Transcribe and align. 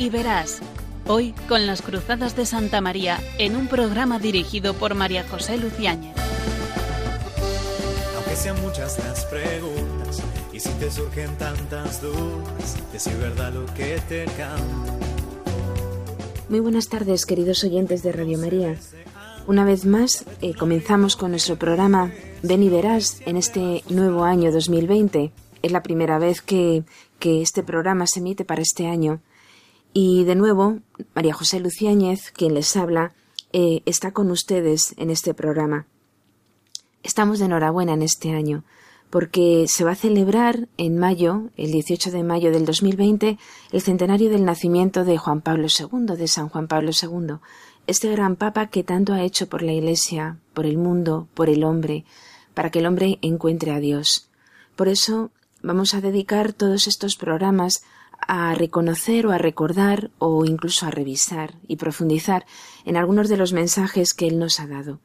y 0.00 0.08
verás. 0.08 0.60
Hoy 1.06 1.34
con 1.46 1.66
las 1.66 1.82
Cruzadas 1.82 2.34
de 2.34 2.46
Santa 2.46 2.80
María 2.80 3.20
en 3.36 3.54
un 3.54 3.68
programa 3.68 4.18
dirigido 4.18 4.72
por 4.72 4.94
María 4.94 5.26
José 5.28 5.58
Luciáñez. 5.58 6.16
Aunque 8.16 8.34
sean 8.34 8.58
muchas 8.62 8.98
las 8.98 9.26
preguntas 9.26 10.22
y 10.54 10.58
si 10.58 10.70
te 10.70 10.90
surgen 10.90 11.36
tantas 11.36 12.00
dudas, 12.00 12.78
decir 12.94 13.14
verdad 13.18 13.52
lo 13.52 13.66
que 13.74 14.00
te 14.08 14.24
canto. 14.38 14.98
Muy 16.48 16.60
buenas 16.60 16.88
tardes, 16.88 17.26
queridos 17.26 17.62
oyentes 17.62 18.02
de 18.02 18.12
Radio 18.12 18.38
María. 18.38 18.76
Una 19.46 19.66
vez 19.66 19.84
más, 19.84 20.24
eh, 20.40 20.54
comenzamos 20.54 21.14
con 21.14 21.32
nuestro 21.32 21.56
programa 21.56 22.10
Ven 22.42 22.62
y 22.62 22.70
Verás 22.70 23.20
en 23.26 23.36
este 23.36 23.84
nuevo 23.90 24.24
año 24.24 24.50
2020. 24.50 25.30
Es 25.60 25.72
la 25.72 25.82
primera 25.82 26.18
vez 26.18 26.40
que, 26.40 26.84
que 27.18 27.42
este 27.42 27.62
programa 27.62 28.06
se 28.06 28.20
emite 28.20 28.46
para 28.46 28.62
este 28.62 28.86
año. 28.86 29.20
Y 29.92 30.24
de 30.24 30.36
nuevo, 30.36 30.78
María 31.14 31.34
José 31.34 31.58
Luciáñez, 31.58 32.30
quien 32.30 32.54
les 32.54 32.76
habla, 32.76 33.12
eh, 33.52 33.82
está 33.86 34.12
con 34.12 34.30
ustedes 34.30 34.94
en 34.96 35.10
este 35.10 35.34
programa. 35.34 35.86
Estamos 37.02 37.40
de 37.40 37.46
enhorabuena 37.46 37.94
en 37.94 38.02
este 38.02 38.30
año, 38.32 38.62
porque 39.10 39.66
se 39.66 39.82
va 39.82 39.92
a 39.92 39.96
celebrar 39.96 40.68
en 40.76 40.96
mayo, 40.96 41.50
el 41.56 41.72
18 41.72 42.12
de 42.12 42.22
mayo 42.22 42.52
del 42.52 42.64
2020, 42.64 43.38
el 43.72 43.80
centenario 43.80 44.30
del 44.30 44.44
nacimiento 44.44 45.04
de 45.04 45.18
Juan 45.18 45.40
Pablo 45.40 45.66
II, 45.66 46.16
de 46.16 46.28
San 46.28 46.48
Juan 46.48 46.68
Pablo 46.68 46.92
II, 46.92 47.38
este 47.88 48.12
gran 48.12 48.36
Papa 48.36 48.68
que 48.68 48.84
tanto 48.84 49.12
ha 49.14 49.22
hecho 49.22 49.48
por 49.48 49.62
la 49.62 49.72
Iglesia, 49.72 50.38
por 50.54 50.66
el 50.66 50.78
mundo, 50.78 51.26
por 51.34 51.48
el 51.48 51.64
hombre, 51.64 52.04
para 52.54 52.70
que 52.70 52.78
el 52.78 52.86
hombre 52.86 53.18
encuentre 53.22 53.72
a 53.72 53.80
Dios. 53.80 54.30
Por 54.76 54.86
eso 54.86 55.32
vamos 55.62 55.94
a 55.94 56.00
dedicar 56.00 56.52
todos 56.52 56.86
estos 56.86 57.16
programas 57.16 57.82
a 58.26 58.54
reconocer 58.54 59.26
o 59.26 59.32
a 59.32 59.38
recordar 59.38 60.10
o 60.18 60.44
incluso 60.44 60.86
a 60.86 60.90
revisar 60.90 61.54
y 61.66 61.76
profundizar 61.76 62.46
en 62.84 62.96
algunos 62.96 63.28
de 63.28 63.36
los 63.36 63.52
mensajes 63.52 64.14
que 64.14 64.26
Él 64.26 64.38
nos 64.38 64.60
ha 64.60 64.66
dado. 64.66 65.00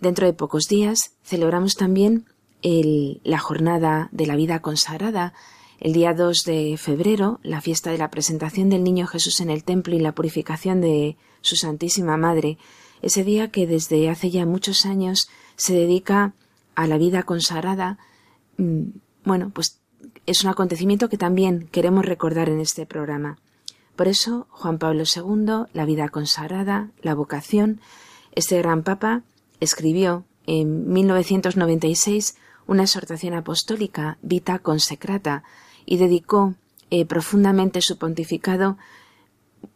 Dentro 0.00 0.26
de 0.26 0.32
pocos 0.32 0.68
días 0.68 1.14
celebramos 1.22 1.76
también 1.76 2.26
la 2.62 3.38
jornada 3.38 4.08
de 4.10 4.26
la 4.26 4.36
vida 4.36 4.60
consagrada, 4.60 5.34
el 5.80 5.92
día 5.92 6.14
2 6.14 6.44
de 6.44 6.76
febrero, 6.78 7.40
la 7.42 7.60
fiesta 7.60 7.90
de 7.90 7.98
la 7.98 8.10
presentación 8.10 8.70
del 8.70 8.84
Niño 8.84 9.06
Jesús 9.06 9.40
en 9.40 9.50
el 9.50 9.64
templo 9.64 9.94
y 9.94 10.00
la 10.00 10.14
purificación 10.14 10.80
de 10.80 11.16
su 11.42 11.56
Santísima 11.56 12.16
Madre, 12.16 12.56
ese 13.02 13.22
día 13.22 13.50
que 13.50 13.66
desde 13.66 14.08
hace 14.08 14.30
ya 14.30 14.46
muchos 14.46 14.86
años 14.86 15.28
se 15.56 15.74
dedica 15.74 16.32
a 16.74 16.86
la 16.86 16.96
vida 16.96 17.24
consagrada, 17.24 17.98
mm, 18.56 18.82
bueno, 19.24 19.50
pues 19.54 19.80
es 20.26 20.44
un 20.44 20.50
acontecimiento 20.50 21.08
que 21.08 21.18
también 21.18 21.68
queremos 21.70 22.04
recordar 22.04 22.48
en 22.48 22.60
este 22.60 22.86
programa. 22.86 23.38
Por 23.96 24.08
eso, 24.08 24.46
Juan 24.50 24.78
Pablo 24.78 25.04
II, 25.04 25.66
la 25.72 25.84
vida 25.84 26.08
consagrada, 26.08 26.90
la 27.02 27.14
vocación, 27.14 27.80
este 28.34 28.58
gran 28.58 28.82
papa 28.82 29.22
escribió 29.60 30.24
en 30.46 30.92
1996 30.92 32.36
una 32.66 32.82
exhortación 32.82 33.34
apostólica, 33.34 34.18
Vita 34.22 34.58
Consecrata, 34.58 35.44
y 35.86 35.98
dedicó 35.98 36.54
eh, 36.90 37.04
profundamente 37.04 37.80
su 37.82 37.98
pontificado, 37.98 38.78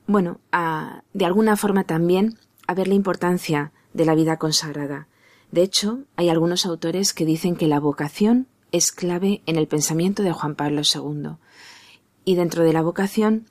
bueno, 0.06 0.40
a, 0.52 1.02
de 1.12 1.24
alguna 1.24 1.56
forma 1.56 1.84
también 1.84 2.38
a 2.66 2.74
ver 2.74 2.88
la 2.88 2.94
importancia 2.94 3.72
de 3.92 4.04
la 4.04 4.14
vida 4.14 4.36
consagrada. 4.36 5.06
De 5.50 5.62
hecho, 5.62 6.00
hay 6.16 6.28
algunos 6.28 6.66
autores 6.66 7.14
que 7.14 7.24
dicen 7.24 7.56
que 7.56 7.68
la 7.68 7.80
vocación 7.80 8.46
es 8.72 8.92
clave 8.92 9.42
en 9.46 9.56
el 9.56 9.66
pensamiento 9.66 10.22
de 10.22 10.32
Juan 10.32 10.54
Pablo 10.54 10.82
II. 10.82 11.36
Y 12.24 12.34
dentro 12.34 12.64
de 12.64 12.72
la 12.72 12.82
vocación, 12.82 13.46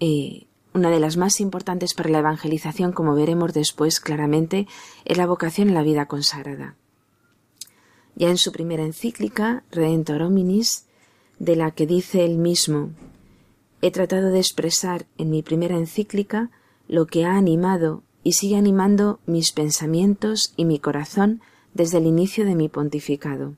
eh, 0.00 0.46
una 0.74 0.90
de 0.90 1.00
las 1.00 1.16
más 1.16 1.40
importantes 1.40 1.94
para 1.94 2.10
la 2.10 2.18
evangelización, 2.18 2.92
como 2.92 3.14
veremos 3.14 3.52
después 3.52 4.00
claramente, 4.00 4.66
es 5.04 5.16
la 5.16 5.26
vocación 5.26 5.68
en 5.68 5.74
la 5.74 5.82
vida 5.82 6.06
consagrada. 6.06 6.76
Ya 8.14 8.28
en 8.28 8.38
su 8.38 8.52
primera 8.52 8.84
encíclica, 8.84 9.64
Redentor 9.70 10.22
Hominis, 10.22 10.86
de 11.38 11.56
la 11.56 11.70
que 11.70 11.86
dice 11.86 12.24
él 12.24 12.38
mismo, 12.38 12.90
he 13.80 13.90
tratado 13.90 14.30
de 14.30 14.38
expresar 14.38 15.06
en 15.18 15.30
mi 15.30 15.42
primera 15.42 15.76
encíclica 15.76 16.50
lo 16.88 17.06
que 17.06 17.24
ha 17.24 17.36
animado 17.36 18.02
y 18.22 18.34
sigue 18.34 18.56
animando 18.56 19.18
mis 19.26 19.52
pensamientos 19.52 20.52
y 20.56 20.64
mi 20.64 20.78
corazón 20.78 21.40
desde 21.74 21.98
el 21.98 22.06
inicio 22.06 22.44
de 22.44 22.54
mi 22.54 22.68
pontificado. 22.68 23.56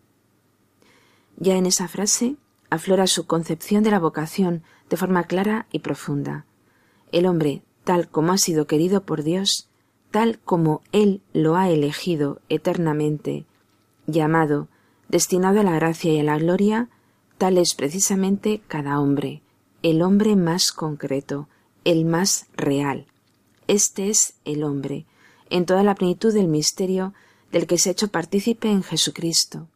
Ya 1.37 1.57
en 1.57 1.67
esa 1.67 1.89
frase 1.89 2.37
aflora 2.71 3.07
su 3.07 3.27
concepción 3.27 3.83
de 3.83 3.91
la 3.91 3.99
vocación 3.99 4.63
de 4.89 4.97
forma 4.97 5.25
clara 5.25 5.67
y 5.73 5.81
profunda. 5.81 6.45
El 7.13 7.27
hombre, 7.27 7.63
tal 7.85 8.09
como 8.09 8.33
ha 8.33 8.39
sido 8.39 8.67
querido 8.67 9.05
por 9.05 9.23
Dios, 9.23 9.69
tal 10.11 10.39
como 10.41 10.83
Él 10.93 11.23
lo 11.33 11.57
ha 11.57 11.71
elegido 11.71 12.41
eternamente, 12.49 13.47
llamado, 14.07 14.69
destinado 15.09 15.61
a 15.61 15.65
la 15.65 15.75
gracia 15.75 16.13
y 16.13 16.21
a 16.21 16.25
la 16.25 16.39
gloria, 16.39 16.89
tal 17.39 17.59
es 17.59 17.75
precisamente 17.75 18.63
cada 18.69 19.01
hombre, 19.01 19.43
el 19.83 20.03
hombre 20.03 20.37
más 20.37 20.73
concreto, 20.73 21.49
el 21.85 22.05
más 22.05 22.47
real. 22.57 23.07
Este 23.67 24.11
es 24.11 24.35
el 24.45 24.63
hombre, 24.63 25.07
en 25.51 25.67
toda 25.67 25.83
la 25.83 25.95
plenitud 25.95 26.33
del 26.33 26.49
misterio 26.49 27.15
del 27.53 27.67
que 27.67 27.79
se 27.79 27.91
ha 27.91 27.93
hecho 27.93 28.09
partícipe 28.09 28.71
en 28.71 28.83
Jesucristo, 28.83 29.69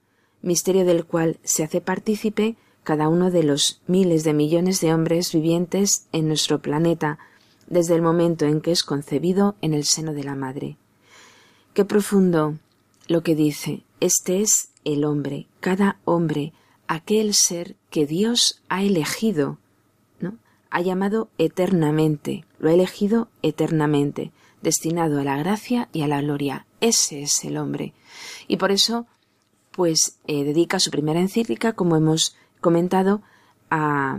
misterio 0.43 0.84
del 0.84 1.04
cual 1.04 1.38
se 1.43 1.65
hace 1.65 1.81
partícipe 1.81 2.56
cada 2.84 3.09
uno 3.09 3.31
de 3.31 3.43
los 3.43 3.82
miles 3.87 4.25
de 4.25 4.32
millones 4.32 4.81
de 4.81 4.94
hombres 4.94 5.32
vivientes 5.32 6.06
en 6.12 6.26
nuestro 6.26 6.60
planeta, 6.60 7.19
desde 7.66 7.94
el 7.94 8.03
momento 8.03 8.47
en 8.47 8.60
que 8.62 8.72
es 8.72 8.82
concebido 8.82 9.56
en 9.60 9.75
el 9.75 9.84
seno 9.84 10.15
de 10.15 10.25
la 10.25 10.34
madre. 10.34 10.76
Qué 11.75 11.84
profundo 11.84 12.54
lo 13.06 13.22
que 13.22 13.34
dice, 13.34 13.82
este 14.00 14.41
es 14.41 14.71
el 14.84 15.04
hombre, 15.04 15.47
cada 15.60 15.99
hombre, 16.04 16.53
aquel 16.87 17.34
ser 17.34 17.76
que 17.91 18.06
Dios 18.06 18.62
ha 18.69 18.82
elegido, 18.82 19.59
¿no? 20.20 20.38
Ha 20.70 20.81
llamado 20.81 21.28
eternamente, 21.37 22.44
lo 22.59 22.70
ha 22.70 22.72
elegido 22.72 23.28
eternamente, 23.43 24.32
destinado 24.62 25.20
a 25.20 25.25
la 25.25 25.37
gracia 25.37 25.88
y 25.93 26.03
a 26.03 26.09
la 26.09 26.20
gloria. 26.20 26.66
Ese 26.81 27.22
es 27.22 27.44
el 27.44 27.56
hombre. 27.56 27.93
Y 28.47 28.56
por 28.56 28.72
eso 28.72 29.06
pues 29.78 30.19
eh, 30.27 30.43
dedica 30.43 30.81
su 30.81 30.91
primera 30.91 31.21
encíclica, 31.21 31.75
como 31.75 31.94
hemos 31.94 32.34
comentado, 32.61 33.22
a, 33.71 34.19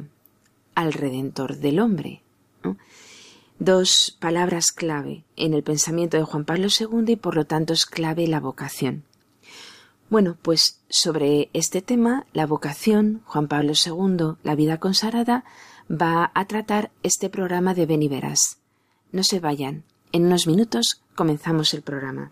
al 0.74 0.94
Redentor 0.94 1.58
del 1.58 1.82
hombre. 1.82 2.22
Dos 3.60 4.16
palabras 4.22 4.72
clave 4.72 5.26
en 5.36 5.54
el 5.54 5.64
pensamiento 5.64 6.16
de 6.16 6.24
Juan 6.24 6.46
Pablo 6.46 6.68
II 6.70 7.12
y 7.12 7.18
por 7.18 7.36
lo 7.36 7.44
tanto 7.44 7.74
es 7.74 7.86
clave 7.86 8.26
la 8.28 8.40
vocación. 8.40 9.04
Bueno, 10.10 10.38
pues 10.42 10.80
sobre 10.90 11.50
este 11.52 11.82
tema, 11.82 12.26
la 12.32 12.46
vocación, 12.46 13.22
Juan 13.26 13.50
Pablo 13.50 13.74
II, 13.74 14.38
la 14.44 14.56
vida 14.56 14.78
consagrada, 14.78 15.44
va 15.92 16.32
a 16.36 16.46
tratar 16.46 16.90
este 17.04 17.30
programa 17.30 17.74
de 17.74 17.86
Beniveras. 17.86 18.60
No 19.12 19.24
se 19.24 19.42
vayan. 19.42 19.84
En 20.14 20.28
unos 20.28 20.48
minutos 20.48 21.04
comenzamos 21.16 21.74
el 21.74 21.82
programa. 21.82 22.32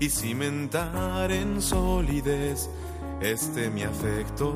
y 0.00 0.08
cimentar 0.08 1.30
en 1.30 1.60
solidez 1.60 2.68
este 3.20 3.70
mi 3.70 3.82
afecto. 3.82 4.52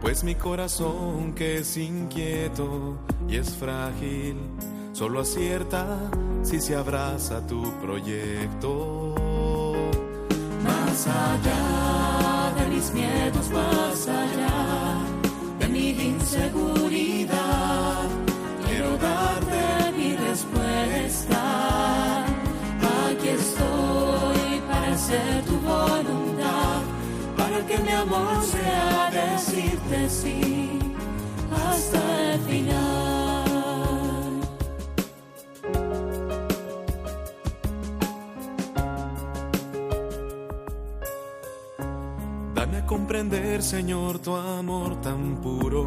Pues 0.00 0.24
mi 0.24 0.34
corazón 0.34 1.34
que 1.34 1.58
es 1.58 1.76
inquieto 1.76 2.98
y 3.28 3.36
es 3.36 3.54
frágil, 3.54 4.36
solo 4.92 5.20
acierta 5.20 5.98
si 6.42 6.60
se 6.60 6.74
abraza 6.74 7.46
tu 7.46 7.62
proyecto. 7.80 9.14
Más 10.64 11.06
allá 11.06 12.54
de 12.62 12.74
mis 12.74 12.92
miedos, 12.92 13.50
más 13.50 14.08
amor 28.12 28.42
sea 28.42 29.10
decirte 29.12 30.08
sí 30.08 30.78
hasta 31.52 32.32
el 32.32 32.40
final. 32.40 33.40
comprender, 42.86 43.62
Señor, 43.62 44.18
tu 44.18 44.34
amor 44.34 45.00
tan 45.00 45.40
puro, 45.40 45.86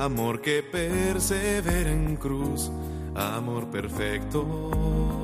amor 0.00 0.40
que 0.40 0.60
persevera 0.60 1.92
en 1.92 2.16
cruz, 2.16 2.68
amor 3.14 3.68
perfecto. 3.68 5.23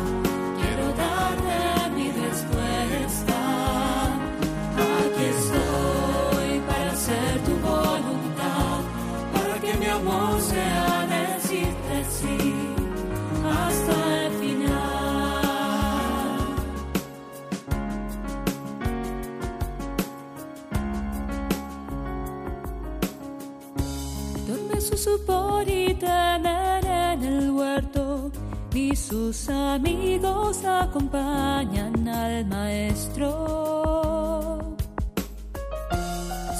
Y 25.67 25.93
tener 25.93 26.83
en 26.85 27.23
el 27.23 27.51
huerto, 27.51 28.31
y 28.73 28.95
sus 28.95 29.47
amigos 29.47 30.65
acompañan 30.65 32.07
al 32.07 32.45
maestro. 32.45 33.27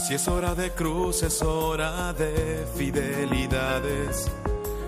Si 0.03 0.13
es 0.13 0.27
hora 0.27 0.53
de 0.55 0.69
cruz, 0.71 1.23
es 1.23 1.41
hora 1.41 2.13
de 2.13 2.65
fidelidades, 2.75 4.29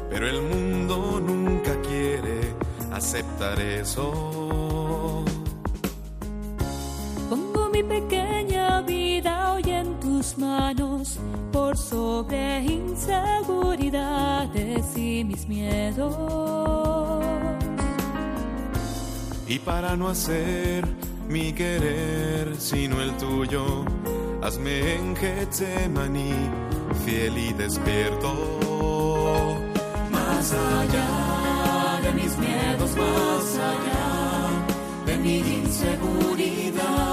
pero 0.10 0.28
el 0.28 0.42
mundo 0.42 1.20
nunca 1.20 1.76
quiere 1.82 2.54
aceptar 2.92 3.60
eso. 3.60 5.26
Pongo 7.30 7.70
mi 7.70 7.84
pequeña 7.84 8.82
vida 8.82 9.54
hoy 9.54 9.70
en 9.70 10.00
tus 10.00 10.38
manos 10.38 11.20
por 11.74 11.78
sobre 11.78 12.62
inseguridades 12.62 14.96
y 14.96 15.24
mis 15.24 15.48
miedos. 15.48 17.26
Y 19.48 19.58
para 19.60 19.96
no 19.96 20.10
hacer 20.10 20.84
mi 21.28 21.54
querer 21.54 22.56
sino 22.58 23.00
el 23.02 23.16
tuyo, 23.18 23.86
hazme 24.42 24.96
en 24.96 25.16
Getsemaní 25.16 26.34
fiel 27.06 27.38
y 27.38 27.54
despierto. 27.54 28.34
Más 30.12 30.52
allá 30.54 32.00
de 32.04 32.12
mis 32.14 32.36
miedos, 32.38 32.92
más 32.96 33.58
allá 33.58 34.50
de 35.08 35.18
mi 35.18 35.40
inseguridad, 35.40 37.13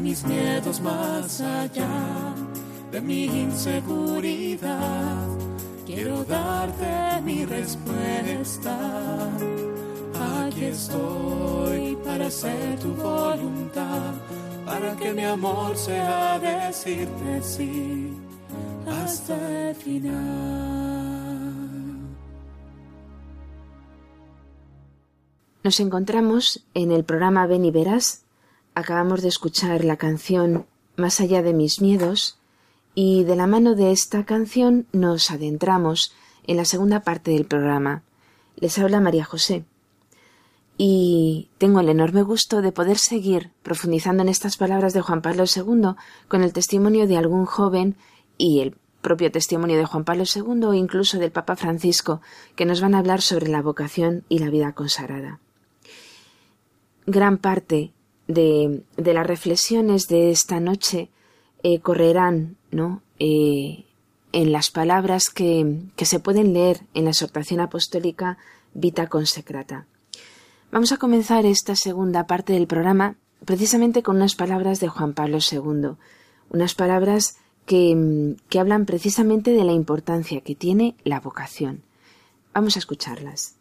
mis 0.00 0.24
miedos, 0.24 0.80
más 0.80 1.40
allá 1.40 2.34
de 2.90 3.00
mi 3.00 3.26
inseguridad. 3.26 5.28
Quiero 5.86 6.24
darte 6.24 7.20
mi 7.22 7.44
respuesta. 7.44 8.76
Aquí 10.44 10.64
estoy 10.64 11.96
para 12.04 12.26
hacer 12.26 12.78
tu 12.78 12.94
voluntad, 12.94 14.14
para 14.64 14.96
que 14.96 15.12
mi 15.12 15.24
amor 15.24 15.76
sea 15.76 16.38
decirte 16.38 17.42
sí 17.42 18.12
hasta 18.86 19.70
el 19.70 19.76
final. 19.76 20.80
Nos 25.62 25.78
encontramos 25.78 26.64
en 26.72 26.90
el 26.90 27.04
programa 27.04 27.46
Ven 27.46 27.66
y 27.66 27.70
Verás. 27.70 28.24
Acabamos 28.80 29.20
de 29.20 29.28
escuchar 29.28 29.84
la 29.84 29.98
canción 29.98 30.64
Más 30.96 31.20
allá 31.20 31.42
de 31.42 31.52
mis 31.52 31.82
miedos 31.82 32.38
y 32.94 33.24
de 33.24 33.36
la 33.36 33.46
mano 33.46 33.74
de 33.74 33.92
esta 33.92 34.24
canción 34.24 34.86
nos 34.90 35.30
adentramos 35.30 36.14
en 36.46 36.56
la 36.56 36.64
segunda 36.64 37.00
parte 37.00 37.30
del 37.32 37.44
programa. 37.44 38.04
Les 38.56 38.78
habla 38.78 39.02
María 39.02 39.26
José. 39.26 39.66
Y 40.78 41.50
tengo 41.58 41.80
el 41.80 41.90
enorme 41.90 42.22
gusto 42.22 42.62
de 42.62 42.72
poder 42.72 42.96
seguir 42.96 43.50
profundizando 43.62 44.22
en 44.22 44.30
estas 44.30 44.56
palabras 44.56 44.94
de 44.94 45.02
Juan 45.02 45.20
Pablo 45.20 45.44
II 45.44 45.96
con 46.28 46.42
el 46.42 46.54
testimonio 46.54 47.06
de 47.06 47.18
algún 47.18 47.44
joven 47.44 47.96
y 48.38 48.60
el 48.60 48.76
propio 49.02 49.30
testimonio 49.30 49.76
de 49.76 49.84
Juan 49.84 50.04
Pablo 50.06 50.24
II 50.24 50.64
o 50.64 50.72
incluso 50.72 51.18
del 51.18 51.32
Papa 51.32 51.54
Francisco, 51.54 52.22
que 52.56 52.64
nos 52.64 52.80
van 52.80 52.94
a 52.94 53.00
hablar 53.00 53.20
sobre 53.20 53.48
la 53.48 53.60
vocación 53.60 54.24
y 54.30 54.38
la 54.38 54.48
vida 54.48 54.72
consagrada. 54.72 55.38
Gran 57.04 57.36
parte 57.36 57.92
de, 58.30 58.82
de 58.96 59.14
las 59.14 59.26
reflexiones 59.26 60.08
de 60.08 60.30
esta 60.30 60.60
noche 60.60 61.10
eh, 61.62 61.80
correrán 61.80 62.56
¿no? 62.70 63.02
Eh, 63.18 63.84
en 64.32 64.52
las 64.52 64.70
palabras 64.70 65.28
que, 65.28 65.82
que 65.96 66.04
se 66.04 66.20
pueden 66.20 66.52
leer 66.52 66.80
en 66.94 67.04
la 67.04 67.10
exhortación 67.10 67.60
apostólica 67.60 68.38
Vita 68.72 69.08
Consecrata. 69.08 69.86
Vamos 70.70 70.92
a 70.92 70.98
comenzar 70.98 71.46
esta 71.46 71.74
segunda 71.74 72.26
parte 72.26 72.52
del 72.52 72.66
programa 72.66 73.16
precisamente 73.44 74.02
con 74.02 74.16
unas 74.16 74.36
palabras 74.36 74.80
de 74.80 74.88
Juan 74.88 75.14
Pablo 75.14 75.38
II, 75.38 75.96
unas 76.50 76.74
palabras 76.74 77.36
que, 77.66 78.36
que 78.48 78.60
hablan 78.60 78.86
precisamente 78.86 79.50
de 79.50 79.64
la 79.64 79.72
importancia 79.72 80.40
que 80.42 80.54
tiene 80.54 80.94
la 81.04 81.20
vocación. 81.20 81.82
Vamos 82.54 82.76
a 82.76 82.78
escucharlas. 82.78 83.56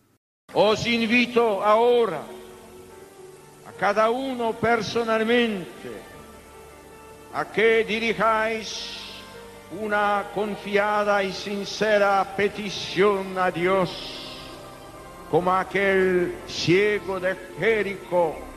Os 0.54 0.86
invito 0.88 1.64
ahora 1.64 2.24
cada 3.79 4.09
uno 4.09 4.53
personalmente 4.53 5.91
a 7.33 7.45
que 7.45 7.83
dirijáis 7.83 8.98
una 9.79 10.25
confiada 10.33 11.24
y 11.24 11.31
sincera 11.31 12.25
petición 12.36 13.38
a 13.38 13.51
Dios, 13.51 13.89
como 15.29 15.53
aquel 15.53 16.36
ciego 16.48 17.19
de 17.19 17.36
Jericó 17.59 18.50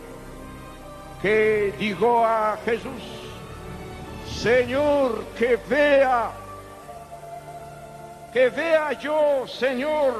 que 1.22 1.72
dijo 1.78 2.26
a 2.26 2.58
Jesús, 2.64 3.02
Señor, 4.28 5.24
que 5.38 5.56
vea, 5.68 6.32
que 8.32 8.48
vea 8.50 8.92
yo, 8.94 9.46
Señor, 9.46 10.14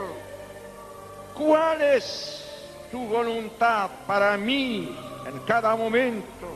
cuál 1.35 1.83
es 1.83 2.52
tu 2.93 3.07
voluntad 3.07 3.89
para 4.07 4.37
mí 4.37 4.95
en 5.27 5.39
cada 5.41 5.75
momento. 5.75 6.47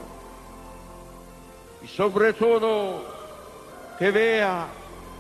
Y 1.83 1.89
sobre 1.89 2.35
todo, 2.35 3.03
que 3.99 4.11
vea 4.11 4.67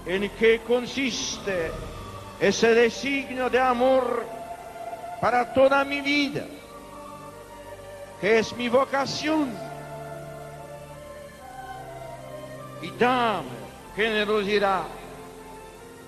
en 0.05 0.29
qué 0.39 0.61
consiste 0.61 1.73
ese 2.39 2.75
designio 2.75 3.49
de 3.49 3.59
amor 3.59 4.27
para 5.21 5.55
toda 5.55 5.85
mi 5.85 6.03
vida, 6.03 6.45
que 8.21 8.39
es 8.39 8.55
mi 8.55 8.69
vocación. 8.69 9.51
Y 12.83 12.91
dame 12.99 13.49
generosidad 13.97 14.83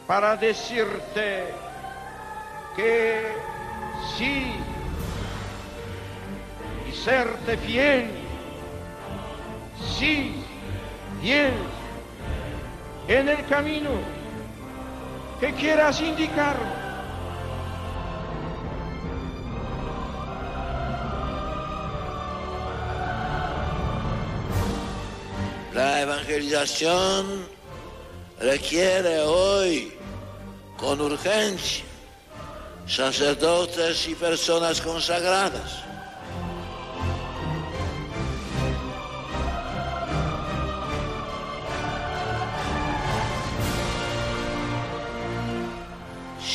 para 0.07 0.37
decirte 0.37 1.47
que 2.77 3.33
sí 4.17 4.53
serte 7.05 7.57
fiel, 7.59 8.11
sí, 9.99 10.35
fiel 11.21 11.52
en 13.07 13.28
el 13.28 13.47
camino 13.47 13.90
que 15.40 15.52
quieras 15.55 16.00
indicar. 16.00 16.57
La 25.75 26.00
evangelización 26.02 27.47
requiere 28.40 29.21
hoy 29.21 29.93
con 30.76 31.00
urgencia 31.00 31.85
sacerdotes 32.88 34.09
y 34.09 34.14
personas 34.14 34.81
consagradas 34.81 35.85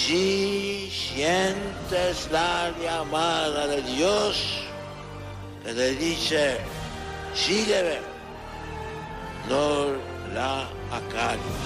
Si 0.06 0.92
sientes 0.92 2.28
la 2.30 2.74
llamada 2.84 3.68
de 3.68 3.82
Dios 3.84 4.36
que 5.64 5.74
te 5.74 5.96
dice, 5.96 6.58
sígueme, 7.34 8.00
no 9.48 9.94
la 10.36 10.68
acalles. 10.92 11.64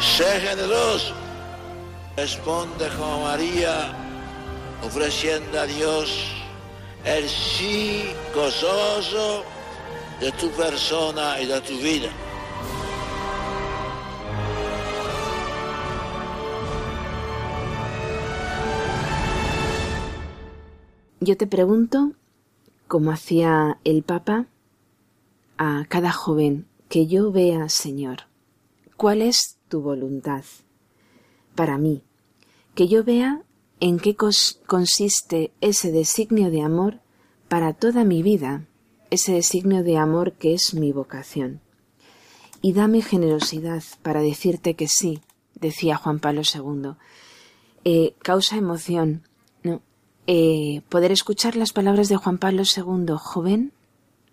Sé 0.00 0.40
generoso, 0.42 1.12
responde 2.16 2.88
Juan 2.88 3.22
María, 3.24 3.92
ofreciendo 4.84 5.58
a 5.58 5.66
Dios 5.66 6.08
el 7.04 7.28
sí 7.28 8.12
gozoso 8.32 9.44
de 10.20 10.30
tu 10.32 10.50
persona 10.50 11.40
y 11.40 11.46
de 11.46 11.60
tu 11.62 11.76
vida. 11.78 12.10
Yo 21.20 21.36
te 21.36 21.46
pregunto, 21.46 22.12
como 22.88 23.10
hacía 23.12 23.78
el 23.84 24.02
Papa, 24.02 24.46
a 25.58 25.84
cada 25.88 26.12
joven 26.12 26.66
que 26.88 27.06
yo 27.06 27.30
vea, 27.30 27.68
Señor, 27.68 28.20
¿cuál 28.96 29.22
es 29.22 29.58
tu 29.68 29.82
voluntad 29.82 30.44
para 31.54 31.76
mí? 31.76 32.02
Que 32.74 32.88
yo 32.88 33.04
vea 33.04 33.42
en 33.80 33.98
qué 33.98 34.16
consiste 34.16 35.52
ese 35.60 35.92
designio 35.92 36.50
de 36.50 36.62
amor 36.62 37.00
para 37.48 37.74
toda 37.74 38.04
mi 38.04 38.22
vida, 38.22 38.66
ese 39.10 39.32
designio 39.32 39.82
de 39.82 39.96
amor 39.96 40.32
que 40.32 40.54
es 40.54 40.74
mi 40.74 40.92
vocación. 40.92 41.60
Y 42.62 42.72
dame 42.72 43.02
generosidad 43.02 43.82
para 44.02 44.20
decirte 44.20 44.74
que 44.74 44.88
sí, 44.88 45.20
decía 45.54 45.96
Juan 45.96 46.20
Pablo 46.20 46.42
II. 46.42 46.92
Eh, 47.84 48.14
causa 48.22 48.56
emoción, 48.56 49.22
¿no? 49.62 49.82
Eh, 50.26 50.82
poder 50.88 51.12
escuchar 51.12 51.56
las 51.56 51.72
palabras 51.72 52.08
de 52.08 52.16
Juan 52.16 52.38
Pablo 52.38 52.62
II, 52.64 53.14
joven, 53.16 53.72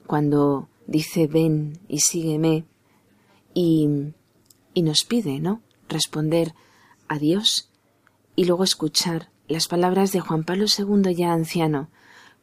cuando 0.05 0.67
dice 0.85 1.27
ven 1.27 1.79
y 1.87 2.01
sígueme, 2.01 2.65
y, 3.53 3.87
y 4.73 4.81
nos 4.83 5.03
pide, 5.05 5.39
¿no? 5.39 5.61
Responder 5.89 6.53
a 7.07 7.17
Dios 7.17 7.69
y 8.35 8.45
luego 8.45 8.63
escuchar 8.63 9.31
las 9.47 9.67
palabras 9.67 10.11
de 10.11 10.19
Juan 10.19 10.43
Pablo 10.43 10.65
II 10.65 11.15
ya 11.15 11.31
anciano, 11.31 11.89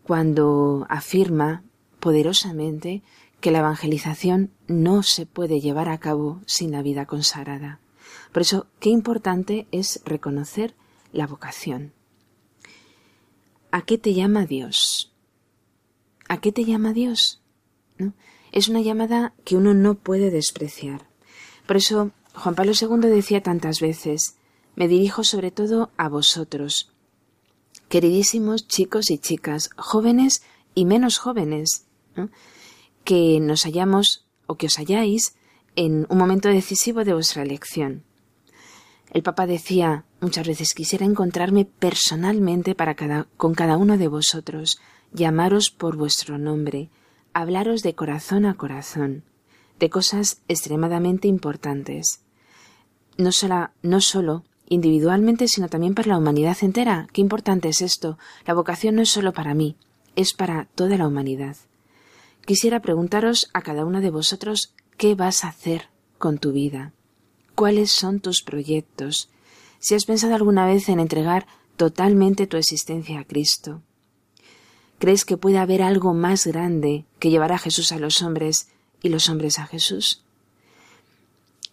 cuando 0.03 0.87
afirma 0.89 1.63
poderosamente 2.05 3.03
que 3.41 3.51
la 3.51 3.61
evangelización 3.61 4.51
no 4.67 5.03
se 5.03 5.25
puede 5.25 5.63
llevar 5.63 5.89
a 5.89 5.97
cabo 5.97 6.43
sin 6.45 6.71
la 6.71 6.83
vida 6.83 7.07
consagrada. 7.07 7.81
Por 8.31 8.43
eso, 8.43 8.67
qué 8.79 8.91
importante 8.91 9.67
es 9.73 10.03
reconocer 10.05 10.75
la 11.15 11.27
vocación. 11.27 11.95
¿A 13.71 13.81
qué 13.87 13.97
te 13.97 14.13
llama 14.13 14.45
Dios? 14.45 15.15
¿A 16.29 16.43
qué 16.43 16.53
te 16.53 16.67
llama 16.67 16.93
Dios? 16.93 17.41
Es 18.53 18.69
una 18.69 18.83
llamada 18.83 19.33
que 19.47 19.57
uno 19.57 19.73
no 19.73 19.95
puede 19.95 20.31
despreciar. 20.31 21.09
Por 21.67 21.79
eso 21.79 22.11
Juan 22.35 22.55
Pablo 22.55 22.73
II 22.79 23.09
decía 23.09 23.43
tantas 23.43 23.81
veces, 23.81 24.37
me 24.77 24.89
dirijo 24.89 25.25
sobre 25.25 25.51
todo 25.51 25.91
a 25.97 26.11
vosotros, 26.11 26.93
queridísimos 27.89 28.69
chicos 28.69 29.11
y 29.11 29.17
chicas, 29.17 29.71
jóvenes 29.79 30.43
y 30.75 30.85
menos 30.85 31.17
jóvenes, 31.17 31.87
que 33.05 33.39
nos 33.41 33.67
hayamos 33.67 34.27
o 34.47 34.57
que 34.57 34.67
os 34.67 34.79
hayáis 34.79 35.37
en 35.77 36.07
un 36.09 36.19
momento 36.19 36.49
decisivo 36.49 37.05
de 37.05 37.15
vuestra 37.15 37.43
elección. 37.43 38.05
El 39.13 39.23
Papa 39.23 39.47
decía 39.47 40.05
muchas 40.21 40.47
veces 40.47 40.75
quisiera 40.75 41.05
encontrarme 41.05 41.65
personalmente 41.65 42.75
para 42.75 42.95
con 43.37 43.55
cada 43.55 43.77
uno 43.77 43.99
de 43.99 44.09
vosotros, 44.09 44.81
llamaros 45.13 45.71
por 45.71 45.97
vuestro 45.97 46.39
nombre, 46.39 46.89
hablaros 47.33 47.83
de 47.83 47.95
corazón 47.95 48.47
a 48.47 48.55
corazón, 48.55 49.23
de 49.79 49.91
cosas 49.91 50.41
extremadamente 50.49 51.29
importantes. 51.29 52.23
No, 53.17 53.31
sola, 53.31 53.73
no 53.83 54.01
solo 54.01 54.45
individualmente, 54.67 55.47
sino 55.47 55.69
también 55.69 55.95
para 55.95 56.09
la 56.09 56.19
humanidad 56.19 56.57
entera. 56.63 57.07
Qué 57.13 57.21
importante 57.21 57.69
es 57.69 57.83
esto. 57.83 58.19
La 58.47 58.55
vocación 58.55 58.97
no 58.97 59.03
es 59.03 59.11
solo 59.11 59.33
para 59.33 59.55
mí, 59.55 59.77
es 60.17 60.33
para 60.33 60.65
toda 60.75 60.97
la 60.97 61.07
humanidad 61.07 61.57
quisiera 62.45 62.81
preguntaros 62.81 63.51
a 63.53 63.63
cada 63.63 63.85
uno 63.85 64.01
de 64.01 64.11
vosotros 64.11 64.75
qué 64.97 65.15
vas 65.15 65.45
a 65.45 65.49
hacer 65.49 65.89
con 66.19 66.39
tu 66.39 66.53
vida, 66.53 66.93
cuáles 67.55 67.91
son 67.91 68.21
tus 68.21 68.43
proyectos, 68.43 69.31
si 69.79 69.95
has 69.95 70.05
pensado 70.05 70.35
alguna 70.35 70.67
vez 70.67 70.89
en 70.89 71.01
entregar 71.01 71.47
totalmente 71.77 72.47
tu 72.47 72.57
existencia 72.57 73.21
a 73.21 73.25
Cristo. 73.25 73.83
¿Crees 74.99 75.25
que 75.25 75.37
puede 75.37 75.59
haber 75.59 75.83
algo 75.83 76.15
más 76.15 76.47
grande 76.47 77.05
que 77.19 77.31
llevar 77.31 77.53
a 77.53 77.59
Jesús 77.59 77.93
a 77.93 77.99
los 77.99 78.23
hombres 78.23 78.69
y 79.03 79.09
los 79.09 79.29
hombres 79.29 79.59
a 79.59 79.67
Jesús? 79.67 80.25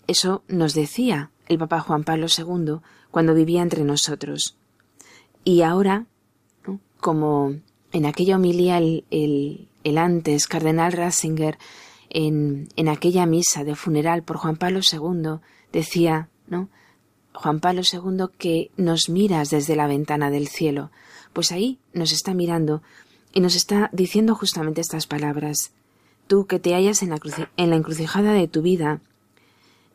Eso 0.08 0.44
nos 0.48 0.74
decía 0.74 1.32
el 1.48 1.58
Papa 1.58 1.80
Juan 1.80 2.04
Pablo 2.04 2.28
II 2.36 2.80
cuando 3.12 3.34
vivía 3.34 3.62
entre 3.62 3.84
nosotros. 3.84 4.58
Y 5.44 5.62
ahora, 5.62 6.08
como 7.00 7.56
en 7.94 8.06
aquella 8.06 8.36
homilía 8.36 8.78
el, 8.78 9.68
el 9.84 9.98
antes 9.98 10.48
cardenal 10.48 10.94
Ratzinger, 10.94 11.58
en, 12.10 12.68
en 12.76 12.90
aquella 12.90 13.26
misa 13.26 13.64
de 13.64 13.76
funeral 13.76 14.24
por 14.24 14.38
Juan 14.38 14.58
Pablo 14.58 14.80
II, 14.80 15.40
decía, 15.72 16.30
¿no? 16.48 16.70
Juan 17.34 17.60
Pablo 17.60 17.82
II 17.82 18.26
que 18.38 18.72
nos 18.76 19.10
miras 19.10 19.50
desde 19.50 19.76
la 19.76 19.88
ventana 19.88 20.30
del 20.30 20.48
cielo. 20.48 20.92
Pues 21.34 21.52
ahí 21.52 21.80
nos 21.94 22.12
está 22.12 22.34
mirando 22.34 22.82
y 23.34 23.40
nos 23.40 23.56
está 23.56 23.90
diciendo 23.94 24.36
justamente 24.36 24.82
estas 24.82 25.08
palabras. 25.08 25.72
Tú 26.28 26.46
que 26.46 26.60
te 26.60 26.74
hallas 26.74 27.02
en 27.04 27.10
la, 27.10 27.20
en 27.58 27.70
la 27.70 27.76
encrucijada 27.76 28.34
de 28.34 28.48
tu 28.48 28.62
vida 28.62 29.00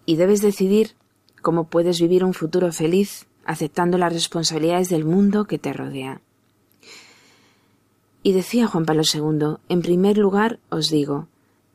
y 0.07 0.17
debes 0.17 0.41
decidir 0.41 0.97
cómo 1.43 1.65
puedes 1.65 2.01
vivir 2.01 2.25
un 2.25 2.35
futuro 2.35 2.73
feliz 2.73 3.27
aceptando 3.45 3.99
las 3.99 4.13
responsabilidades 4.13 4.89
del 4.89 5.05
mundo 5.05 5.45
que 5.45 5.59
te 5.59 5.73
rodea. 5.73 6.21
Y 8.27 8.33
decía 8.33 8.67
Juan 8.67 8.87
Pablo 8.87 9.05
II, 9.05 9.59
en 9.69 9.83
primer 9.83 10.19
lugar 10.19 10.59
os 10.69 10.91
digo, 10.91 11.29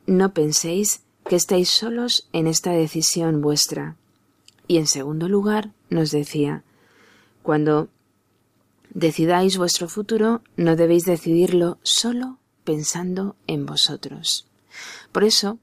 no 0.04 0.34
penséis 0.34 1.00
que 1.24 1.34
estáis 1.34 1.70
solos 1.70 2.28
en 2.34 2.46
esta 2.46 2.72
decisión 2.72 3.40
vuestra. 3.40 3.96
Y 4.68 4.76
en 4.76 4.86
segundo 4.86 5.30
lugar 5.30 5.72
nos 5.88 6.10
decía, 6.10 6.62
cuando 7.42 7.88
decidáis 8.90 9.56
vuestro 9.56 9.88
futuro, 9.88 10.42
no 10.58 10.76
debéis 10.76 11.04
decidirlo 11.04 11.78
solo 11.82 12.36
pensando 12.64 13.34
en 13.46 13.64
vosotros. 13.64 14.46
Por 15.10 15.24
eso, 15.24 15.58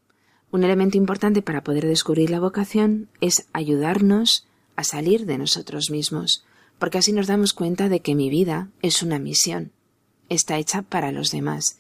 un 0.50 0.64
elemento 0.64 0.98
importante 0.98 1.44
para 1.44 1.64
poder 1.64 1.86
descubrir 1.86 2.32
la 2.32 2.40
vocación 2.40 3.10
es 3.22 3.46
ayudarnos 3.54 4.48
a 4.76 4.84
salir 4.84 5.28
de 5.28 5.38
nosotros 5.38 5.92
mismos, 5.92 6.44
porque 6.80 6.98
así 6.98 7.14
nos 7.14 7.28
damos 7.28 7.54
cuenta 7.54 7.90
de 7.90 8.00
que 8.00 8.16
mi 8.16 8.32
vida 8.32 8.70
es 8.82 9.04
una 9.04 9.20
misión, 9.20 9.72
está 10.30 10.58
hecha 10.58 10.82
para 10.82 11.12
los 11.12 11.32
demás. 11.32 11.80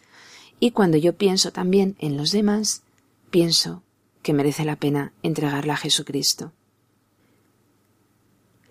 Y 0.60 0.72
cuando 0.72 0.98
yo 0.98 1.15
pienso 1.15 1.51
también 1.51 1.96
en 2.00 2.18
los 2.18 2.32
demás, 2.32 2.84
pienso 3.29 3.84
que 4.22 4.34
merece 4.34 4.65
la 4.65 4.75
pena 4.75 5.13
entregarla 5.24 5.74
a 5.74 5.77
Jesucristo. 5.77 6.51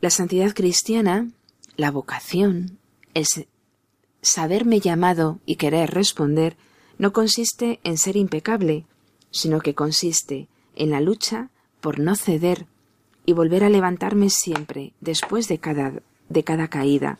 La 0.00 0.10
santidad 0.10 0.54
cristiana, 0.54 1.30
la 1.76 1.90
vocación, 1.90 2.78
es 3.14 3.46
saberme 4.20 4.80
llamado 4.80 5.40
y 5.46 5.56
querer 5.56 5.90
responder, 5.90 6.56
no 6.98 7.12
consiste 7.12 7.80
en 7.84 7.98
ser 7.98 8.16
impecable, 8.16 8.84
sino 9.30 9.60
que 9.60 9.74
consiste 9.74 10.48
en 10.76 10.90
la 10.90 11.00
lucha 11.00 11.50
por 11.80 11.98
no 11.98 12.16
ceder 12.16 12.66
y 13.24 13.32
volver 13.32 13.64
a 13.64 13.70
levantarme 13.70 14.30
siempre 14.30 14.92
después 15.00 15.48
de 15.48 15.58
cada, 15.58 15.92
de 16.28 16.44
cada 16.44 16.68
caída, 16.68 17.18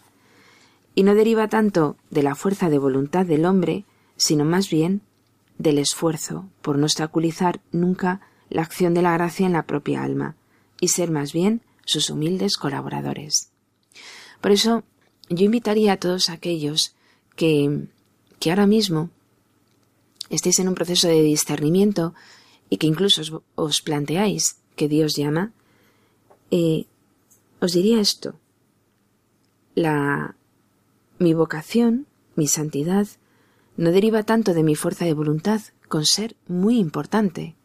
y 0.98 1.04
no 1.04 1.14
deriva 1.14 1.46
tanto 1.46 1.96
de 2.10 2.24
la 2.24 2.34
fuerza 2.34 2.68
de 2.70 2.78
voluntad 2.78 3.24
del 3.24 3.44
hombre, 3.44 3.84
sino 4.16 4.44
más 4.44 4.68
bien 4.68 5.00
del 5.56 5.78
esfuerzo 5.78 6.48
por 6.60 6.76
no 6.76 6.86
obstaculizar 6.86 7.60
nunca 7.70 8.20
la 8.50 8.62
acción 8.62 8.94
de 8.94 9.02
la 9.02 9.12
gracia 9.12 9.46
en 9.46 9.52
la 9.52 9.62
propia 9.62 10.02
alma, 10.02 10.34
y 10.80 10.88
ser 10.88 11.12
más 11.12 11.32
bien 11.32 11.62
sus 11.84 12.10
humildes 12.10 12.56
colaboradores. 12.56 13.52
Por 14.40 14.50
eso 14.50 14.82
yo 15.28 15.44
invitaría 15.44 15.92
a 15.92 15.96
todos 15.98 16.30
aquellos 16.30 16.96
que, 17.36 17.86
que 18.40 18.50
ahora 18.50 18.66
mismo 18.66 19.10
estéis 20.30 20.58
en 20.58 20.66
un 20.66 20.74
proceso 20.74 21.06
de 21.06 21.22
discernimiento 21.22 22.12
y 22.70 22.78
que 22.78 22.88
incluso 22.88 23.44
os, 23.54 23.82
planteáis 23.82 24.56
que 24.74 24.88
Dios 24.88 25.14
llama, 25.14 25.52
eh, 26.50 26.86
os 27.60 27.70
diría 27.70 28.00
esto. 28.00 28.34
La, 29.76 30.34
mi 31.18 31.34
vocación, 31.34 32.06
mi 32.37 32.46
santidad, 32.46 33.06
no 33.76 33.90
deriva 33.90 34.22
tanto 34.22 34.54
de 34.54 34.62
mi 34.62 34.75
fuerza 34.75 35.04
de 35.04 35.14
voluntad, 35.14 35.60
con 35.88 36.04
ser 36.04 36.37
muy 36.46 36.78
importante, 36.78 37.56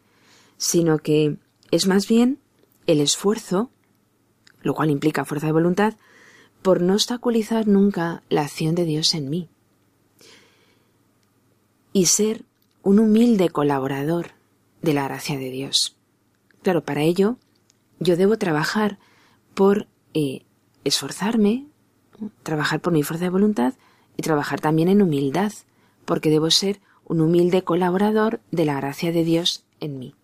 sino 0.57 0.99
que 0.99 1.37
es 1.71 1.87
más 1.87 2.07
bien 2.07 2.39
el 2.87 3.01
esfuerzo, 3.01 3.69
lo 4.61 4.73
cual 4.73 4.89
implica 4.89 5.25
fuerza 5.25 5.47
de 5.47 5.53
voluntad, 5.53 5.95
por 6.61 6.81
no 6.81 6.93
obstaculizar 6.93 7.67
nunca 7.67 8.23
la 8.29 8.43
acción 8.43 8.75
de 8.75 8.85
Dios 8.85 9.13
en 9.13 9.29
mí. 9.29 9.49
Y 11.91 12.05
ser 12.05 12.45
un 12.81 12.99
humilde 12.99 13.49
colaborador 13.49 14.31
de 14.81 14.93
la 14.93 15.03
gracia 15.05 15.37
de 15.37 15.51
Dios. 15.51 15.97
Claro, 16.61 16.83
para 16.83 17.01
ello 17.01 17.37
yo 17.99 18.17
debo 18.17 18.37
trabajar 18.37 18.99
por 19.53 19.87
eh, 20.13 20.45
esforzarme, 20.83 21.67
trabajar 22.43 22.81
por 22.81 22.93
mi 22.93 23.03
fuerza 23.03 23.25
de 23.25 23.31
voluntad 23.31 23.73
y 24.17 24.21
trabajar 24.21 24.59
también 24.59 24.89
en 24.89 25.01
humildad, 25.01 25.51
porque 26.05 26.29
debo 26.29 26.49
ser 26.51 26.79
un 27.05 27.21
humilde 27.21 27.63
colaborador 27.63 28.39
de 28.51 28.65
la 28.65 28.75
gracia 28.75 29.11
de 29.11 29.23
Dios 29.23 29.65
en 29.79 29.99
mí. 29.99 30.15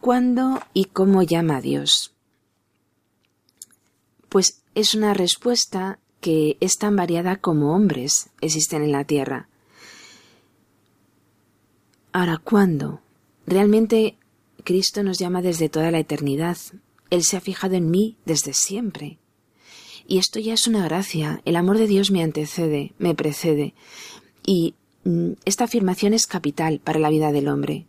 ¿Cuándo 0.00 0.60
y 0.72 0.86
cómo 0.86 1.22
llama 1.22 1.56
a 1.56 1.60
Dios? 1.60 2.14
Pues 4.28 4.62
es 4.74 4.94
una 4.94 5.12
respuesta 5.12 5.98
que 6.20 6.56
es 6.60 6.78
tan 6.78 6.96
variada 6.96 7.36
como 7.36 7.74
hombres 7.74 8.30
existen 8.40 8.82
en 8.82 8.92
la 8.92 9.04
tierra. 9.04 9.48
Ahora, 12.12 12.38
¿cuándo? 12.38 13.00
Realmente 13.46 14.16
Cristo 14.64 15.02
nos 15.02 15.18
llama 15.18 15.42
desde 15.42 15.68
toda 15.68 15.90
la 15.90 15.98
eternidad. 15.98 16.58
Él 17.10 17.24
se 17.24 17.36
ha 17.36 17.40
fijado 17.40 17.74
en 17.74 17.90
mí 17.90 18.16
desde 18.24 18.52
siempre. 18.52 19.18
Y 20.10 20.18
esto 20.18 20.40
ya 20.40 20.54
es 20.54 20.66
una 20.66 20.82
gracia. 20.82 21.40
El 21.44 21.54
amor 21.54 21.78
de 21.78 21.86
Dios 21.86 22.10
me 22.10 22.24
antecede, 22.24 22.94
me 22.98 23.14
precede. 23.14 23.74
Y 24.44 24.74
mm, 25.04 25.34
esta 25.44 25.62
afirmación 25.62 26.14
es 26.14 26.26
capital 26.26 26.80
para 26.82 26.98
la 26.98 27.10
vida 27.10 27.30
del 27.30 27.46
hombre. 27.46 27.86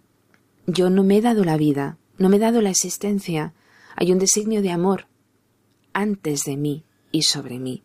Yo 0.67 0.91
no 0.91 1.03
me 1.03 1.17
he 1.17 1.21
dado 1.21 1.43
la 1.43 1.57
vida, 1.57 1.97
no 2.19 2.29
me 2.29 2.35
he 2.35 2.39
dado 2.39 2.61
la 2.61 2.69
existencia. 2.69 3.55
Hay 3.95 4.11
un 4.11 4.19
designio 4.19 4.61
de 4.61 4.69
amor 4.69 5.07
antes 5.93 6.43
de 6.43 6.57
mí 6.57 6.83
y 7.11 7.23
sobre 7.23 7.57
mí. 7.57 7.81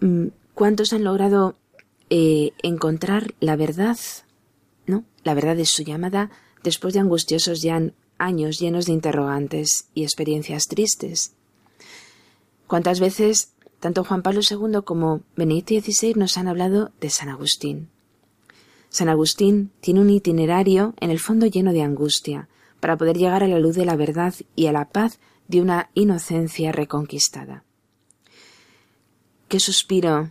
Mm, 0.00 0.30
¿Cuántos 0.54 0.92
han 0.92 1.04
logrado 1.04 1.56
eh, 2.10 2.50
encontrar 2.64 3.32
la 3.38 3.54
verdad, 3.54 3.96
¿no? 4.88 5.04
La 5.22 5.34
verdad 5.34 5.54
de 5.54 5.66
su 5.66 5.84
llamada 5.84 6.32
después 6.64 6.94
de 6.94 7.00
angustiosos 7.00 7.62
ya 7.62 7.80
años 8.18 8.58
llenos 8.58 8.86
de 8.86 8.92
interrogantes 8.92 9.88
y 9.94 10.02
experiencias 10.02 10.68
tristes. 10.68 11.32
¿Cuántas 12.66 13.00
veces 13.00 13.52
tanto 13.80 14.04
Juan 14.04 14.22
Pablo 14.22 14.40
II 14.48 14.80
como 14.84 15.22
Benedicto 15.36 15.74
XVI 15.74 16.14
nos 16.14 16.36
han 16.36 16.48
hablado 16.48 16.90
de 17.00 17.10
San 17.10 17.28
Agustín? 17.28 17.88
San 18.90 19.08
Agustín 19.08 19.70
tiene 19.80 20.00
un 20.00 20.10
itinerario 20.10 20.94
en 21.00 21.10
el 21.10 21.18
fondo 21.18 21.46
lleno 21.46 21.72
de 21.72 21.82
angustia 21.82 22.48
para 22.80 22.96
poder 22.96 23.16
llegar 23.16 23.42
a 23.42 23.48
la 23.48 23.58
luz 23.58 23.76
de 23.76 23.84
la 23.84 23.96
verdad 23.96 24.34
y 24.56 24.66
a 24.66 24.72
la 24.72 24.88
paz 24.88 25.18
de 25.46 25.60
una 25.60 25.90
inocencia 25.94 26.72
reconquistada. 26.72 27.64
Qué 29.48 29.60
suspiro 29.60 30.30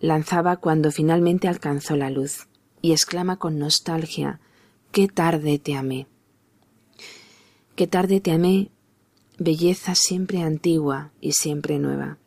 lanzaba 0.00 0.56
cuando 0.56 0.90
finalmente 0.90 1.48
alcanzó 1.48 1.96
la 1.96 2.10
luz, 2.10 2.48
y 2.80 2.92
exclama 2.92 3.36
con 3.36 3.58
nostalgia 3.58 4.40
Qué 4.90 5.06
tarde 5.06 5.58
te 5.58 5.74
amé. 5.74 6.06
Qué 7.78 7.86
tarde 7.86 8.20
te 8.20 8.32
amé, 8.32 8.72
belleza 9.38 9.94
siempre 9.94 10.42
antigua 10.42 11.12
y 11.20 11.34
siempre 11.34 11.78
nueva. 11.78 12.18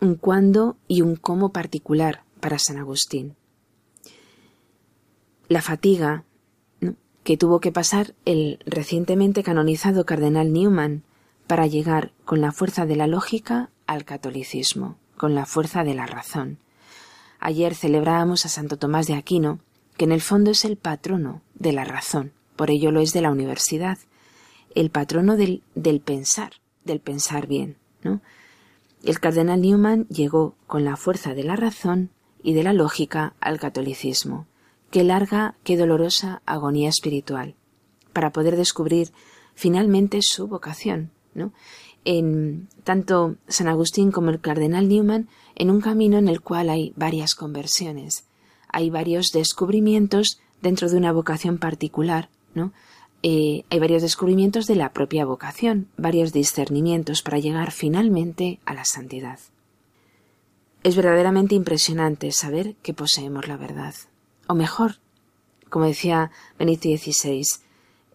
Un 0.00 0.14
cuándo 0.14 0.76
y 0.86 1.02
un 1.02 1.16
cómo 1.16 1.50
particular 1.50 2.22
para 2.38 2.60
San 2.60 2.76
Agustín. 2.76 3.34
La 5.48 5.60
fatiga 5.60 6.22
que 7.24 7.36
tuvo 7.36 7.58
que 7.58 7.72
pasar 7.72 8.14
el 8.24 8.60
recientemente 8.64 9.42
canonizado 9.42 10.06
cardenal 10.06 10.52
Newman 10.52 11.02
para 11.48 11.66
llegar 11.66 12.12
con 12.24 12.40
la 12.40 12.52
fuerza 12.52 12.86
de 12.86 12.94
la 12.94 13.08
lógica 13.08 13.70
al 13.88 14.04
catolicismo 14.04 14.98
con 15.16 15.34
la 15.34 15.46
fuerza 15.46 15.82
de 15.82 15.94
la 15.94 16.06
razón. 16.06 16.58
Ayer 17.40 17.74
celebrábamos 17.74 18.46
a 18.46 18.50
Santo 18.50 18.76
Tomás 18.76 19.08
de 19.08 19.14
Aquino, 19.14 19.58
que 19.96 20.04
en 20.04 20.12
el 20.12 20.20
fondo 20.20 20.52
es 20.52 20.64
el 20.64 20.76
patrono 20.76 21.42
de 21.54 21.72
la 21.72 21.84
razón, 21.84 22.37
por 22.58 22.72
ello 22.72 22.90
lo 22.90 23.00
es 23.00 23.12
de 23.12 23.22
la 23.22 23.30
universidad, 23.30 23.98
el 24.74 24.90
patrono 24.90 25.36
del, 25.36 25.62
del 25.76 26.00
pensar, 26.00 26.54
del 26.84 26.98
pensar 26.98 27.46
bien, 27.46 27.76
¿no? 28.02 28.20
El 29.04 29.20
cardenal 29.20 29.60
Newman 29.60 30.08
llegó 30.08 30.56
con 30.66 30.84
la 30.84 30.96
fuerza 30.96 31.34
de 31.34 31.44
la 31.44 31.54
razón 31.54 32.10
y 32.42 32.54
de 32.54 32.64
la 32.64 32.72
lógica 32.72 33.34
al 33.40 33.60
catolicismo. 33.60 34.46
Qué 34.90 35.04
larga, 35.04 35.54
qué 35.62 35.76
dolorosa 35.76 36.42
agonía 36.46 36.88
espiritual, 36.88 37.54
para 38.12 38.32
poder 38.32 38.56
descubrir 38.56 39.12
finalmente 39.54 40.18
su 40.20 40.48
vocación, 40.48 41.12
¿no? 41.34 41.52
en 42.04 42.68
tanto 42.82 43.36
San 43.46 43.68
Agustín 43.68 44.10
como 44.10 44.30
el 44.30 44.40
cardenal 44.40 44.88
Newman 44.88 45.28
en 45.54 45.70
un 45.70 45.80
camino 45.80 46.18
en 46.18 46.26
el 46.26 46.40
cual 46.40 46.70
hay 46.70 46.92
varias 46.96 47.36
conversiones, 47.36 48.24
hay 48.68 48.90
varios 48.90 49.28
descubrimientos 49.30 50.40
dentro 50.60 50.88
de 50.88 50.96
una 50.96 51.12
vocación 51.12 51.58
particular, 51.58 52.30
¿no? 52.54 52.72
Eh, 53.22 53.64
hay 53.70 53.78
varios 53.80 54.02
descubrimientos 54.02 54.66
de 54.66 54.76
la 54.76 54.92
propia 54.92 55.24
vocación, 55.24 55.88
varios 55.96 56.32
discernimientos 56.32 57.22
para 57.22 57.38
llegar 57.38 57.72
finalmente 57.72 58.60
a 58.64 58.74
la 58.74 58.84
santidad. 58.84 59.40
Es 60.84 60.94
verdaderamente 60.94 61.56
impresionante 61.56 62.30
saber 62.30 62.76
que 62.76 62.94
poseemos 62.94 63.48
la 63.48 63.56
verdad. 63.56 63.94
O 64.46 64.54
mejor, 64.54 65.00
como 65.68 65.86
decía 65.86 66.30
Benito 66.58 66.88
XVI, 66.88 67.42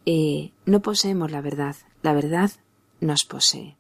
eh, 0.06 0.52
no 0.66 0.82
poseemos 0.82 1.32
la 1.32 1.42
verdad, 1.42 1.76
la 2.02 2.14
verdad 2.14 2.52
nos 3.02 3.26
posee. 3.26 3.76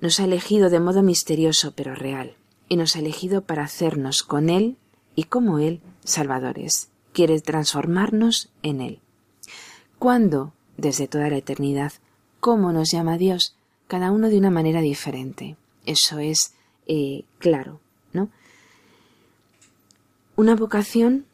Nos 0.00 0.20
ha 0.20 0.24
elegido 0.24 0.70
de 0.70 0.78
modo 0.78 1.02
misterioso 1.02 1.72
pero 1.74 1.94
real, 1.94 2.36
y 2.68 2.76
nos 2.76 2.94
ha 2.94 3.00
elegido 3.00 3.42
para 3.42 3.64
hacernos 3.64 4.22
con 4.22 4.50
Él 4.50 4.76
y 5.16 5.24
como 5.24 5.58
Él 5.58 5.80
salvadores. 6.04 6.90
Quiere 7.16 7.40
transformarnos 7.40 8.50
en 8.62 8.82
Él. 8.82 9.00
¿Cuándo? 9.98 10.52
Desde 10.76 11.08
toda 11.08 11.30
la 11.30 11.38
eternidad. 11.38 11.92
¿Cómo 12.40 12.72
nos 12.72 12.90
llama 12.90 13.16
Dios? 13.16 13.56
cada 13.86 14.10
uno 14.10 14.28
de 14.28 14.38
una 14.38 14.50
manera 14.50 14.80
diferente. 14.80 15.56
Eso 15.84 16.18
es 16.18 16.54
eh, 16.86 17.24
claro, 17.38 17.80
¿no? 18.12 18.28
Una 20.36 20.54
vocación 20.54 21.24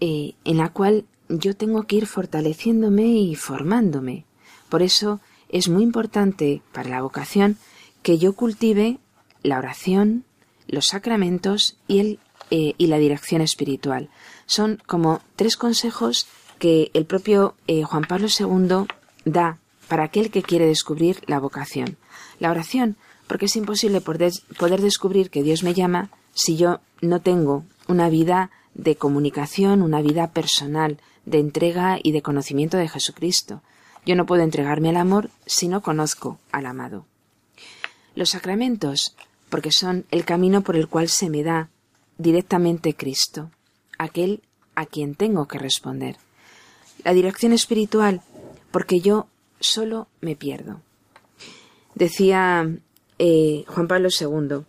eh, 0.00 0.34
en 0.44 0.58
la 0.58 0.68
cual 0.68 1.04
yo 1.28 1.56
tengo 1.56 1.84
que 1.84 1.96
ir 1.96 2.06
fortaleciéndome 2.06 3.06
y 3.06 3.34
formándome. 3.34 4.24
Por 4.68 4.82
eso 4.82 5.20
es 5.48 5.68
muy 5.68 5.82
importante 5.82 6.62
para 6.72 6.90
la 6.90 7.02
vocación 7.02 7.56
que 8.02 8.18
yo 8.18 8.34
cultive 8.34 8.98
la 9.42 9.58
oración, 9.58 10.24
los 10.68 10.86
sacramentos 10.86 11.78
y, 11.88 11.98
el, 12.00 12.18
eh, 12.50 12.74
y 12.78 12.86
la 12.86 12.98
dirección 12.98 13.40
espiritual. 13.40 14.10
Son 14.46 14.80
como 14.86 15.20
tres 15.36 15.56
consejos 15.56 16.26
que 16.58 16.90
el 16.94 17.04
propio 17.04 17.54
eh, 17.66 17.82
Juan 17.82 18.04
Pablo 18.04 18.28
II 18.28 18.86
da 19.24 19.58
para 19.88 20.04
aquel 20.04 20.30
que 20.30 20.42
quiere 20.42 20.66
descubrir 20.66 21.22
la 21.26 21.38
vocación. 21.38 21.96
La 22.38 22.50
oración, 22.50 22.96
porque 23.26 23.46
es 23.46 23.56
imposible 23.56 24.00
poder, 24.00 24.32
poder 24.58 24.80
descubrir 24.80 25.30
que 25.30 25.42
Dios 25.42 25.62
me 25.62 25.74
llama 25.74 26.10
si 26.34 26.56
yo 26.56 26.80
no 27.00 27.20
tengo 27.20 27.64
una 27.88 28.08
vida 28.08 28.50
de 28.74 28.96
comunicación, 28.96 29.82
una 29.82 30.02
vida 30.02 30.32
personal, 30.32 30.98
de 31.24 31.38
entrega 31.38 31.98
y 32.02 32.12
de 32.12 32.22
conocimiento 32.22 32.76
de 32.76 32.88
Jesucristo. 32.88 33.62
Yo 34.04 34.14
no 34.14 34.26
puedo 34.26 34.42
entregarme 34.42 34.90
al 34.90 34.96
amor 34.96 35.30
si 35.46 35.66
no 35.66 35.82
conozco 35.82 36.38
al 36.52 36.66
amado. 36.66 37.06
Los 38.14 38.30
sacramentos, 38.30 39.16
porque 39.48 39.72
son 39.72 40.06
el 40.10 40.24
camino 40.24 40.62
por 40.62 40.76
el 40.76 40.88
cual 40.88 41.08
se 41.08 41.28
me 41.28 41.42
da 41.42 41.68
directamente 42.18 42.94
Cristo, 42.94 43.50
aquel 43.98 44.42
a 44.74 44.86
quien 44.86 45.14
tengo 45.14 45.46
que 45.48 45.58
responder. 45.58 46.16
La 47.04 47.12
dirección 47.12 47.52
espiritual, 47.52 48.22
porque 48.70 49.00
yo 49.00 49.26
solo 49.60 50.08
me 50.20 50.36
pierdo. 50.36 50.80
Decía 51.94 52.68
eh, 53.18 53.64
Juan 53.68 53.88
Pablo 53.88 54.08
II, 54.08 54.64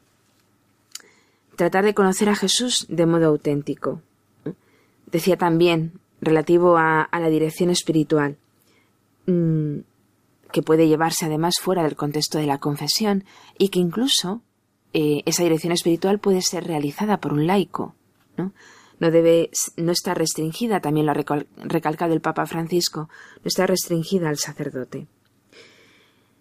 tratar 1.55 1.83
de 1.83 1.93
conocer 1.93 2.29
a 2.29 2.35
Jesús 2.35 2.85
de 2.89 3.05
modo 3.05 3.27
auténtico. 3.27 4.01
Decía 5.11 5.37
también, 5.37 5.99
relativo 6.21 6.77
a, 6.77 7.09
la 7.11 7.29
dirección 7.29 7.69
espiritual, 7.69 8.37
mm, 9.25 9.79
que 10.51 10.61
puede 10.61 10.87
llevarse 10.87 11.25
además 11.25 11.55
fuera 11.61 11.83
del 11.83 11.95
contexto 11.95 12.37
de 12.37 12.45
la 12.45 12.59
confesión 12.59 13.25
y 13.57 13.69
que 13.69 13.79
incluso 13.79 14.41
eh, 14.93 15.23
esa 15.25 15.43
dirección 15.43 15.73
espiritual 15.73 16.19
puede 16.19 16.41
ser 16.41 16.65
realizada 16.65 17.17
por 17.17 17.33
un 17.33 17.47
laico, 17.47 17.95
¿no? 18.37 18.53
No 18.99 19.11
debe, 19.11 19.51
no 19.75 19.91
está 19.91 20.13
restringida, 20.13 20.79
también 20.79 21.05
lo 21.05 21.11
ha 21.11 21.45
recalcado 21.63 22.13
el 22.13 22.21
Papa 22.21 22.45
Francisco, 22.45 23.09
no 23.43 23.47
está 23.47 23.67
restringida 23.67 24.29
al 24.29 24.37
sacerdote. 24.37 25.07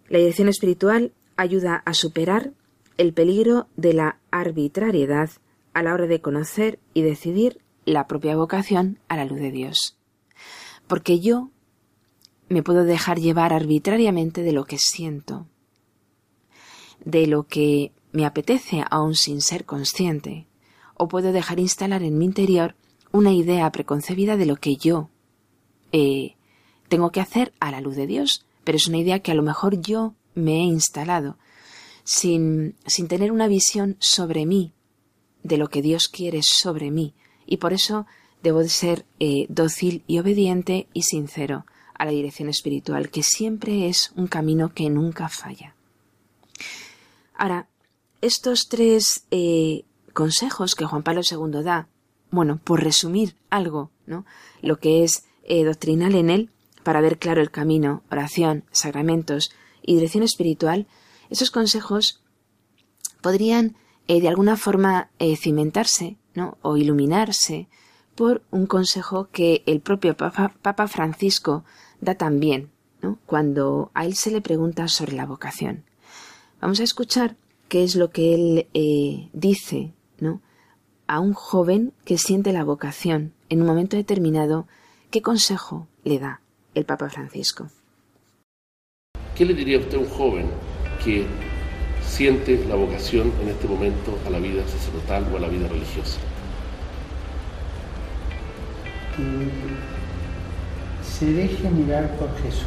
La 0.08 0.18
dirección 0.18 0.48
espiritual 0.48 1.12
ayuda 1.36 1.82
a 1.84 1.92
superar 1.92 2.52
el 2.96 3.12
peligro 3.12 3.68
de 3.76 3.92
la 3.92 4.18
arbitrariedad 4.30 5.30
a 5.74 5.82
la 5.82 5.92
hora 5.92 6.06
de 6.06 6.20
conocer 6.20 6.78
y 6.94 7.02
decidir 7.02 7.60
la 7.84 8.06
propia 8.06 8.36
vocación 8.36 8.98
a 9.08 9.16
la 9.16 9.26
luz 9.26 9.38
de 9.38 9.50
Dios. 9.50 9.98
Porque 10.86 11.20
yo 11.20 11.50
me 12.48 12.62
puedo 12.62 12.84
dejar 12.84 13.18
llevar 13.18 13.52
arbitrariamente 13.52 14.42
de 14.42 14.52
lo 14.52 14.64
que 14.64 14.78
siento, 14.78 15.46
de 17.04 17.26
lo 17.26 17.44
que 17.44 17.92
me 18.12 18.24
apetece 18.24 18.84
aún 18.90 19.14
sin 19.14 19.40
ser 19.40 19.64
consciente, 19.64 20.46
o 20.96 21.08
puedo 21.08 21.32
dejar 21.32 21.60
instalar 21.60 22.02
en 22.02 22.18
mi 22.18 22.24
interior 22.24 22.74
una 23.12 23.32
idea 23.32 23.70
preconcebida 23.70 24.36
de 24.36 24.46
lo 24.46 24.56
que 24.56 24.76
yo 24.76 25.08
eh, 25.92 26.36
tengo 26.88 27.10
que 27.10 27.20
hacer 27.20 27.52
a 27.60 27.70
la 27.70 27.80
luz 27.80 27.96
de 27.96 28.06
Dios, 28.06 28.44
pero 28.64 28.76
es 28.76 28.86
una 28.86 28.98
idea 28.98 29.20
que 29.20 29.32
a 29.32 29.34
lo 29.34 29.42
mejor 29.42 29.80
yo 29.80 30.14
me 30.34 30.60
he 30.60 30.64
instalado, 30.64 31.38
sin, 32.04 32.76
sin 32.86 33.08
tener 33.08 33.32
una 33.32 33.48
visión 33.48 33.96
sobre 33.98 34.46
mí, 34.46 34.72
de 35.42 35.56
lo 35.56 35.68
que 35.68 35.82
Dios 35.82 36.08
quiere 36.08 36.42
sobre 36.42 36.90
mí, 36.90 37.14
y 37.46 37.58
por 37.58 37.72
eso 37.72 38.06
debo 38.42 38.60
de 38.60 38.68
ser 38.68 39.06
eh, 39.18 39.46
dócil 39.48 40.02
y 40.06 40.18
obediente 40.18 40.88
y 40.92 41.02
sincero 41.02 41.66
a 41.94 42.04
la 42.04 42.10
dirección 42.10 42.48
espiritual, 42.48 43.10
que 43.10 43.22
siempre 43.22 43.88
es 43.88 44.12
un 44.16 44.26
camino 44.26 44.74
que 44.74 44.90
nunca 44.90 45.28
falla. 45.28 45.74
Ahora, 47.34 47.68
estos 48.20 48.68
tres 48.68 49.24
eh, 49.30 49.84
consejos 50.16 50.74
que 50.74 50.86
Juan 50.86 51.02
Pablo 51.02 51.20
II 51.30 51.62
da, 51.62 51.88
bueno, 52.30 52.58
por 52.64 52.82
resumir 52.82 53.36
algo, 53.50 53.90
¿no? 54.06 54.24
Lo 54.62 54.78
que 54.78 55.04
es 55.04 55.24
eh, 55.44 55.62
doctrinal 55.64 56.14
en 56.14 56.30
él, 56.30 56.50
para 56.82 57.02
ver 57.02 57.18
claro 57.18 57.42
el 57.42 57.50
camino, 57.50 58.02
oración, 58.10 58.64
sacramentos 58.72 59.52
y 59.82 59.94
dirección 59.94 60.24
espiritual, 60.24 60.86
esos 61.28 61.50
consejos 61.50 62.22
podrían 63.20 63.76
eh, 64.08 64.22
de 64.22 64.28
alguna 64.28 64.56
forma 64.56 65.10
cimentarse, 65.36 66.16
¿no? 66.34 66.56
O 66.62 66.78
iluminarse 66.78 67.68
por 68.14 68.42
un 68.50 68.66
consejo 68.66 69.28
que 69.30 69.62
el 69.66 69.80
propio 69.80 70.16
Papa, 70.16 70.88
Francisco 70.88 71.64
da 72.00 72.14
también, 72.14 72.70
¿no? 73.02 73.18
Cuando 73.26 73.90
a 73.92 74.06
él 74.06 74.14
se 74.14 74.30
le 74.30 74.40
pregunta 74.40 74.88
sobre 74.88 75.12
la 75.12 75.26
vocación. 75.26 75.84
Vamos 76.60 76.80
a 76.80 76.84
escuchar 76.84 77.36
qué 77.68 77.84
es 77.84 77.94
lo 77.96 78.10
que 78.10 78.34
él 78.34 78.68
eh, 78.72 79.28
dice, 79.34 79.92
¿no? 80.20 80.40
A 81.06 81.20
un 81.20 81.34
joven 81.34 81.92
que 82.04 82.18
siente 82.18 82.52
la 82.52 82.64
vocación 82.64 83.32
en 83.48 83.60
un 83.60 83.66
momento 83.66 83.96
determinado, 83.96 84.66
¿qué 85.10 85.22
consejo 85.22 85.86
le 86.04 86.18
da 86.18 86.40
el 86.74 86.84
Papa 86.84 87.08
Francisco? 87.08 87.68
¿Qué 89.36 89.44
le 89.44 89.54
diría 89.54 89.78
usted 89.78 89.98
a 89.98 90.00
un 90.00 90.08
joven 90.08 90.46
que 91.04 91.26
siente 92.04 92.64
la 92.66 92.74
vocación 92.74 93.32
en 93.42 93.48
este 93.48 93.68
momento 93.68 94.18
a 94.26 94.30
la 94.30 94.38
vida 94.38 94.66
sacerdotal 94.66 95.26
o 95.32 95.36
a 95.36 95.40
la 95.40 95.48
vida 95.48 95.68
religiosa? 95.68 96.18
Que 99.16 99.48
se 101.04 101.32
deje 101.32 101.70
mirar 101.70 102.16
por 102.18 102.34
Jesús, 102.42 102.66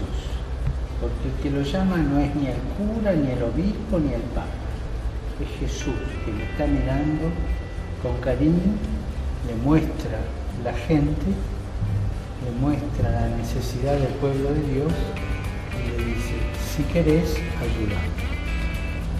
porque 1.02 1.28
el 1.28 1.44
que 1.44 1.50
lo 1.52 1.62
llama 1.62 1.98
no 1.98 2.20
es 2.20 2.34
ni 2.36 2.48
el 2.48 2.58
cura, 2.78 3.14
ni 3.14 3.32
el 3.32 3.44
obispo, 3.44 4.00
ni 4.00 4.14
el 4.14 4.22
papa 4.22 4.59
es 5.44 5.60
Jesús 5.60 5.96
que 6.26 6.32
le 6.32 6.44
está 6.44 6.68
mirando 6.68 7.32
con 8.02 8.18
cariño, 8.22 8.76
le 9.48 9.56
muestra 9.64 10.20
la 10.64 10.74
gente, 10.74 11.26
le 12.46 12.52
muestra 12.60 13.12
la 13.12 13.38
necesidad 13.38 13.94
del 13.94 14.14
pueblo 14.16 14.54
de 14.54 14.74
Dios 14.74 14.94
y 15.76 15.98
le 15.98 16.06
dice, 16.06 16.36
si 16.76 16.84
querés, 16.84 17.36
ayúdame. 17.60 18.30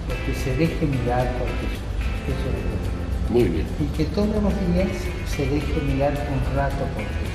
Porque 0.08 0.34
se 0.34 0.56
deje 0.56 0.86
mirar 0.86 1.28
por 1.38 1.48
Jesús. 1.48 1.90
Eso 2.28 2.48
es 2.50 3.32
Muy 3.32 3.44
bien. 3.44 3.68
Y 3.80 3.98
que 3.98 4.06
todos 4.06 4.44
los 4.44 4.54
días 4.74 4.90
se 5.28 5.46
deje 5.46 5.82
mirar 5.82 6.14
un 6.14 6.56
rato 6.56 6.84
por 6.96 7.04
Jesús. 7.04 7.29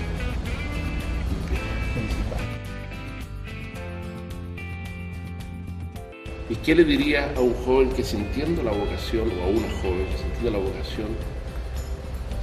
¿Y 6.51 6.57
qué 6.57 6.75
le 6.75 6.85
diría 6.85 7.33
a 7.35 7.41
un 7.41 7.55
joven 7.65 7.89
que 7.91 8.05
sintiendo 8.05 8.63
la 8.63 8.73
vocación, 8.73 9.31
o 9.31 9.45
a 9.45 9.47
una 9.47 9.71
joven 9.81 10.05
que 10.11 10.19
sintiendo 10.19 10.51
la 10.51 10.59
vocación, 10.59 11.09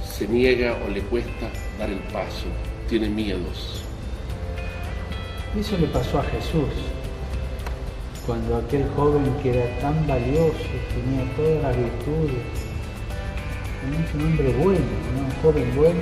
se 0.04 0.26
niega 0.26 0.76
o 0.84 0.90
le 0.90 1.02
cuesta 1.02 1.48
dar 1.78 1.88
el 1.88 2.00
paso, 2.12 2.46
tiene 2.88 3.08
miedos? 3.08 3.84
Eso 5.56 5.78
le 5.78 5.86
pasó 5.86 6.18
a 6.18 6.24
Jesús, 6.24 6.74
cuando 8.26 8.56
aquel 8.56 8.88
joven 8.96 9.24
que 9.40 9.50
era 9.50 9.78
tan 9.78 10.04
valioso, 10.08 10.56
tenía 10.92 11.36
todas 11.36 11.62
las 11.62 11.76
virtudes, 11.76 12.42
es 14.00 14.14
un 14.14 14.22
hombre 14.22 14.52
bueno, 14.54 14.80
un 15.16 15.30
joven 15.42 15.76
bueno, 15.76 16.00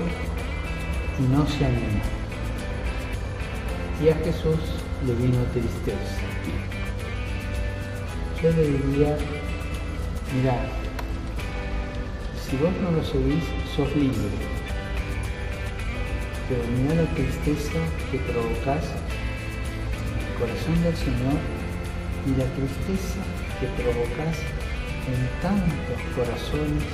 y 1.19 1.23
no 1.25 1.47
se 1.47 1.67
anima. 1.67 2.01
Y 4.03 4.09
a 4.09 4.15
Jesús 4.25 4.59
le 5.07 5.15
vino 5.17 5.43
tristeza 5.53 6.30
yo 8.43 8.51
le 8.53 8.63
diría, 8.63 9.17
mira, 10.35 10.55
si 12.41 12.57
vos 12.57 12.73
no 12.83 12.91
lo 12.91 13.05
seguís, 13.05 13.45
sos 13.77 13.95
libre. 13.95 14.17
Pero 16.49 16.63
mira 16.75 16.95
la 17.03 17.09
tristeza 17.15 17.79
que 18.11 18.19
provocas 18.19 18.85
en 20.09 20.15
el 20.25 20.33
corazón 20.41 20.77
del 20.83 20.97
Señor 20.97 21.39
y 22.27 22.31
la 22.41 22.49
tristeza 22.57 23.21
que 23.61 23.67
provocas 23.83 24.37
en 25.05 25.21
tantos 25.43 26.01
corazones 26.17 26.89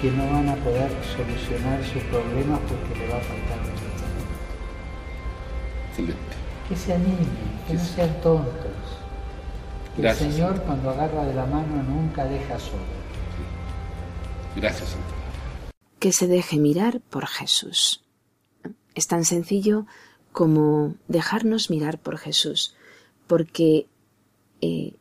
que 0.00 0.08
no 0.10 0.26
van 0.26 0.48
a 0.48 0.56
poder 0.56 0.90
solucionar 1.14 1.78
sus 1.84 2.02
problemas 2.10 2.58
porque 2.66 2.98
le 2.98 3.06
va 3.08 3.18
a 3.18 3.20
faltar 3.20 3.58
mucho 3.62 3.86
Que 6.68 6.76
se 6.76 6.94
animen, 6.94 7.30
que 7.68 7.74
no 7.74 7.84
sean 7.84 8.20
tontos 8.22 9.01
el 9.98 10.14
Señor 10.14 10.62
cuando 10.62 10.90
agarra 10.90 11.24
de 11.24 11.34
la 11.34 11.46
mano 11.46 11.82
nunca 11.82 12.24
deja 12.24 12.58
solo. 12.58 12.82
Gracias, 14.56 14.90
Señor. 14.90 15.06
Que 15.98 16.12
se 16.12 16.26
deje 16.26 16.58
mirar 16.58 17.00
por 17.00 17.26
Jesús. 17.26 18.02
Es 18.94 19.06
tan 19.06 19.24
sencillo 19.24 19.86
como 20.32 20.94
dejarnos 21.08 21.70
mirar 21.70 21.98
por 21.98 22.18
Jesús, 22.18 22.74
porque 23.26 23.86
eh, 24.60 24.94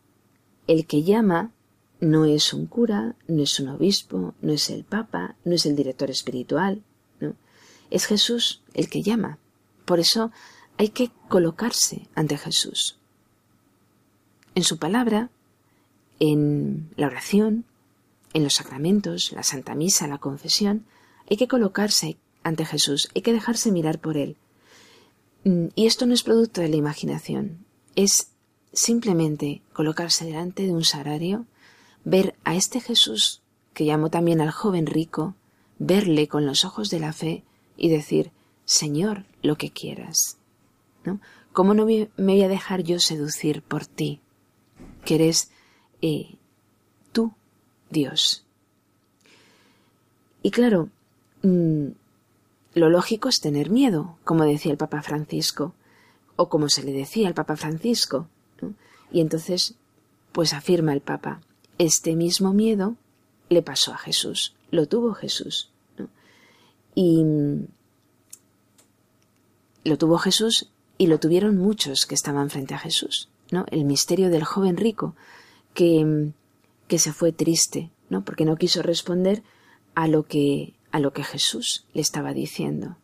el 0.67 0.85
que 0.85 1.03
llama 1.03 1.51
no 1.99 2.25
es 2.25 2.53
un 2.53 2.65
cura, 2.65 3.15
no 3.27 3.43
es 3.43 3.59
un 3.59 3.69
obispo, 3.69 4.33
no 4.41 4.51
es 4.53 4.69
el 4.69 4.83
papa, 4.83 5.35
no 5.45 5.55
es 5.55 5.65
el 5.65 5.75
director 5.75 6.09
espiritual, 6.09 6.83
¿no? 7.19 7.35
Es 7.89 8.05
Jesús 8.05 8.61
el 8.73 8.89
que 8.89 9.03
llama. 9.03 9.37
Por 9.85 9.99
eso 9.99 10.31
hay 10.77 10.89
que 10.89 11.11
colocarse 11.27 12.07
ante 12.15 12.37
Jesús. 12.37 13.00
En 14.55 14.63
su 14.63 14.77
palabra, 14.77 15.29
en 16.19 16.89
la 16.97 17.07
oración, 17.07 17.65
en 18.33 18.43
los 18.43 18.55
sacramentos, 18.55 19.31
la 19.31 19.43
Santa 19.43 19.75
Misa, 19.75 20.07
la 20.07 20.17
confesión, 20.17 20.85
hay 21.29 21.37
que 21.37 21.47
colocarse 21.47 22.17
ante 22.43 22.65
Jesús, 22.65 23.09
hay 23.15 23.21
que 23.21 23.33
dejarse 23.33 23.71
mirar 23.71 23.99
por 23.99 24.17
Él. 24.17 24.37
Mm, 25.43 25.67
y 25.75 25.87
esto 25.87 26.05
no 26.05 26.13
es 26.13 26.23
producto 26.23 26.61
de 26.61 26.69
la 26.69 26.75
imaginación, 26.75 27.65
es 27.95 28.31
simplemente 28.73 29.61
colocarse 29.73 30.25
delante 30.25 30.63
de 30.63 30.71
un 30.71 30.83
sagrario, 30.83 31.45
ver 32.03 32.35
a 32.43 32.55
este 32.55 32.79
Jesús 32.79 33.41
que 33.73 33.85
llamó 33.85 34.09
también 34.09 34.41
al 34.41 34.51
joven 34.51 34.85
rico, 34.85 35.35
verle 35.79 36.27
con 36.27 36.45
los 36.45 36.65
ojos 36.65 36.89
de 36.89 36.99
la 36.99 37.13
fe 37.13 37.43
y 37.77 37.89
decir, 37.89 38.31
Señor, 38.65 39.25
lo 39.41 39.57
que 39.57 39.71
quieras. 39.71 40.37
¿No? 41.03 41.19
¿Cómo 41.51 41.73
no 41.73 41.85
me 41.85 42.09
voy 42.17 42.43
a 42.43 42.47
dejar 42.47 42.83
yo 42.83 42.99
seducir 42.99 43.63
por 43.63 43.85
ti, 43.85 44.21
que 45.05 45.15
eres 45.15 45.51
eh, 46.01 46.35
tú, 47.11 47.33
Dios? 47.89 48.45
Y 50.43 50.51
claro, 50.51 50.89
mm, 51.43 51.87
lo 52.73 52.89
lógico 52.89 53.29
es 53.29 53.41
tener 53.41 53.69
miedo, 53.69 54.17
como 54.23 54.45
decía 54.45 54.71
el 54.71 54.77
Papa 54.77 55.01
Francisco, 55.01 55.73
o 56.35 56.49
como 56.49 56.69
se 56.69 56.83
le 56.83 56.91
decía 56.91 57.27
al 57.27 57.33
Papa 57.33 57.55
Francisco. 57.55 58.27
Y 59.11 59.19
entonces, 59.19 59.75
pues 60.31 60.53
afirma 60.53 60.93
el 60.93 61.01
Papa, 61.01 61.41
este 61.77 62.15
mismo 62.15 62.53
miedo 62.53 62.95
le 63.49 63.61
pasó 63.61 63.93
a 63.93 63.97
Jesús, 63.97 64.55
lo 64.71 64.87
tuvo 64.87 65.13
Jesús. 65.13 65.69
Y 66.95 67.23
mm, 67.23 67.67
lo 69.83 69.97
tuvo 69.97 70.17
Jesús 70.17 70.69
y 70.97 71.07
lo 71.07 71.19
tuvieron 71.19 71.57
muchos 71.57 72.05
que 72.05 72.15
estaban 72.15 72.49
frente 72.49 72.73
a 72.73 72.79
Jesús. 72.79 73.30
El 73.69 73.85
misterio 73.85 74.29
del 74.29 74.43
joven 74.43 74.77
rico 74.77 75.15
que, 75.73 76.31
que 76.87 76.99
se 76.99 77.13
fue 77.13 77.31
triste, 77.31 77.91
¿no? 78.09 78.23
porque 78.23 78.45
no 78.45 78.55
quiso 78.55 78.81
responder 78.81 79.43
a 79.95 80.07
lo 80.07 80.25
que 80.25 80.73
a 80.91 80.99
lo 80.99 81.13
que 81.13 81.23
Jesús 81.23 81.85
le 81.93 82.01
estaba 82.01 82.33
diciendo. 82.33 82.97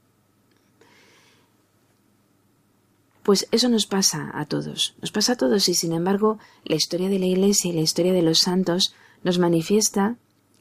Pues 3.23 3.47
eso 3.51 3.67
nos 3.69 3.85
pasa 3.85 4.31
a 4.33 4.45
todos, 4.45 4.95
nos 5.01 5.11
pasa 5.11 5.33
a 5.33 5.35
todos 5.35 5.67
y 5.67 5.73
sin 5.73 5.91
embargo 5.93 6.37
la 6.63 6.75
historia 6.75 7.09
de 7.09 7.19
la 7.19 7.25
Iglesia 7.25 7.71
y 7.71 7.73
la 7.73 7.81
historia 7.81 8.13
de 8.13 8.21
los 8.21 8.39
santos 8.39 8.93
nos 9.23 9.39
manifiesta 9.39 10.15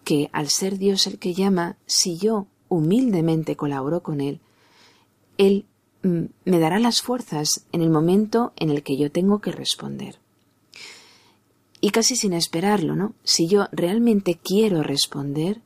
que 0.04 0.30
al 0.32 0.48
ser 0.48 0.78
Dios 0.78 1.06
el 1.06 1.18
que 1.18 1.34
llama, 1.34 1.76
si 1.86 2.16
yo 2.16 2.46
humildemente 2.68 3.56
colaboro 3.56 4.02
con 4.02 4.20
Él, 4.20 4.40
Él 5.38 5.66
me 6.06 6.58
dará 6.58 6.78
las 6.78 7.02
fuerzas 7.02 7.66
en 7.72 7.82
el 7.82 7.90
momento 7.90 8.52
en 8.56 8.70
el 8.70 8.82
que 8.82 8.96
yo 8.96 9.10
tengo 9.10 9.40
que 9.40 9.52
responder. 9.52 10.18
Y 11.80 11.90
casi 11.90 12.16
sin 12.16 12.32
esperarlo, 12.32 12.96
¿no? 12.96 13.14
Si 13.22 13.48
yo 13.48 13.68
realmente 13.72 14.38
quiero 14.42 14.82
responder, 14.82 15.60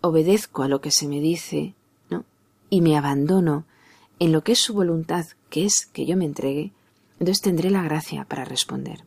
obedezco 0.00 0.62
a 0.62 0.68
lo 0.68 0.80
que 0.80 0.90
se 0.90 1.06
me 1.06 1.20
dice, 1.20 1.74
¿no? 2.10 2.24
Y 2.70 2.80
me 2.80 2.96
abandono 2.96 3.64
en 4.18 4.32
lo 4.32 4.42
que 4.42 4.52
es 4.52 4.60
su 4.60 4.74
voluntad, 4.74 5.26
que 5.48 5.64
es 5.64 5.86
que 5.86 6.06
yo 6.06 6.16
me 6.16 6.24
entregue, 6.24 6.72
entonces 7.18 7.40
tendré 7.40 7.70
la 7.70 7.82
gracia 7.82 8.24
para 8.24 8.44
responder. 8.44 9.04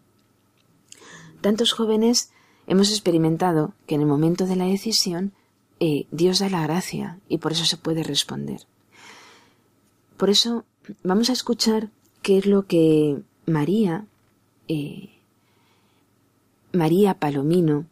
Tantos 1.41 1.73
jóvenes 1.73 2.31
hemos 2.67 2.89
experimentado 2.89 3.73
que 3.85 3.95
en 3.95 4.01
el 4.01 4.07
momento 4.07 4.45
de 4.45 4.55
la 4.55 4.65
decisión 4.65 5.33
eh, 5.79 6.07
Dios 6.11 6.39
da 6.39 6.49
la 6.49 6.63
gracia 6.63 7.19
y 7.27 7.37
por 7.37 7.51
eso 7.51 7.65
se 7.65 7.77
puede 7.77 8.03
responder. 8.03 8.61
Por 10.17 10.29
eso 10.29 10.65
vamos 11.03 11.29
a 11.29 11.33
escuchar 11.33 11.89
qué 12.21 12.37
es 12.37 12.45
lo 12.45 12.65
que 12.65 13.21
María, 13.45 14.05
eh, 14.67 15.09
María 16.71 17.15
Palomino, 17.15 17.85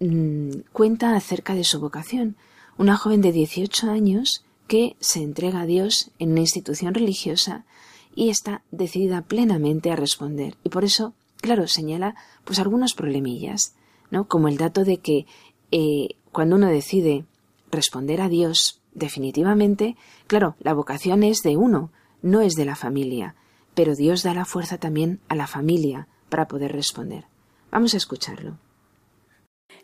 Mm, 0.00 0.62
cuenta 0.72 1.14
acerca 1.14 1.54
de 1.54 1.62
su 1.62 1.78
vocación. 1.78 2.36
Una 2.78 2.96
joven 2.96 3.20
de 3.20 3.32
18 3.32 3.90
años 3.90 4.44
que 4.66 4.96
se 4.98 5.22
entrega 5.22 5.60
a 5.60 5.66
Dios 5.66 6.10
en 6.18 6.32
una 6.32 6.40
institución 6.40 6.94
religiosa 6.94 7.66
y 8.14 8.30
está 8.30 8.62
decidida 8.70 9.20
plenamente 9.20 9.90
a 9.90 9.96
responder. 9.96 10.56
Y 10.64 10.70
por 10.70 10.84
eso, 10.84 11.12
claro, 11.42 11.66
señala 11.66 12.14
pues 12.44 12.58
algunos 12.58 12.94
problemillas, 12.94 13.74
¿no? 14.10 14.26
Como 14.26 14.48
el 14.48 14.56
dato 14.56 14.84
de 14.84 14.96
que 14.96 15.26
eh, 15.70 16.16
cuando 16.32 16.56
uno 16.56 16.68
decide 16.68 17.26
responder 17.70 18.22
a 18.22 18.30
Dios 18.30 18.80
definitivamente, 18.94 19.96
claro, 20.30 20.54
la 20.60 20.74
vocación 20.74 21.24
es 21.24 21.42
de 21.42 21.56
uno, 21.56 21.90
no 22.22 22.40
es 22.40 22.54
de 22.54 22.64
la 22.64 22.76
familia, 22.76 23.34
pero 23.74 23.96
Dios 23.96 24.22
da 24.22 24.32
la 24.32 24.44
fuerza 24.44 24.78
también 24.78 25.18
a 25.26 25.34
la 25.34 25.48
familia 25.48 26.06
para 26.28 26.46
poder 26.46 26.70
responder. 26.70 27.24
Vamos 27.72 27.94
a 27.94 27.96
escucharlo. 27.96 28.56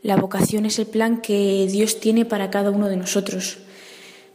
La 0.03 0.15
vocación 0.15 0.65
es 0.65 0.79
el 0.79 0.87
plan 0.87 1.21
que 1.21 1.67
Dios 1.69 1.99
tiene 1.99 2.25
para 2.25 2.49
cada 2.49 2.71
uno 2.71 2.89
de 2.89 2.97
nosotros. 2.97 3.59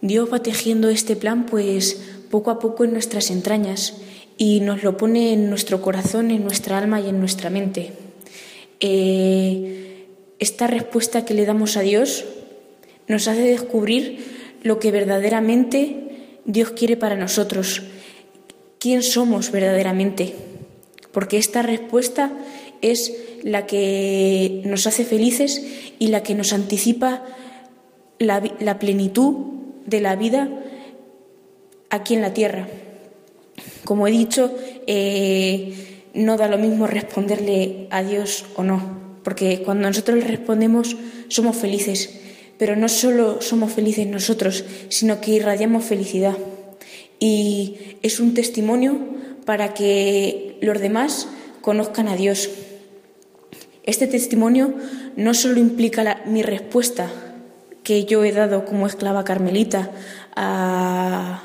Dios 0.02 0.28
va 0.30 0.44
tejiendo 0.44 0.90
este 0.90 1.16
plan 1.16 1.46
pues 1.46 2.26
poco 2.30 2.52
a 2.52 2.60
poco 2.60 2.84
en 2.84 2.92
nuestras 2.92 3.32
entrañas 3.32 4.02
y 4.38 4.60
nos 4.60 4.84
lo 4.84 4.98
pone 4.98 5.32
en 5.32 5.50
nuestro 5.50 5.82
corazón, 5.82 6.30
en 6.30 6.44
nuestra 6.44 6.78
alma 6.78 7.00
y 7.00 7.08
en 7.08 7.22
nuestra 7.22 7.50
mente. 7.50 7.94
Eh, 8.82 10.08
esta 10.40 10.68
respuesta 10.68 11.24
que 11.24 11.36
le 11.36 11.46
damos 11.46 11.78
a 11.78 11.82
Dios 11.82 12.26
nos 13.08 13.30
hace 13.30 13.44
descubrir 13.44 14.41
lo 14.62 14.80
que 14.80 14.92
verdaderamente 14.92 16.40
Dios 16.46 16.72
quiere 16.72 16.98
para 16.98 17.16
nosotros, 17.16 17.84
quién 18.80 19.04
somos 19.04 19.52
verdaderamente, 19.52 20.36
porque 21.12 21.38
esta 21.38 21.62
respuesta 21.62 22.32
es 22.82 23.14
la 23.44 23.66
que 23.66 24.62
nos 24.66 24.88
hace 24.88 25.06
felices 25.06 25.64
y 26.00 26.08
la 26.08 26.24
que 26.24 26.36
nos 26.36 26.54
anticipa 26.54 27.24
la, 28.20 28.80
plenitud 28.80 29.36
de 29.86 30.02
la 30.02 30.16
vida 30.16 30.50
aquí 31.90 32.14
en 32.16 32.22
la 32.22 32.34
tierra. 32.34 32.68
Como 33.84 34.08
he 34.08 34.12
dicho, 34.12 34.56
eh, 34.88 35.74
no 36.14 36.38
da 36.38 36.48
lo 36.48 36.58
mismo 36.58 36.88
responderle 36.88 37.88
a 37.90 38.04
Dios 38.04 38.46
o 38.56 38.64
no, 38.64 39.20
porque 39.24 39.62
cuando 39.64 39.88
nosotros 39.88 40.18
le 40.18 40.26
respondemos 40.26 40.96
somos 41.28 41.56
felices, 41.56 42.21
pero 42.62 42.76
no 42.76 42.90
solo 42.90 43.42
somos 43.42 43.74
felices 43.74 44.06
nosotros, 44.06 44.64
sino 44.90 45.20
que 45.20 45.32
irradiamos 45.32 45.84
felicidad. 45.84 46.38
Y 47.18 47.98
es 48.04 48.20
un 48.20 48.36
testimonio 48.36 49.00
para 49.46 49.74
que 49.74 50.60
los 50.62 50.80
demás 50.80 51.28
conozcan 51.62 52.08
a 52.08 52.16
Dios. 52.16 52.52
Este 53.82 54.06
testimonio 54.06 54.76
no 55.16 55.34
solo 55.34 55.60
implica 55.60 56.22
mi 56.28 56.44
respuesta 56.44 57.10
que 57.82 58.06
yo 58.06 58.24
he 58.24 58.32
dado 58.32 58.64
como 58.64 58.86
esclava 58.86 59.24
carmelita 59.24 59.90
a, 60.36 61.42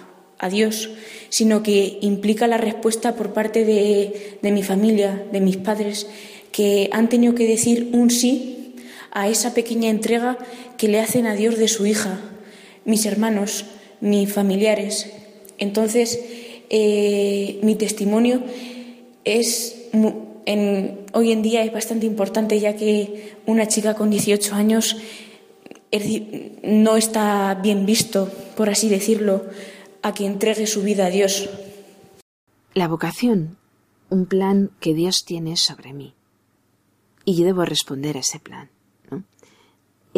Dios, 0.50 0.90
sino 1.30 1.62
que 1.62 1.96
implica 2.02 2.46
la 2.46 2.58
respuesta 2.58 3.16
por 3.16 3.32
parte 3.32 3.64
de, 3.64 4.38
de 4.42 4.52
mi 4.52 4.62
familia, 4.62 5.24
de 5.32 5.40
mis 5.40 5.56
padres, 5.56 6.08
que 6.52 6.90
han 6.92 7.08
tenido 7.08 7.34
que 7.34 7.48
decir 7.48 7.88
un 7.94 8.10
sí 8.10 8.55
a 9.16 9.28
esa 9.28 9.54
pequeña 9.54 9.88
entrega 9.88 10.36
que 10.76 10.88
le 10.88 11.00
hacen 11.00 11.26
a 11.26 11.34
Dios 11.34 11.56
de 11.56 11.68
su 11.68 11.86
hija, 11.86 12.20
mis 12.84 13.06
hermanos, 13.06 13.64
mis 14.02 14.30
familiares. 14.30 15.10
Entonces, 15.56 16.20
eh, 16.68 17.58
mi 17.62 17.76
testimonio 17.76 18.42
es 19.24 19.88
hoy 21.14 21.32
en 21.32 21.42
día 21.42 21.64
es 21.64 21.72
bastante 21.72 22.04
importante 22.04 22.60
ya 22.60 22.76
que 22.76 23.38
una 23.46 23.66
chica 23.66 23.94
con 23.94 24.10
18 24.10 24.54
años 24.54 24.98
no 26.62 26.96
está 26.98 27.54
bien 27.54 27.86
visto, 27.86 28.30
por 28.54 28.68
así 28.68 28.90
decirlo, 28.90 29.46
a 30.02 30.12
que 30.12 30.26
entregue 30.26 30.66
su 30.66 30.82
vida 30.82 31.06
a 31.06 31.10
Dios. 31.10 31.48
La 32.74 32.86
vocación, 32.86 33.56
un 34.10 34.26
plan 34.26 34.72
que 34.78 34.92
Dios 34.92 35.24
tiene 35.24 35.56
sobre 35.56 35.94
mí. 35.94 36.14
Y 37.24 37.34
yo 37.34 37.46
debo 37.46 37.64
responder 37.64 38.18
a 38.18 38.20
ese 38.20 38.38
plan. 38.38 38.75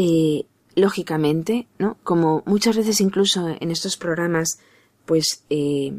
Eh, 0.00 0.46
lógicamente, 0.76 1.66
¿no? 1.80 1.96
como 2.04 2.44
muchas 2.46 2.76
veces 2.76 3.00
incluso 3.00 3.48
en 3.48 3.72
estos 3.72 3.96
programas, 3.96 4.60
pues 5.06 5.42
eh, 5.50 5.92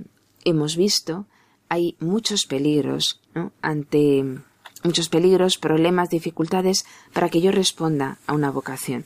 hemos 0.46 0.78
visto, 0.78 1.26
hay 1.68 1.98
muchos 2.00 2.46
peligros 2.46 3.20
ante 3.62 4.24
muchos 4.86 5.10
peligros, 5.10 5.58
problemas, 5.58 6.10
dificultades 6.10 6.86
para 7.12 7.28
que 7.28 7.42
yo 7.42 7.52
responda 7.52 8.20
a 8.26 8.32
una 8.32 8.52
vocación. 8.52 9.04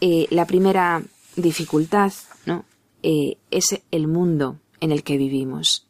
Eh, 0.00 0.26
la 0.30 0.44
primera 0.44 1.04
dificultad 1.36 2.12
¿no? 2.46 2.64
Es 3.00 3.80
el 3.92 4.08
mundo 4.08 4.58
en 4.80 4.90
el 4.90 5.04
que 5.04 5.18
vivimos. 5.18 5.86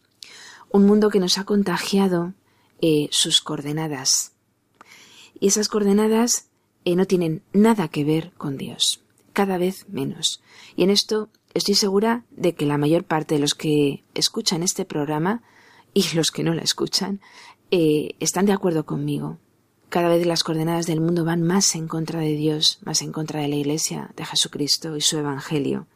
Un 0.69 0.85
mundo 0.85 1.09
que 1.09 1.21
nos 1.21 1.39
ha 1.39 1.45
contagiado 1.45 2.35
sus 3.11 3.41
coordenadas. 3.41 4.33
Y 5.41 5.47
esas 5.47 5.69
coordenadas 5.69 6.51
eh, 6.85 6.97
no 6.97 7.07
tienen 7.07 7.43
nada 7.53 7.89
que 7.89 8.05
ver 8.05 8.33
con 8.37 8.57
Dios, 8.57 9.03
cada 9.33 9.59
vez 9.59 9.87
menos. 9.89 10.43
Y 10.77 10.83
en 10.85 10.91
esto 10.91 11.29
estoy 11.55 11.75
segura 11.75 12.25
de 12.31 12.55
que 12.55 12.67
la 12.67 12.79
mayor 12.79 13.05
parte 13.05 13.35
de 13.35 13.41
los 13.41 13.55
que 13.55 14.05
escuchan 14.15 14.63
este 14.63 14.85
programa 14.85 15.43
y 15.95 16.05
los 16.15 16.31
que 16.31 16.43
no 16.43 16.55
la 16.55 16.63
escuchan 16.63 17.21
eh, 17.71 18.17
están 18.21 18.47
de 18.47 18.53
acuerdo 18.53 18.85
conmigo. 18.85 19.39
Cada 19.89 20.09
vez 20.09 20.27
las 20.27 20.43
coordenadas 20.43 20.87
del 20.87 21.01
mundo 21.01 21.25
van 21.25 21.43
más 21.43 21.75
en 21.77 21.87
contra 21.87 22.21
de 22.21 22.35
Dios, 22.35 22.79
más 22.83 23.01
en 23.01 23.13
contra 23.13 23.41
de 23.41 23.49
la 23.49 23.55
Iglesia, 23.55 24.11
de 24.17 24.25
Jesucristo 24.25 24.97
y 24.97 25.01
su 25.01 25.19
Evangelio. 25.19 25.87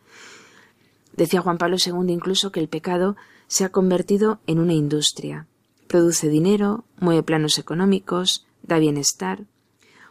Decía 1.16 1.40
Juan 1.40 1.59
Pablo 1.59 1.77
II 1.85 2.12
incluso 2.12 2.53
que 2.53 2.61
el 2.61 2.68
pecado 2.68 3.16
se 3.48 3.64
ha 3.64 3.70
convertido 3.70 4.38
en 4.46 4.61
una 4.61 4.74
industria. 4.74 5.48
Produce 5.88 6.29
dinero, 6.29 6.85
mueve 7.01 7.24
planos 7.24 7.59
económicos, 7.59 8.46
da 8.62 8.79
bienestar. 8.79 9.44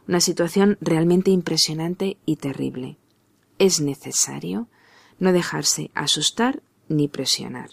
Una 0.07 0.21
situación 0.21 0.77
realmente 0.79 1.31
impresionante 1.31 2.17
y 2.25 2.37
terrible. 2.37 2.97
Es 3.59 3.81
necesario 3.81 4.67
no 5.19 5.33
dejarse 5.33 5.91
asustar 5.95 6.61
ni 6.87 7.07
presionar. 7.07 7.71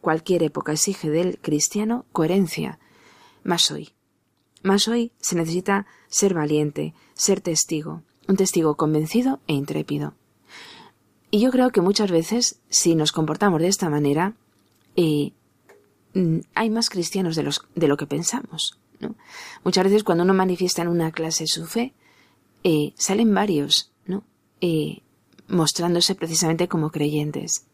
Cualquier 0.00 0.42
época 0.42 0.72
exige 0.72 1.08
del 1.08 1.38
cristiano 1.38 2.04
coherencia. 2.12 2.78
Más 3.44 3.70
hoy. 3.70 3.90
Más 4.62 4.86
hoy 4.86 5.12
se 5.20 5.36
necesita 5.36 5.86
ser 6.08 6.34
valiente, 6.34 6.94
ser 7.14 7.40
testigo, 7.40 8.02
un 8.28 8.36
testigo 8.36 8.76
convencido 8.76 9.40
e 9.46 9.54
intrépido. 9.54 10.14
Y 11.30 11.40
yo 11.40 11.50
creo 11.50 11.70
que 11.70 11.80
muchas 11.80 12.10
veces, 12.10 12.60
si 12.68 12.94
nos 12.94 13.12
comportamos 13.12 13.60
de 13.60 13.68
esta 13.68 13.88
manera, 13.88 14.34
eh, 14.96 15.32
hay 16.54 16.68
más 16.68 16.90
cristianos 16.90 17.36
de, 17.36 17.44
los, 17.44 17.62
de 17.74 17.88
lo 17.88 17.96
que 17.96 18.06
pensamos. 18.06 18.78
Muchas 19.64 19.84
veces 19.84 20.04
cuando 20.04 20.24
uno 20.24 20.34
manifiesta 20.34 20.82
en 20.82 20.88
una 20.88 21.12
clase 21.12 21.46
su 21.46 21.66
fe, 21.66 21.94
eh, 22.64 22.92
salen 22.96 23.34
varios, 23.34 23.92
¿no? 24.06 24.24
Eh, 24.60 25.02
mostrándose 25.48 26.14
precisamente 26.14 26.68
como 26.68 26.90
creyentes. 26.90 27.66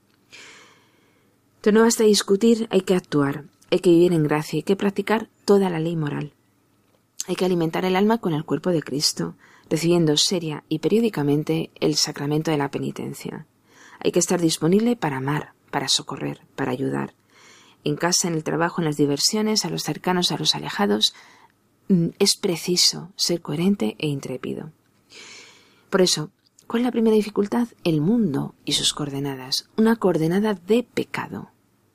Entonces 1.57 1.75
no 1.75 1.83
basta 1.83 2.05
discutir, 2.05 2.69
hay 2.71 2.83
que 2.83 2.95
actuar, 2.95 3.45
hay 3.71 3.81
que 3.81 3.91
vivir 3.91 4.13
en 4.13 4.23
gracia, 4.25 4.59
hay 4.59 4.63
que 4.63 4.77
practicar 4.77 5.29
toda 5.45 5.71
la 5.71 5.81
ley 5.81 5.97
moral. 5.97 6.33
Hay 7.27 7.37
que 7.37 7.45
alimentar 7.45 7.85
el 7.85 7.97
alma 7.97 8.19
con 8.19 8.33
el 8.33 8.45
cuerpo 8.45 8.71
de 8.71 8.83
Cristo, 8.83 9.35
recibiendo 9.69 10.17
seria 10.17 10.65
y 10.69 10.79
periódicamente 10.79 11.71
el 11.81 11.97
sacramento 11.97 12.51
de 12.51 12.57
la 12.57 12.71
penitencia. 12.71 13.47
Hay 14.01 14.13
que 14.13 14.19
estar 14.19 14.41
disponible 14.41 14.97
para 14.97 15.19
amar, 15.19 15.53
para 15.71 15.89
socorrer, 15.89 16.41
para 16.57 16.73
ayudar. 16.73 17.15
En 17.85 17.97
casa, 17.97 18.29
en 18.29 18.35
el 18.35 18.45
trabajo, 18.45 18.81
en 18.81 18.87
las 18.87 18.97
diversiones, 18.97 19.65
a 19.65 19.71
los 19.71 19.83
cercanos, 19.83 20.33
a 20.33 20.39
los 20.39 20.55
alejados, 20.55 21.15
mm, 21.89 22.09
es 22.19 22.37
preciso 22.37 23.11
ser 23.17 23.41
coherente 23.41 23.97
e 23.99 24.09
intrépido. 24.09 24.73
Por 25.91 26.03
eso, 26.03 26.31
¿cuál 26.67 26.83
es 26.83 26.87
la 26.87 26.93
primera 26.93 27.17
dificultad? 27.17 27.69
El 27.85 28.01
mundo 28.01 28.55
y 28.65 28.73
sus 28.73 28.93
coordenadas. 28.93 29.69
Una 29.77 29.97
coordenada 29.97 30.55
de 30.55 30.83
pecado. 30.83 31.51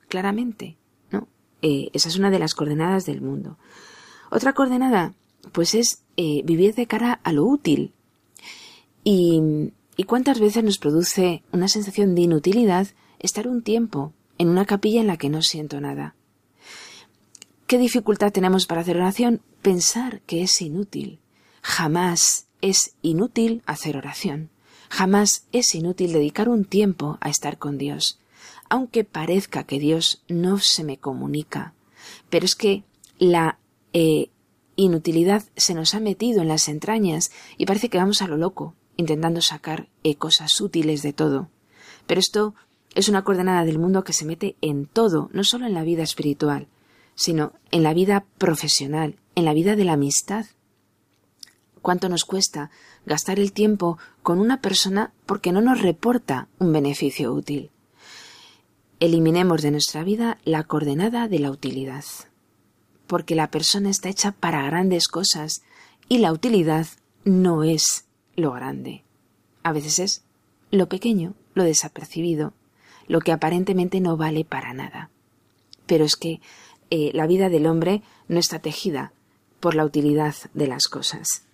Claramente, 0.07 0.77
¿no? 1.11 1.27
Eh, 1.61 1.89
esa 1.93 2.09
es 2.09 2.17
una 2.17 2.31
de 2.31 2.39
las 2.39 2.55
coordenadas 2.55 3.05
del 3.05 3.21
mundo. 3.21 3.57
Otra 4.31 4.53
coordenada, 4.53 5.13
pues 5.51 5.75
es 5.75 6.03
eh, 6.17 6.41
vivir 6.43 6.73
de 6.73 6.87
cara 6.87 7.19
a 7.23 7.31
lo 7.33 7.45
útil. 7.45 7.93
Y, 9.03 9.71
¿Y 9.95 10.05
cuántas 10.05 10.39
veces 10.39 10.63
nos 10.63 10.79
produce 10.79 11.43
una 11.51 11.67
sensación 11.67 12.15
de 12.15 12.21
inutilidad 12.21 12.87
estar 13.19 13.47
un 13.47 13.61
tiempo 13.61 14.13
en 14.43 14.49
una 14.49 14.65
capilla 14.65 14.99
en 14.99 15.07
la 15.07 15.15
que 15.15 15.29
no 15.29 15.41
siento 15.41 15.79
nada? 15.79 16.15
¿Qué 17.65 17.77
dificultad 17.77 18.33
tenemos 18.33 18.65
para 18.65 18.81
hacer 18.81 18.97
oración? 18.97 19.41
Pensar 19.61 20.19
que 20.23 20.43
es 20.43 20.61
inútil. 20.61 21.21
Jamás 21.61 22.47
es 22.61 22.93
inútil 23.01 23.63
hacer 23.65 23.95
oración. 23.95 24.49
Jamás 24.89 25.47
es 25.53 25.73
inútil 25.75 26.11
dedicar 26.11 26.49
un 26.49 26.65
tiempo 26.65 27.17
a 27.21 27.29
estar 27.29 27.57
con 27.57 27.77
Dios. 27.77 28.19
Aunque 28.69 29.05
parezca 29.05 29.63
que 29.63 29.79
Dios 29.79 30.23
no 30.27 30.59
se 30.59 30.83
me 30.83 30.97
comunica. 30.97 31.73
Pero 32.29 32.45
es 32.45 32.55
que 32.55 32.83
la 33.19 33.59
eh, 33.93 34.29
inutilidad 34.75 35.45
se 35.55 35.73
nos 35.73 35.95
ha 35.95 36.01
metido 36.01 36.41
en 36.41 36.49
las 36.49 36.67
entrañas 36.67 37.31
y 37.57 37.65
parece 37.65 37.87
que 37.87 37.97
vamos 37.97 38.21
a 38.21 38.27
lo 38.27 38.35
loco, 38.35 38.75
intentando 38.97 39.39
sacar 39.39 39.87
eh, 40.03 40.15
cosas 40.15 40.59
útiles 40.59 41.01
de 41.01 41.13
todo. 41.13 41.49
Pero 42.07 42.19
esto 42.19 42.55
es 42.93 43.09
una 43.09 43.23
coordenada 43.23 43.65
del 43.65 43.79
mundo 43.79 44.03
que 44.03 44.13
se 44.13 44.25
mete 44.25 44.55
en 44.61 44.85
todo, 44.85 45.29
no 45.33 45.43
solo 45.43 45.65
en 45.65 45.73
la 45.73 45.83
vida 45.83 46.03
espiritual, 46.03 46.67
sino 47.15 47.53
en 47.71 47.83
la 47.83 47.93
vida 47.93 48.25
profesional, 48.37 49.17
en 49.35 49.45
la 49.45 49.53
vida 49.53 49.75
de 49.75 49.85
la 49.85 49.93
amistad. 49.93 50.45
¿Cuánto 51.81 52.07
nos 52.09 52.25
cuesta 52.25 52.71
gastar 53.05 53.39
el 53.39 53.51
tiempo 53.51 53.97
con 54.21 54.39
una 54.39 54.61
persona 54.61 55.11
porque 55.25 55.51
no 55.51 55.61
nos 55.61 55.81
reporta 55.81 56.47
un 56.59 56.71
beneficio 56.71 57.33
útil? 57.33 57.71
Eliminemos 58.99 59.61
de 59.61 59.71
nuestra 59.71 60.03
vida 60.03 60.37
la 60.45 60.63
coordenada 60.63 61.27
de 61.27 61.39
la 61.39 61.51
utilidad 61.51 62.05
porque 63.07 63.35
la 63.35 63.51
persona 63.51 63.89
está 63.89 64.09
hecha 64.09 64.31
para 64.31 64.65
grandes 64.65 65.07
cosas 65.07 65.61
y 66.09 66.19
la 66.19 66.31
utilidad 66.31 66.87
no 67.23 67.63
es 67.63 68.05
lo 68.35 68.51
grande. 68.53 69.03
A 69.63 69.71
veces 69.71 69.99
es 69.99 70.23
lo 70.71 70.89
pequeño, 70.89 71.35
lo 71.53 71.63
desapercibido, 71.63 72.53
lo 73.07 73.19
que 73.19 73.31
aparentemente 73.31 74.01
no 74.01 74.17
vale 74.17 74.45
para 74.45 74.73
nada. 74.73 75.09
Pero 75.85 76.05
es 76.05 76.15
que 76.15 76.41
eh, 76.89 77.11
la 77.13 77.27
vida 77.27 77.49
del 77.49 77.67
hombre 77.67 78.01
no 78.27 78.39
está 78.39 78.59
tejida 78.59 79.13
por 79.59 79.75
la 79.75 79.85
utilidad 79.85 80.35
de 80.53 80.67
las 80.67 80.87
cosas. 80.87 81.45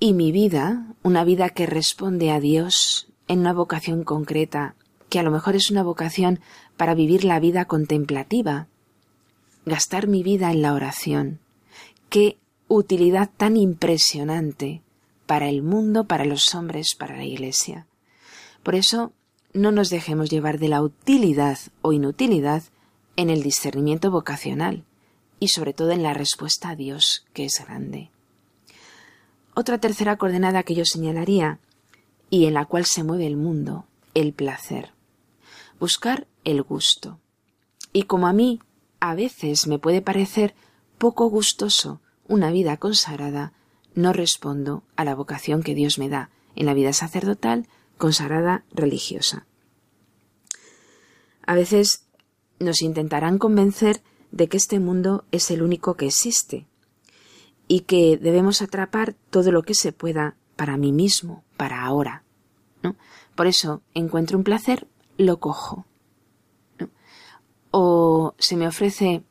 Y 0.00 0.14
mi 0.14 0.32
vida, 0.32 0.94
una 1.02 1.22
vida 1.22 1.50
que 1.50 1.66
responde 1.66 2.30
a 2.32 2.40
Dios 2.40 3.08
en 3.28 3.40
una 3.40 3.52
vocación 3.52 4.02
concreta, 4.02 4.74
que 5.08 5.18
a 5.18 5.22
lo 5.22 5.30
mejor 5.30 5.54
es 5.54 5.70
una 5.70 5.82
vocación 5.82 6.40
para 6.76 6.94
vivir 6.94 7.24
la 7.24 7.38
vida 7.38 7.66
contemplativa, 7.66 8.66
gastar 9.64 10.08
mi 10.08 10.22
vida 10.22 10.50
en 10.50 10.62
la 10.62 10.74
oración. 10.74 11.38
Qué 12.08 12.38
utilidad 12.66 13.30
tan 13.36 13.56
impresionante 13.56 14.82
para 15.26 15.48
el 15.48 15.62
mundo, 15.62 16.04
para 16.04 16.24
los 16.24 16.54
hombres, 16.54 16.94
para 16.98 17.16
la 17.16 17.24
Iglesia. 17.24 17.86
Por 18.62 18.74
eso, 18.74 19.12
no 19.52 19.72
nos 19.72 19.90
dejemos 19.90 20.30
llevar 20.30 20.58
de 20.58 20.68
la 20.68 20.82
utilidad 20.82 21.58
o 21.82 21.92
inutilidad 21.92 22.62
en 23.16 23.30
el 23.30 23.42
discernimiento 23.42 24.10
vocacional 24.10 24.84
y 25.38 25.48
sobre 25.48 25.72
todo 25.72 25.90
en 25.90 26.02
la 26.02 26.14
respuesta 26.14 26.70
a 26.70 26.76
Dios, 26.76 27.26
que 27.32 27.44
es 27.44 27.62
grande. 27.64 28.10
Otra 29.54 29.78
tercera 29.78 30.16
coordenada 30.16 30.62
que 30.62 30.74
yo 30.74 30.84
señalaría 30.84 31.58
y 32.30 32.46
en 32.46 32.54
la 32.54 32.64
cual 32.64 32.86
se 32.86 33.04
mueve 33.04 33.26
el 33.26 33.36
mundo, 33.36 33.86
el 34.14 34.32
placer. 34.32 34.92
Buscar 35.78 36.26
el 36.44 36.62
gusto. 36.62 37.20
Y 37.92 38.04
como 38.04 38.26
a 38.26 38.32
mí 38.32 38.60
a 39.00 39.14
veces 39.14 39.66
me 39.66 39.78
puede 39.78 40.00
parecer 40.00 40.54
poco 40.96 41.26
gustoso 41.26 42.00
una 42.28 42.50
vida 42.50 42.76
consagrada, 42.78 43.52
no 43.94 44.12
respondo 44.12 44.84
a 44.96 45.04
la 45.04 45.14
vocación 45.14 45.62
que 45.62 45.74
Dios 45.74 45.98
me 45.98 46.08
da 46.08 46.30
en 46.54 46.66
la 46.66 46.72
vida 46.72 46.92
sacerdotal, 46.92 47.66
consagrada, 48.02 48.64
religiosa. 48.72 49.46
A 51.46 51.54
veces 51.54 52.08
nos 52.58 52.82
intentarán 52.82 53.38
convencer 53.38 54.02
de 54.32 54.48
que 54.48 54.56
este 54.56 54.80
mundo 54.80 55.24
es 55.30 55.52
el 55.52 55.62
único 55.62 55.94
que 55.94 56.06
existe 56.06 56.66
y 57.68 57.82
que 57.82 58.18
debemos 58.18 58.60
atrapar 58.60 59.14
todo 59.30 59.52
lo 59.52 59.62
que 59.62 59.76
se 59.76 59.92
pueda 59.92 60.34
para 60.56 60.76
mí 60.76 60.90
mismo, 60.90 61.44
para 61.56 61.84
ahora. 61.84 62.24
Por 63.36 63.46
eso 63.46 63.82
encuentro 63.94 64.36
un 64.36 64.42
placer, 64.42 64.88
lo 65.16 65.38
cojo 65.38 65.86
o 67.70 68.34
se 68.36 68.56
me 68.56 68.66
ofrece 68.66 69.22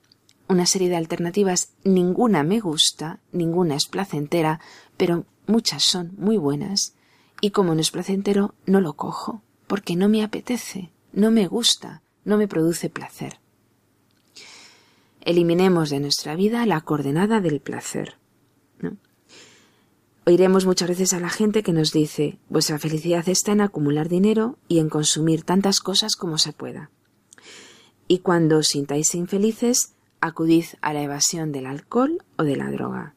una 0.47 0.65
serie 0.65 0.88
de 0.88 0.95
alternativas, 0.95 1.74
ninguna 1.84 2.43
me 2.43 2.61
gusta, 2.61 3.19
ninguna 3.34 3.76
es 3.76 3.86
placentera, 3.86 4.61
pero 4.95 5.26
muchas 5.45 5.84
son 5.84 6.13
muy 6.17 6.38
buenas, 6.38 6.95
y 7.41 7.51
como 7.51 7.75
no 7.75 7.81
es 7.81 7.91
placentero, 7.91 8.53
no 8.65 8.79
lo 8.79 8.93
cojo, 8.93 9.41
porque 9.67 9.95
no 9.95 10.07
me 10.07 10.23
apetece, 10.23 10.91
no 11.11 11.31
me 11.31 11.47
gusta, 11.47 12.01
no 12.23 12.37
me 12.37 12.47
produce 12.47 12.89
placer. 12.89 13.39
Eliminemos 15.19 15.89
de 15.89 15.99
nuestra 15.99 16.35
vida 16.35 16.65
la 16.65 16.81
coordenada 16.81 17.41
del 17.41 17.59
placer. 17.59 18.15
Oiremos 20.25 20.65
muchas 20.65 20.87
veces 20.87 21.13
a 21.13 21.19
la 21.19 21.29
gente 21.29 21.63
que 21.63 21.73
nos 21.73 21.91
dice 21.91 22.37
vuestra 22.47 22.79
felicidad 22.79 23.27
está 23.27 23.51
en 23.51 23.61
acumular 23.61 24.07
dinero 24.07 24.57
y 24.67 24.79
en 24.79 24.87
consumir 24.87 25.43
tantas 25.43 25.79
cosas 25.79 26.15
como 26.15 26.37
se 26.37 26.53
pueda 26.53 26.91
y 28.11 28.19
cuando 28.19 28.61
sintáis 28.61 29.15
infelices, 29.15 29.93
acudid 30.19 30.65
a 30.81 30.91
la 30.91 31.01
evasión 31.01 31.53
del 31.53 31.65
alcohol 31.65 32.21
o 32.37 32.43
de 32.43 32.57
la 32.57 32.69
droga. 32.69 33.15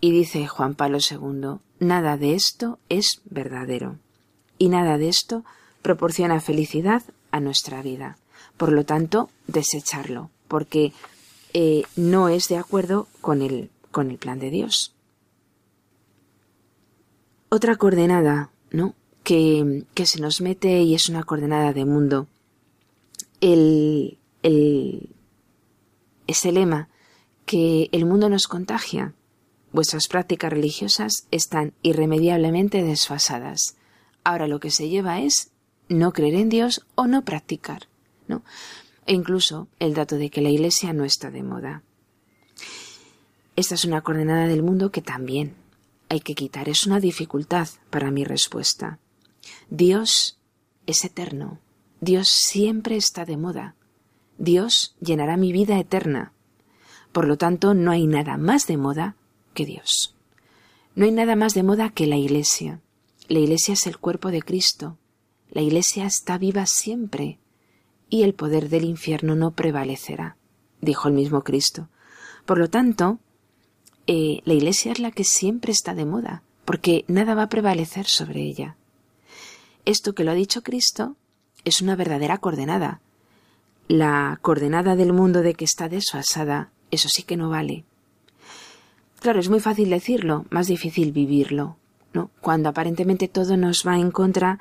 Y 0.00 0.12
dice 0.12 0.46
Juan 0.46 0.76
Pablo 0.76 0.96
II, 0.96 1.58
nada 1.80 2.16
de 2.16 2.34
esto 2.34 2.78
es 2.88 3.20
verdadero, 3.24 3.98
y 4.58 4.68
nada 4.68 4.98
de 4.98 5.08
esto 5.08 5.44
proporciona 5.82 6.40
felicidad 6.40 7.02
a 7.30 7.40
nuestra 7.40 7.82
vida. 7.82 8.18
Por 8.56 8.72
lo 8.72 8.84
tanto, 8.84 9.30
desecharlo, 9.46 10.30
porque 10.48 10.92
eh, 11.54 11.82
no 11.96 12.28
es 12.28 12.48
de 12.48 12.56
acuerdo 12.56 13.08
con 13.20 13.42
el, 13.42 13.70
con 13.90 14.10
el 14.10 14.18
plan 14.18 14.38
de 14.38 14.50
Dios. 14.50 14.94
Otra 17.48 17.76
coordenada, 17.76 18.50
¿no? 18.70 18.94
Que, 19.22 19.84
que 19.94 20.06
se 20.06 20.20
nos 20.20 20.40
mete 20.40 20.82
y 20.82 20.94
es 20.94 21.08
una 21.08 21.22
coordenada 21.22 21.72
de 21.72 21.84
mundo. 21.84 22.26
El, 23.40 24.18
el, 24.42 25.10
ese 26.26 26.52
lema 26.52 26.88
que 27.46 27.88
el 27.92 28.04
mundo 28.04 28.28
nos 28.28 28.46
contagia. 28.46 29.14
Vuestras 29.78 30.08
prácticas 30.08 30.52
religiosas 30.52 31.28
están 31.30 31.72
irremediablemente 31.82 32.82
desfasadas. 32.82 33.76
Ahora 34.24 34.48
lo 34.48 34.58
que 34.58 34.72
se 34.72 34.88
lleva 34.88 35.20
es 35.20 35.52
no 35.88 36.12
creer 36.12 36.34
en 36.34 36.48
Dios 36.48 36.84
o 36.96 37.06
no 37.06 37.24
practicar, 37.24 37.82
¿no? 38.26 38.42
E 39.06 39.14
incluso 39.14 39.68
el 39.78 39.94
dato 39.94 40.16
de 40.16 40.30
que 40.30 40.40
la 40.40 40.48
Iglesia 40.48 40.92
no 40.92 41.04
está 41.04 41.30
de 41.30 41.44
moda. 41.44 41.84
Esta 43.54 43.76
es 43.76 43.84
una 43.84 44.00
coordenada 44.00 44.48
del 44.48 44.64
mundo 44.64 44.90
que 44.90 45.00
también 45.00 45.54
hay 46.08 46.22
que 46.22 46.34
quitar. 46.34 46.68
Es 46.68 46.84
una 46.84 46.98
dificultad 46.98 47.68
para 47.88 48.10
mi 48.10 48.24
respuesta. 48.24 48.98
Dios 49.70 50.40
es 50.88 51.04
eterno. 51.04 51.60
Dios 52.00 52.26
siempre 52.26 52.96
está 52.96 53.24
de 53.24 53.36
moda. 53.36 53.76
Dios 54.38 54.96
llenará 54.98 55.36
mi 55.36 55.52
vida 55.52 55.78
eterna. 55.78 56.32
Por 57.12 57.28
lo 57.28 57.38
tanto, 57.38 57.74
no 57.74 57.92
hay 57.92 58.08
nada 58.08 58.38
más 58.38 58.66
de 58.66 58.76
moda 58.76 59.14
que 59.58 59.66
Dios. 59.66 60.14
No 60.94 61.04
hay 61.04 61.10
nada 61.10 61.34
más 61.34 61.52
de 61.52 61.64
moda 61.64 61.90
que 61.90 62.06
la 62.06 62.14
Iglesia. 62.14 62.80
La 63.26 63.40
Iglesia 63.40 63.74
es 63.74 63.88
el 63.88 63.98
cuerpo 63.98 64.30
de 64.30 64.40
Cristo. 64.40 64.98
La 65.50 65.62
Iglesia 65.62 66.06
está 66.06 66.38
viva 66.38 66.64
siempre 66.66 67.40
y 68.08 68.22
el 68.22 68.34
poder 68.34 68.68
del 68.68 68.84
infierno 68.84 69.34
no 69.34 69.50
prevalecerá, 69.50 70.36
dijo 70.80 71.08
el 71.08 71.14
mismo 71.14 71.42
Cristo. 71.42 71.88
Por 72.46 72.58
lo 72.58 72.70
tanto, 72.70 73.18
eh, 74.06 74.42
la 74.44 74.54
Iglesia 74.54 74.92
es 74.92 75.00
la 75.00 75.10
que 75.10 75.24
siempre 75.24 75.72
está 75.72 75.92
de 75.92 76.04
moda, 76.04 76.44
porque 76.64 77.04
nada 77.08 77.34
va 77.34 77.42
a 77.42 77.48
prevalecer 77.48 78.06
sobre 78.06 78.42
ella. 78.42 78.76
Esto 79.86 80.14
que 80.14 80.22
lo 80.22 80.30
ha 80.30 80.34
dicho 80.34 80.62
Cristo 80.62 81.16
es 81.64 81.82
una 81.82 81.96
verdadera 81.96 82.38
coordenada. 82.38 83.00
La 83.88 84.38
coordenada 84.40 84.94
del 84.94 85.12
mundo 85.12 85.42
de 85.42 85.54
que 85.54 85.64
está 85.64 85.88
desfasada, 85.88 86.70
eso 86.92 87.08
sí 87.08 87.24
que 87.24 87.36
no 87.36 87.50
vale. 87.50 87.84
Claro, 89.20 89.40
es 89.40 89.48
muy 89.48 89.60
fácil 89.60 89.90
decirlo, 89.90 90.46
más 90.50 90.68
difícil 90.68 91.12
vivirlo, 91.12 91.76
¿no? 92.12 92.30
Cuando 92.40 92.68
aparentemente 92.68 93.28
todo 93.28 93.56
nos 93.56 93.86
va 93.86 93.98
en 93.98 94.10
contra 94.10 94.60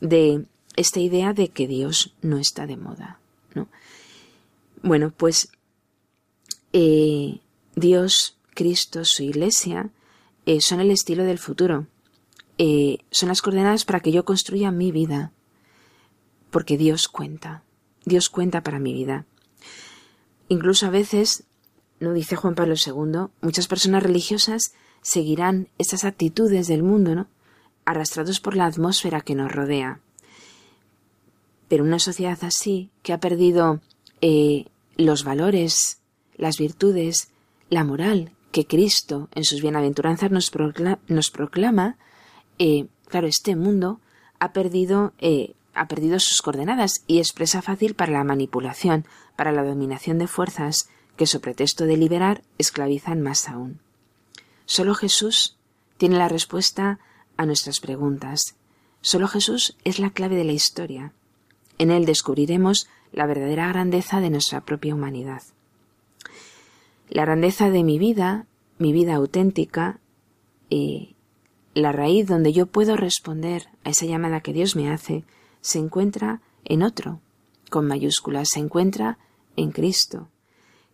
de 0.00 0.44
esta 0.76 1.00
idea 1.00 1.32
de 1.32 1.48
que 1.48 1.66
Dios 1.66 2.14
no 2.22 2.38
está 2.38 2.66
de 2.66 2.76
moda, 2.76 3.18
¿no? 3.54 3.68
Bueno, 4.82 5.12
pues 5.16 5.48
eh, 6.72 7.40
Dios, 7.74 8.36
Cristo, 8.54 9.04
su 9.04 9.22
Iglesia, 9.22 9.90
eh, 10.44 10.60
son 10.60 10.80
el 10.80 10.90
estilo 10.90 11.24
del 11.24 11.38
futuro. 11.38 11.86
Eh, 12.58 12.98
son 13.10 13.28
las 13.28 13.42
coordenadas 13.42 13.84
para 13.84 14.00
que 14.00 14.12
yo 14.12 14.24
construya 14.24 14.70
mi 14.70 14.92
vida, 14.92 15.32
porque 16.50 16.78
Dios 16.78 17.08
cuenta. 17.08 17.62
Dios 18.04 18.30
cuenta 18.30 18.62
para 18.62 18.78
mi 18.78 18.92
vida. 18.92 19.26
Incluso 20.48 20.86
a 20.86 20.90
veces, 20.90 21.44
no 22.00 22.12
dice 22.12 22.36
Juan 22.36 22.54
Pablo 22.54 22.74
II, 22.74 23.30
muchas 23.40 23.68
personas 23.68 24.02
religiosas 24.02 24.74
seguirán 25.02 25.68
esas 25.78 26.04
actitudes 26.04 26.66
del 26.66 26.82
mundo, 26.82 27.14
¿no? 27.14 27.26
arrastrados 27.84 28.40
por 28.40 28.56
la 28.56 28.66
atmósfera 28.66 29.20
que 29.20 29.34
nos 29.34 29.52
rodea. 29.52 30.00
Pero 31.68 31.84
una 31.84 31.98
sociedad 31.98 32.38
así, 32.42 32.90
que 33.02 33.12
ha 33.12 33.20
perdido 33.20 33.80
eh, 34.20 34.66
los 34.96 35.24
valores, 35.24 36.00
las 36.36 36.58
virtudes, 36.58 37.30
la 37.70 37.84
moral 37.84 38.32
que 38.52 38.66
Cristo 38.66 39.28
en 39.34 39.44
sus 39.44 39.62
bienaventuranzas 39.62 40.30
nos, 40.30 40.50
proclama, 41.30 41.96
eh, 42.58 42.86
claro, 43.06 43.26
este 43.26 43.56
mundo 43.56 44.00
ha 44.38 44.52
perdido 44.52 45.12
eh, 45.18 45.54
ha 45.76 45.88
perdido 45.88 46.18
sus 46.18 46.42
coordenadas 46.42 47.04
y 47.06 47.20
es 47.20 47.32
presa 47.32 47.62
fácil 47.62 47.94
para 47.94 48.12
la 48.12 48.24
manipulación, 48.24 49.04
para 49.36 49.52
la 49.52 49.62
dominación 49.62 50.18
de 50.18 50.26
fuerzas 50.26 50.88
que, 51.16 51.26
su 51.26 51.40
pretexto 51.40 51.86
de 51.86 51.96
liberar, 51.96 52.42
esclavizan 52.58 53.22
más 53.22 53.48
aún. 53.48 53.80
Solo 54.64 54.94
Jesús 54.94 55.56
tiene 55.96 56.18
la 56.18 56.28
respuesta 56.28 56.98
a 57.36 57.46
nuestras 57.46 57.80
preguntas. 57.80 58.56
Solo 59.00 59.28
Jesús 59.28 59.76
es 59.84 59.98
la 59.98 60.10
clave 60.10 60.36
de 60.36 60.44
la 60.44 60.52
historia. 60.52 61.12
En 61.78 61.90
él 61.90 62.06
descubriremos 62.06 62.88
la 63.12 63.26
verdadera 63.26 63.68
grandeza 63.68 64.20
de 64.20 64.30
nuestra 64.30 64.60
propia 64.62 64.94
humanidad. 64.94 65.42
La 67.08 67.22
grandeza 67.22 67.70
de 67.70 67.84
mi 67.84 67.98
vida, 67.98 68.46
mi 68.78 68.92
vida 68.92 69.14
auténtica, 69.14 70.00
y 70.68 71.14
la 71.74 71.92
raíz 71.92 72.26
donde 72.26 72.52
yo 72.52 72.66
puedo 72.66 72.96
responder 72.96 73.68
a 73.84 73.90
esa 73.90 74.06
llamada 74.06 74.40
que 74.40 74.52
Dios 74.52 74.76
me 74.76 74.90
hace, 74.90 75.24
se 75.60 75.78
encuentra 75.78 76.40
en 76.64 76.82
otro, 76.82 77.20
con 77.70 77.86
mayúsculas, 77.86 78.48
se 78.52 78.60
encuentra 78.60 79.18
en 79.56 79.70
Cristo, 79.70 80.28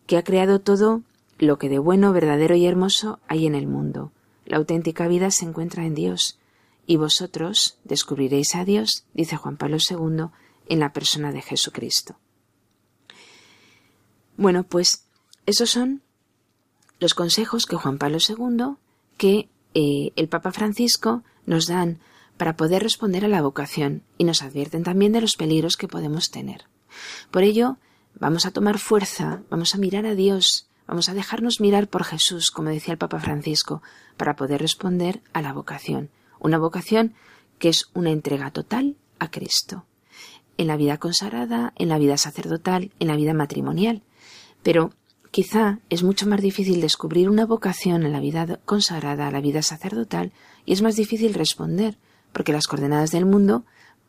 que 0.05 0.17
ha 0.17 0.23
creado 0.23 0.59
todo 0.59 1.01
lo 1.39 1.57
que 1.57 1.69
de 1.69 1.79
bueno, 1.79 2.13
verdadero 2.13 2.55
y 2.55 2.65
hermoso 2.65 3.19
hay 3.27 3.45
en 3.45 3.55
el 3.55 3.67
mundo. 3.67 4.11
La 4.45 4.57
auténtica 4.57 5.07
vida 5.07 5.31
se 5.31 5.45
encuentra 5.45 5.85
en 5.85 5.95
Dios, 5.95 6.39
y 6.85 6.97
vosotros 6.97 7.77
descubriréis 7.83 8.55
a 8.55 8.65
Dios, 8.65 9.05
dice 9.13 9.37
Juan 9.37 9.57
Pablo 9.57 9.77
II, 9.77 10.25
en 10.67 10.79
la 10.79 10.91
persona 10.93 11.31
de 11.31 11.41
Jesucristo. 11.41 12.17
Bueno, 14.35 14.63
pues 14.63 15.05
esos 15.45 15.69
son 15.69 16.01
los 16.99 17.13
consejos 17.13 17.65
que 17.65 17.75
Juan 17.75 17.97
Pablo 17.97 18.17
II, 18.27 18.75
que 19.17 19.49
eh, 19.73 20.11
el 20.15 20.27
Papa 20.27 20.51
Francisco 20.51 21.23
nos 21.45 21.67
dan 21.67 21.99
para 22.37 22.57
poder 22.57 22.83
responder 22.83 23.25
a 23.25 23.29
la 23.29 23.41
vocación 23.41 24.03
y 24.17 24.23
nos 24.23 24.41
advierten 24.41 24.83
también 24.83 25.11
de 25.11 25.21
los 25.21 25.35
peligros 25.35 25.77
que 25.77 25.87
podemos 25.87 26.31
tener. 26.31 26.65
Por 27.31 27.43
ello, 27.43 27.77
vamos 28.19 28.45
a 28.45 28.51
tomar 28.51 28.79
fuerza, 28.79 29.41
vamos 29.49 29.75
a 29.75 29.77
mirar 29.77 30.05
a 30.05 30.15
Dios, 30.15 30.67
vamos 30.87 31.09
a 31.09 31.13
dejarnos 31.13 31.59
mirar 31.59 31.87
por 31.87 32.03
Jesús, 32.03 32.51
como 32.51 32.69
decía 32.69 32.93
el 32.93 32.97
Papa 32.97 33.19
Francisco, 33.19 33.81
para 34.17 34.35
poder 34.35 34.61
responder 34.61 35.21
a 35.33 35.41
la 35.41 35.53
vocación. 35.53 36.09
Una 36.39 36.57
vocación 36.57 37.13
que 37.59 37.69
es 37.69 37.89
una 37.93 38.11
entrega 38.11 38.51
total 38.51 38.97
a 39.19 39.31
Cristo. 39.31 39.85
En 40.57 40.67
la 40.67 40.77
vida 40.77 40.97
consagrada, 40.97 41.73
en 41.77 41.89
la 41.89 41.97
vida 41.97 42.17
sacerdotal, 42.17 42.91
en 42.99 43.07
la 43.07 43.15
vida 43.15 43.33
matrimonial. 43.33 44.03
Pero 44.61 44.91
quizá 45.31 45.79
es 45.89 46.03
mucho 46.03 46.27
más 46.27 46.41
difícil 46.41 46.81
descubrir 46.81 47.29
una 47.29 47.45
vocación 47.45 48.03
en 48.03 48.11
la 48.11 48.19
vida 48.19 48.59
consagrada, 48.65 49.27
a 49.27 49.31
la 49.31 49.41
vida 49.41 49.61
sacerdotal, 49.61 50.31
y 50.65 50.73
es 50.73 50.81
más 50.81 50.95
difícil 50.95 51.33
responder, 51.33 51.97
porque 52.31 52.53
las 52.53 52.67
coordenadas 52.67 53.11
del 53.11 53.25
mundo 53.25 53.65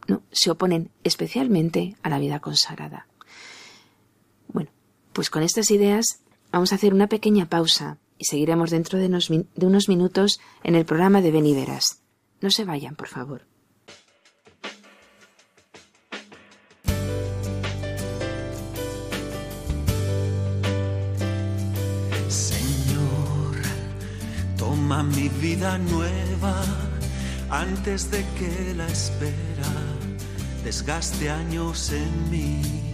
¿no? 0.07 0.23
se 0.33 0.51
oponen 0.51 0.91
especialmente 1.03 1.97
a 2.03 2.11
la 2.11 2.19
vida 2.19 2.41
consagrada. 2.41 3.07
Pues 5.15 5.31
con 5.31 5.45
estas 5.45 5.71
ideas 5.71 6.05
vamos 6.51 6.73
a 6.73 6.75
hacer 6.75 6.93
una 6.93 7.07
pequeña 7.07 7.49
pausa 7.49 7.99
y 8.19 8.25
seguiremos 8.25 8.71
dentro 8.71 8.99
de 8.99 9.07
unos, 9.07 9.89
minutos 9.89 10.41
en 10.65 10.75
el 10.75 10.85
programa 10.85 11.23
de 11.23 11.31
Beniveras. 11.31 12.03
No 12.41 12.51
se 12.51 12.65
vayan, 12.65 12.97
por 12.97 13.07
favor. 13.07 13.47
Señor, 22.29 23.55
toma 24.59 25.05
mi 25.05 25.29
vida 25.29 25.79
nueva 25.79 26.61
antes 27.51 28.11
de 28.11 28.25
que 28.37 28.75
la 28.75 28.89
espera 28.89 29.73
desgaste 30.65 31.31
años 31.31 31.93
en 31.93 32.31
mí. 32.33 32.94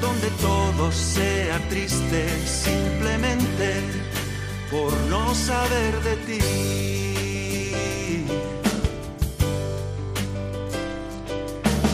donde 0.00 0.28
todo 0.40 0.92
sea 0.92 1.58
triste 1.68 2.26
simplemente 2.46 3.74
por 4.70 4.92
no 5.08 5.34
saber 5.34 6.02
de 6.02 6.16
ti. 6.26 6.38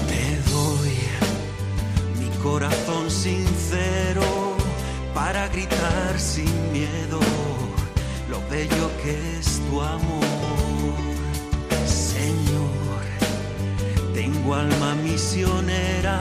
Te 0.08 0.26
doy 0.50 0.94
mi 2.20 2.30
corazón 2.42 3.10
sincero 3.10 4.56
para 5.14 5.48
gritar 5.48 6.18
sin 6.18 6.72
miedo 6.72 7.20
que 9.02 9.38
es 9.38 9.60
tu 9.68 9.80
amor. 9.80 10.24
Señor, 11.86 13.02
tengo 14.14 14.54
alma 14.54 14.94
misionera, 14.96 16.20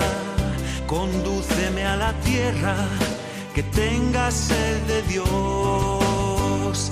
condúceme 0.92 1.86
a 1.86 1.96
la 1.96 2.12
tierra 2.20 2.76
que 3.56 3.64
tenga 3.64 4.30
sed 4.30 4.78
de 4.92 5.02
Dios. 5.14 6.92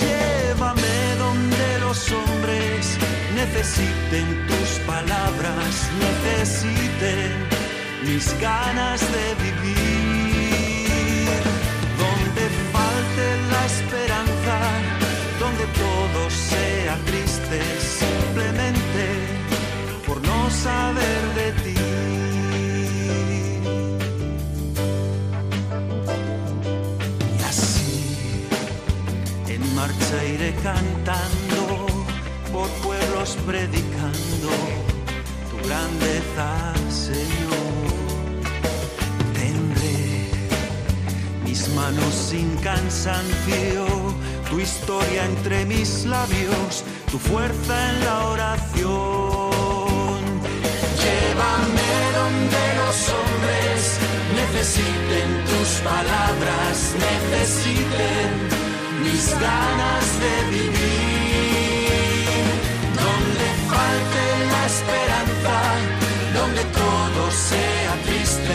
Llévame 0.00 0.96
donde 1.24 1.66
los 1.80 1.98
hombres 2.12 2.80
necesiten 3.34 4.26
tus 4.46 4.70
palabras, 4.86 5.72
necesiten 6.06 7.30
mis 8.06 8.26
ganas 8.40 9.00
de 9.16 9.26
vivir. 9.44 11.26
Donde 12.02 12.44
falte 12.74 13.26
la 13.52 13.62
esperanza, 13.74 14.56
donde 15.42 15.64
todo 15.82 16.20
sea 16.30 16.94
triste, 17.10 17.58
simplemente 18.02 19.04
por 20.06 20.18
no 20.30 20.38
saber 20.50 21.22
de 21.40 21.48
ti. 21.64 21.71
Marcha 29.82 30.24
iré 30.24 30.54
cantando, 30.62 31.86
por 32.52 32.68
pueblos 32.86 33.36
predicando 33.44 34.50
tu 35.50 35.56
grandeza, 35.66 36.48
Señor. 37.06 37.90
Tendré 39.40 39.98
mis 41.44 41.68
manos 41.78 42.14
sin 42.30 42.48
cansancio, 42.68 43.86
tu 44.48 44.60
historia 44.60 45.24
entre 45.24 45.64
mis 45.64 46.04
labios, 46.04 46.84
tu 47.10 47.18
fuerza 47.18 47.74
en 47.90 47.96
la 48.06 48.16
oración. 48.34 50.20
Llévame 51.02 51.92
donde 52.20 52.62
los 52.80 52.98
hombres 53.16 53.80
necesiten 54.42 55.28
tus 55.50 55.70
palabras, 55.90 56.76
necesiten 57.08 58.61
mis 59.02 59.30
ganas 59.30 60.06
de 60.24 60.34
vivir, 60.56 60.82
donde 63.02 63.46
falte 63.70 64.24
la 64.52 64.62
esperanza, 64.72 65.56
donde 66.38 66.62
todo 66.80 67.30
sea 67.30 67.92
triste 68.06 68.54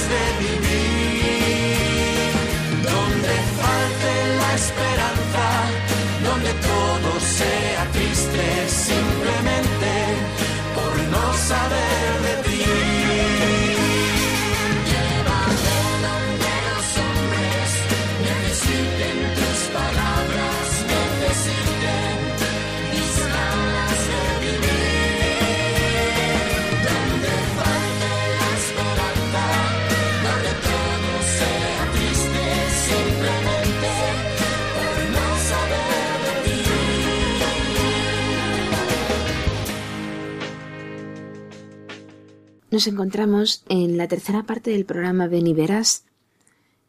Nos 42.71 42.87
encontramos 42.87 43.65
en 43.67 43.97
la 43.97 44.07
tercera 44.07 44.43
parte 44.43 44.71
del 44.71 44.85
programa 44.85 45.27
Ven 45.27 45.45
y 45.45 45.53
Verás. 45.53 46.05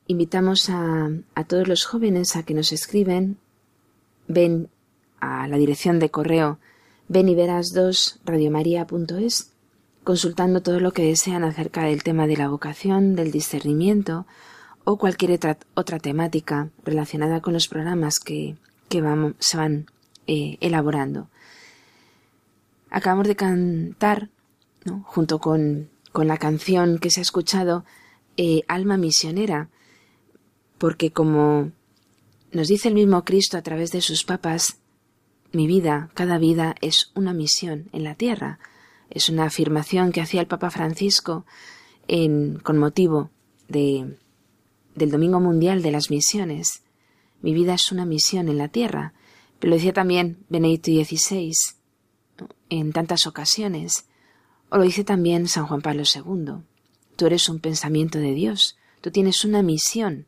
Invitamos 0.06 0.70
a, 0.70 1.10
todos 1.48 1.66
los 1.66 1.84
jóvenes 1.86 2.36
a 2.36 2.44
que 2.44 2.54
nos 2.54 2.70
escriben. 2.70 3.36
Ven 4.28 4.68
a 5.20 5.48
la 5.48 5.56
dirección 5.56 5.98
de 5.98 6.10
correo 6.10 6.60
ven 7.08 7.28
y 7.28 7.34
verás 7.34 7.74
2 7.74 8.20
radiomaria.es 8.24 9.52
consultando 10.04 10.62
todo 10.62 10.80
lo 10.80 10.92
que 10.92 11.04
desean 11.04 11.44
acerca 11.44 11.82
del 11.84 12.02
tema 12.02 12.26
de 12.26 12.36
la 12.36 12.48
vocación, 12.48 13.14
del 13.16 13.32
discernimiento 13.32 14.26
o 14.84 14.98
cualquier 14.98 15.38
otra, 15.74 15.98
temática 15.98 16.70
relacionada 16.84 17.40
con 17.40 17.52
los 17.52 17.68
programas 17.68 18.18
que, 18.18 18.56
que 18.88 19.02
se 19.40 19.56
van 19.56 19.86
eh, 20.26 20.58
elaborando. 20.60 21.28
Acabamos 22.90 23.28
de 23.28 23.36
cantar, 23.36 24.28
junto 25.04 25.38
con, 25.38 25.90
con, 26.12 26.28
la 26.28 26.38
canción 26.38 26.98
que 26.98 27.10
se 27.10 27.20
ha 27.20 27.22
escuchado, 27.22 27.84
eh, 28.36 28.62
Alma 28.68 28.96
Misionera, 28.96 29.68
porque 30.78 31.12
como 31.12 31.70
nos 32.50 32.68
dice 32.68 32.88
el 32.88 32.94
mismo 32.94 33.24
Cristo 33.24 33.56
a 33.56 33.62
través 33.62 33.92
de 33.92 34.00
sus 34.00 34.24
papas, 34.24 34.78
mi 35.52 35.66
vida, 35.66 36.10
cada 36.14 36.38
vida 36.38 36.74
es 36.80 37.12
una 37.14 37.34
misión 37.34 37.88
en 37.92 38.04
la 38.04 38.14
tierra. 38.14 38.58
Es 39.10 39.28
una 39.28 39.44
afirmación 39.44 40.10
que 40.10 40.22
hacía 40.22 40.40
el 40.40 40.46
Papa 40.46 40.70
Francisco 40.70 41.44
en, 42.08 42.58
con 42.58 42.78
motivo 42.78 43.30
de, 43.68 44.16
del 44.94 45.10
Domingo 45.10 45.40
Mundial 45.40 45.82
de 45.82 45.90
las 45.90 46.10
Misiones. 46.10 46.82
Mi 47.42 47.52
vida 47.52 47.74
es 47.74 47.92
una 47.92 48.06
misión 48.06 48.48
en 48.48 48.56
la 48.56 48.68
tierra. 48.68 49.12
Pero 49.58 49.70
lo 49.70 49.76
decía 49.76 49.92
también 49.92 50.44
Benedicto 50.48 50.90
XVI 50.90 51.52
en 52.70 52.92
tantas 52.92 53.26
ocasiones. 53.26 54.06
O 54.72 54.78
lo 54.78 54.84
dice 54.84 55.04
también 55.04 55.48
San 55.48 55.66
Juan 55.66 55.82
Pablo 55.82 56.02
II. 56.02 56.64
Tú 57.16 57.26
eres 57.26 57.50
un 57.50 57.58
pensamiento 57.58 58.18
de 58.18 58.32
Dios. 58.32 58.78
Tú 59.02 59.10
tienes 59.10 59.44
una 59.44 59.62
misión, 59.62 60.24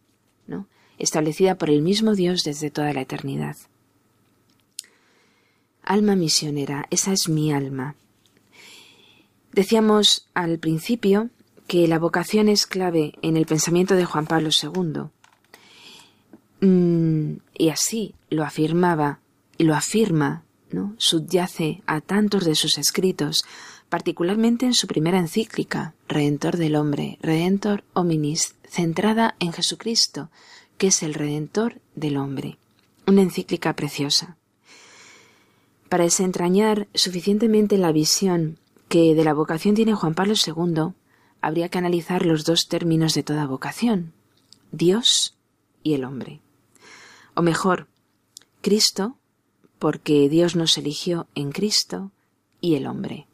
¿no? 0.46 0.68
establecida 0.98 1.54
por 1.54 1.70
el 1.70 1.80
mismo 1.80 2.14
Dios 2.14 2.44
desde 2.44 2.70
toda 2.70 2.92
la 2.92 3.00
eternidad. 3.00 3.56
Alma 5.82 6.14
misionera, 6.14 6.86
esa 6.90 7.14
es 7.14 7.30
mi 7.30 7.54
alma. 7.54 7.96
Decíamos 9.52 10.28
al 10.34 10.58
principio 10.58 11.30
que 11.66 11.88
la 11.88 11.98
vocación 11.98 12.50
es 12.50 12.66
clave 12.66 13.14
en 13.22 13.38
el 13.38 13.46
pensamiento 13.46 13.94
de 13.94 14.04
Juan 14.04 14.26
Pablo 14.26 14.50
II. 14.50 15.04
Mm, 16.60 17.38
y 17.56 17.70
así 17.70 18.14
lo 18.28 18.44
afirmaba 18.44 19.20
y 19.56 19.64
lo 19.64 19.74
afirma, 19.74 20.44
¿no? 20.70 20.94
subyace 20.98 21.82
a 21.86 22.02
tantos 22.02 22.44
de 22.44 22.56
sus 22.56 22.76
escritos, 22.76 23.46
particularmente 23.94 24.66
en 24.66 24.74
su 24.74 24.88
primera 24.88 25.20
encíclica, 25.20 25.94
Redentor 26.08 26.56
del 26.56 26.74
Hombre, 26.74 27.16
Redentor 27.22 27.84
Hominis, 27.92 28.56
centrada 28.68 29.36
en 29.38 29.52
Jesucristo, 29.52 30.30
que 30.78 30.88
es 30.88 31.04
el 31.04 31.14
Redentor 31.14 31.80
del 31.94 32.16
Hombre. 32.16 32.58
Una 33.06 33.22
encíclica 33.22 33.76
preciosa. 33.76 34.36
Para 35.88 36.02
desentrañar 36.02 36.88
suficientemente 36.92 37.78
la 37.78 37.92
visión 37.92 38.58
que 38.88 39.14
de 39.14 39.22
la 39.22 39.32
vocación 39.32 39.76
tiene 39.76 39.94
Juan 39.94 40.14
Pablo 40.14 40.34
II, 40.44 40.92
habría 41.40 41.68
que 41.68 41.78
analizar 41.78 42.26
los 42.26 42.44
dos 42.44 42.66
términos 42.66 43.14
de 43.14 43.22
toda 43.22 43.46
vocación, 43.46 44.12
Dios 44.72 45.36
y 45.84 45.94
el 45.94 46.02
hombre. 46.02 46.40
O 47.34 47.42
mejor, 47.42 47.86
Cristo, 48.60 49.18
porque 49.78 50.28
Dios 50.28 50.56
nos 50.56 50.76
eligió 50.78 51.28
en 51.36 51.52
Cristo 51.52 52.10
y 52.60 52.74
el 52.74 52.88
hombre. 52.88 53.28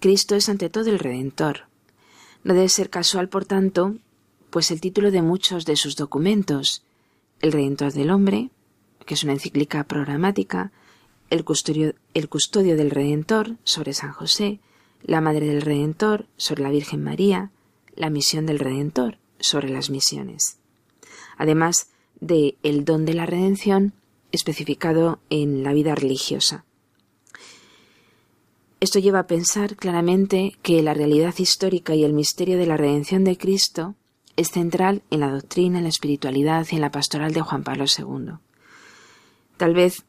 Cristo 0.00 0.34
es 0.34 0.48
ante 0.48 0.70
todo 0.70 0.88
el 0.90 0.98
Redentor. 0.98 1.68
No 2.42 2.54
debe 2.54 2.70
ser 2.70 2.88
casual, 2.88 3.28
por 3.28 3.44
tanto, 3.44 3.96
pues 4.48 4.70
el 4.70 4.80
título 4.80 5.10
de 5.10 5.20
muchos 5.20 5.66
de 5.66 5.76
sus 5.76 5.94
documentos, 5.94 6.82
El 7.40 7.52
Redentor 7.52 7.92
del 7.92 8.10
Hombre, 8.10 8.48
que 9.04 9.12
es 9.12 9.24
una 9.24 9.34
encíclica 9.34 9.84
programática, 9.84 10.72
el 11.28 11.44
custodio, 11.44 11.94
el 12.14 12.30
custodio 12.30 12.76
del 12.76 12.90
Redentor 12.90 13.56
sobre 13.62 13.92
San 13.92 14.12
José, 14.12 14.60
la 15.02 15.20
Madre 15.20 15.46
del 15.46 15.60
Redentor 15.60 16.26
sobre 16.38 16.62
la 16.62 16.70
Virgen 16.70 17.04
María, 17.04 17.50
la 17.94 18.08
misión 18.08 18.46
del 18.46 18.58
Redentor 18.58 19.18
sobre 19.38 19.68
las 19.68 19.90
misiones. 19.90 20.58
Además 21.36 21.90
de 22.20 22.56
el 22.62 22.86
don 22.86 23.04
de 23.04 23.14
la 23.14 23.26
redención 23.26 23.92
especificado 24.32 25.20
en 25.28 25.62
la 25.62 25.74
vida 25.74 25.94
religiosa. 25.94 26.64
Esto 28.80 28.98
lleva 28.98 29.18
a 29.20 29.26
pensar 29.26 29.76
claramente 29.76 30.56
que 30.62 30.82
la 30.82 30.94
realidad 30.94 31.34
histórica 31.36 31.94
y 31.94 32.02
el 32.02 32.14
misterio 32.14 32.56
de 32.56 32.66
la 32.66 32.78
redención 32.78 33.24
de 33.24 33.36
Cristo 33.36 33.94
es 34.36 34.48
central 34.48 35.02
en 35.10 35.20
la 35.20 35.30
doctrina, 35.30 35.76
en 35.78 35.84
la 35.84 35.90
espiritualidad 35.90 36.66
y 36.70 36.76
en 36.76 36.80
la 36.80 36.90
pastoral 36.90 37.34
de 37.34 37.42
Juan 37.42 37.62
Pablo 37.62 37.84
II. 37.84 38.38
Tal 39.58 39.74
vez 39.74 40.04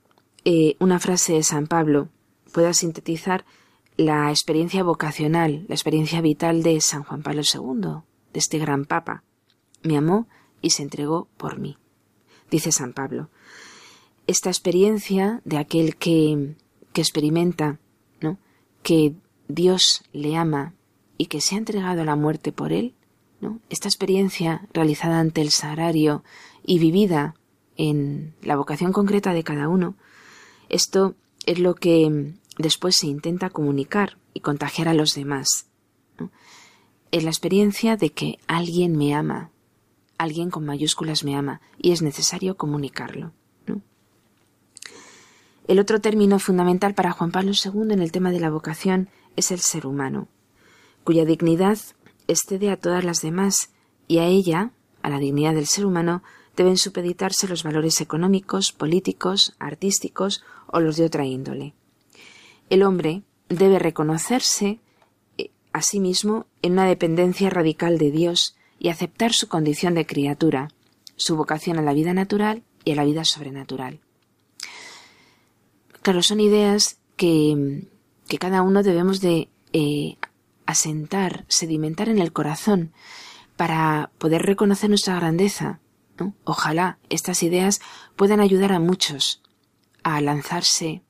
eh, 0.45 0.77
una 0.79 0.99
frase 0.99 1.33
de 1.33 1.43
San 1.43 1.67
Pablo 1.67 2.07
pueda 2.53 2.73
sintetizar 2.73 3.43
la 3.97 4.29
experiencia 4.29 4.83
vocacional, 4.83 5.65
la 5.67 5.75
experiencia 5.75 6.21
vital 6.21 6.63
de 6.63 6.79
San 6.79 7.03
Juan 7.03 7.23
Pablo 7.23 7.41
II, 7.41 8.03
de 8.31 8.39
este 8.39 8.57
gran 8.57 8.85
Papa. 8.85 9.25
Me 9.83 9.97
amó 9.97 10.29
y 10.61 10.69
se 10.69 10.83
entregó 10.83 11.27
por 11.35 11.59
mí. 11.59 11.77
Dice 12.49 12.71
San 12.71 12.93
Pablo. 12.93 13.29
Esta 14.27 14.49
experiencia 14.49 15.41
de 15.43 15.57
aquel 15.57 15.97
que, 15.97 16.55
que 16.93 17.01
experimenta. 17.01 17.80
Que 18.83 19.13
Dios 19.47 20.03
le 20.13 20.35
ama 20.35 20.73
y 21.17 21.27
que 21.27 21.41
se 21.41 21.55
ha 21.55 21.57
entregado 21.57 22.01
a 22.01 22.05
la 22.05 22.15
muerte 22.15 22.51
por 22.51 22.71
él, 22.73 22.95
¿no? 23.39 23.59
esta 23.69 23.87
experiencia 23.87 24.67
realizada 24.73 25.19
ante 25.19 25.41
el 25.41 25.51
sagrario 25.51 26.23
y 26.63 26.79
vivida 26.79 27.35
en 27.77 28.33
la 28.41 28.55
vocación 28.55 28.91
concreta 28.91 29.33
de 29.33 29.43
cada 29.43 29.67
uno, 29.67 29.95
esto 30.69 31.15
es 31.45 31.59
lo 31.59 31.75
que 31.75 32.33
después 32.57 32.95
se 32.95 33.07
intenta 33.07 33.49
comunicar 33.49 34.17
y 34.33 34.41
contagiar 34.41 34.87
a 34.87 34.93
los 34.93 35.15
demás. 35.15 35.67
Es 37.11 37.23
la 37.23 37.29
experiencia 37.29 37.97
de 37.97 38.11
que 38.11 38.39
alguien 38.47 38.97
me 38.97 39.13
ama, 39.13 39.51
alguien 40.17 40.49
con 40.49 40.65
mayúsculas 40.65 41.23
me 41.23 41.35
ama, 41.35 41.61
y 41.77 41.91
es 41.91 42.01
necesario 42.01 42.55
comunicarlo. 42.55 43.33
El 45.67 45.79
otro 45.79 46.01
término 46.01 46.39
fundamental 46.39 46.93
para 46.93 47.11
Juan 47.11 47.31
Pablo 47.31 47.51
II 47.51 47.93
en 47.93 48.01
el 48.01 48.11
tema 48.11 48.31
de 48.31 48.39
la 48.39 48.49
vocación 48.49 49.09
es 49.35 49.51
el 49.51 49.59
ser 49.59 49.85
humano, 49.85 50.27
cuya 51.03 51.23
dignidad 51.23 51.77
excede 52.27 52.71
a 52.71 52.77
todas 52.77 53.03
las 53.03 53.21
demás 53.21 53.71
y 54.07 54.17
a 54.17 54.25
ella, 54.25 54.71
a 55.01 55.09
la 55.09 55.19
dignidad 55.19 55.53
del 55.53 55.67
ser 55.67 55.85
humano, 55.85 56.23
deben 56.55 56.77
supeditarse 56.77 57.47
los 57.47 57.63
valores 57.63 58.01
económicos, 58.01 58.71
políticos, 58.71 59.55
artísticos 59.59 60.43
o 60.67 60.79
los 60.79 60.97
de 60.97 61.05
otra 61.05 61.25
índole. 61.25 61.73
El 62.69 62.83
hombre 62.83 63.23
debe 63.49 63.79
reconocerse 63.79 64.79
eh, 65.37 65.51
a 65.73 65.81
sí 65.81 65.99
mismo 65.99 66.47
en 66.61 66.73
una 66.73 66.85
dependencia 66.85 67.49
radical 67.49 67.97
de 67.97 68.11
Dios 68.11 68.55
y 68.79 68.89
aceptar 68.89 69.33
su 69.33 69.47
condición 69.47 69.93
de 69.93 70.05
criatura, 70.05 70.69
su 71.15 71.35
vocación 71.35 71.77
a 71.77 71.81
la 71.81 71.93
vida 71.93 72.13
natural 72.13 72.63
y 72.83 72.91
a 72.91 72.95
la 72.95 73.05
vida 73.05 73.25
sobrenatural. 73.25 74.01
Claro, 76.01 76.23
son 76.23 76.39
ideas 76.39 76.99
que, 77.15 77.87
cada 78.39 78.61
uno 78.61 78.83
debemos 78.83 79.21
de 79.21 79.49
eh, 79.73 80.17
asentar, 80.65 81.45
sedimentar 81.47 82.09
en 82.09 82.19
el 82.19 82.31
corazón 82.31 82.93
para 83.57 84.11
poder 84.17 84.43
reconocer 84.43 84.89
nuestra 84.89 85.15
grandeza, 85.15 85.79
Ojalá 86.43 86.99
estas 87.09 87.43
ideas 87.43 87.81
puedan 88.15 88.39
ayudar 88.39 88.71
a 88.73 88.79
muchos 88.79 89.41
a 90.03 90.21
lanzarse, 90.21 91.01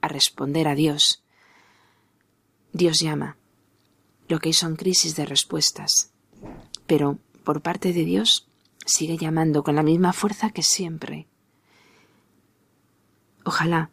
a 0.00 0.08
responder 0.08 0.68
a 0.68 0.74
Dios. 0.74 1.22
Dios 2.72 3.00
llama. 3.00 3.36
Lo 4.28 4.38
que 4.38 4.50
hay 4.50 4.52
son 4.52 4.76
crisis 4.76 5.16
de 5.16 5.24
respuestas. 5.24 6.12
Pero 6.86 7.18
por 7.44 7.60
parte 7.60 7.92
de 7.92 8.04
Dios 8.04 8.48
sigue 8.86 9.16
llamando 9.16 9.62
con 9.62 9.74
la 9.76 9.82
misma 9.82 10.12
fuerza 10.12 10.50
que 10.50 10.62
siempre. 10.62 11.27
Ojalá 13.48 13.90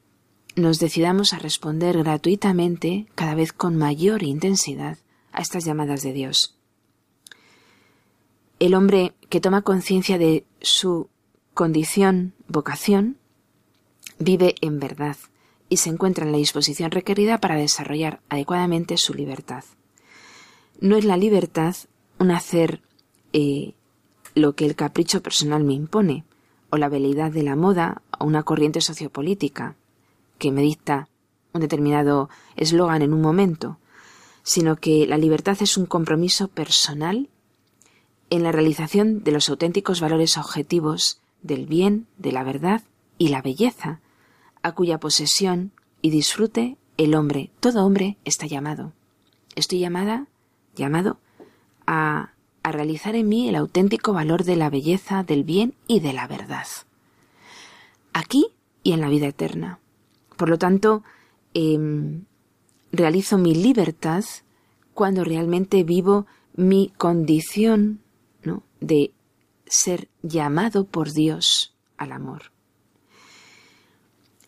nos 0.57 0.79
decidamos 0.79 1.31
a 1.31 1.39
responder 1.39 1.97
gratuitamente, 1.97 3.07
cada 3.15 3.35
vez 3.35 3.53
con 3.53 3.77
mayor 3.77 4.21
intensidad, 4.21 4.97
a 5.31 5.41
estas 5.41 5.63
llamadas 5.63 6.03
de 6.03 6.11
Dios. 6.11 6.57
El 8.59 8.73
hombre 8.73 9.13
que 9.29 9.39
toma 9.39 9.61
conciencia 9.61 10.17
de 10.17 10.43
su 10.59 11.07
condición, 11.53 12.33
vocación, 12.49 13.15
vive 14.19 14.55
en 14.59 14.81
verdad 14.81 15.15
y 15.69 15.77
se 15.77 15.89
encuentra 15.89 16.25
en 16.25 16.33
la 16.33 16.37
disposición 16.37 16.91
requerida 16.91 17.37
para 17.37 17.55
desarrollar 17.55 18.19
adecuadamente 18.27 18.97
su 18.97 19.13
libertad. 19.13 19.63
No 20.81 20.97
es 20.97 21.05
la 21.05 21.15
libertad 21.15 21.77
un 22.19 22.31
hacer 22.31 22.81
eh, 23.31 23.73
lo 24.33 24.53
que 24.53 24.65
el 24.65 24.75
capricho 24.75 25.23
personal 25.23 25.63
me 25.63 25.75
impone, 25.75 26.25
o 26.71 26.77
la 26.77 26.89
veleidad 26.89 27.31
de 27.31 27.43
la 27.43 27.55
moda, 27.55 28.01
o 28.19 28.25
una 28.25 28.43
corriente 28.43 28.81
sociopolítica 28.81 29.75
que 30.37 30.51
me 30.51 30.61
dicta 30.61 31.07
un 31.53 31.61
determinado 31.61 32.29
eslogan 32.55 33.01
en 33.01 33.13
un 33.13 33.21
momento, 33.21 33.77
sino 34.43 34.75
que 34.75 35.07
la 35.07 35.17
libertad 35.17 35.57
es 35.61 35.77
un 35.77 35.85
compromiso 35.85 36.47
personal 36.49 37.29
en 38.29 38.43
la 38.43 38.51
realización 38.51 39.23
de 39.23 39.31
los 39.31 39.49
auténticos 39.49 40.01
valores 40.01 40.37
objetivos 40.37 41.21
del 41.41 41.65
bien, 41.65 42.07
de 42.17 42.31
la 42.31 42.43
verdad 42.43 42.83
y 43.17 43.29
la 43.29 43.41
belleza, 43.41 44.01
a 44.61 44.73
cuya 44.73 44.99
posesión 44.99 45.71
y 46.01 46.09
disfrute 46.09 46.77
el 46.97 47.15
hombre, 47.15 47.51
todo 47.59 47.85
hombre 47.85 48.17
está 48.25 48.45
llamado. 48.47 48.93
Estoy 49.55 49.79
llamada, 49.79 50.27
llamado, 50.75 51.19
a, 51.87 52.31
a 52.63 52.71
realizar 52.71 53.15
en 53.15 53.29
mí 53.29 53.47
el 53.47 53.55
auténtico 53.55 54.11
valor 54.13 54.43
de 54.43 54.55
la 54.55 54.69
belleza, 54.69 55.23
del 55.23 55.43
bien 55.43 55.75
y 55.87 55.99
de 55.99 56.13
la 56.13 56.27
verdad. 56.27 56.67
Aquí 58.15 58.47
y 58.81 58.93
en 58.93 59.01
la 59.01 59.09
vida 59.09 59.27
eterna. 59.27 59.79
Por 60.37 60.47
lo 60.47 60.57
tanto, 60.57 61.03
em, 61.53 62.23
realizo 62.93 63.37
mi 63.37 63.53
libertad 63.53 64.23
cuando 64.93 65.25
realmente 65.25 65.83
vivo 65.83 66.25
mi 66.55 66.93
condición 66.97 67.99
de 68.79 69.13
ser 69.65 70.07
llamado 70.21 70.85
por 70.85 71.11
Dios 71.11 71.75
al 71.97 72.13
amor. 72.13 72.53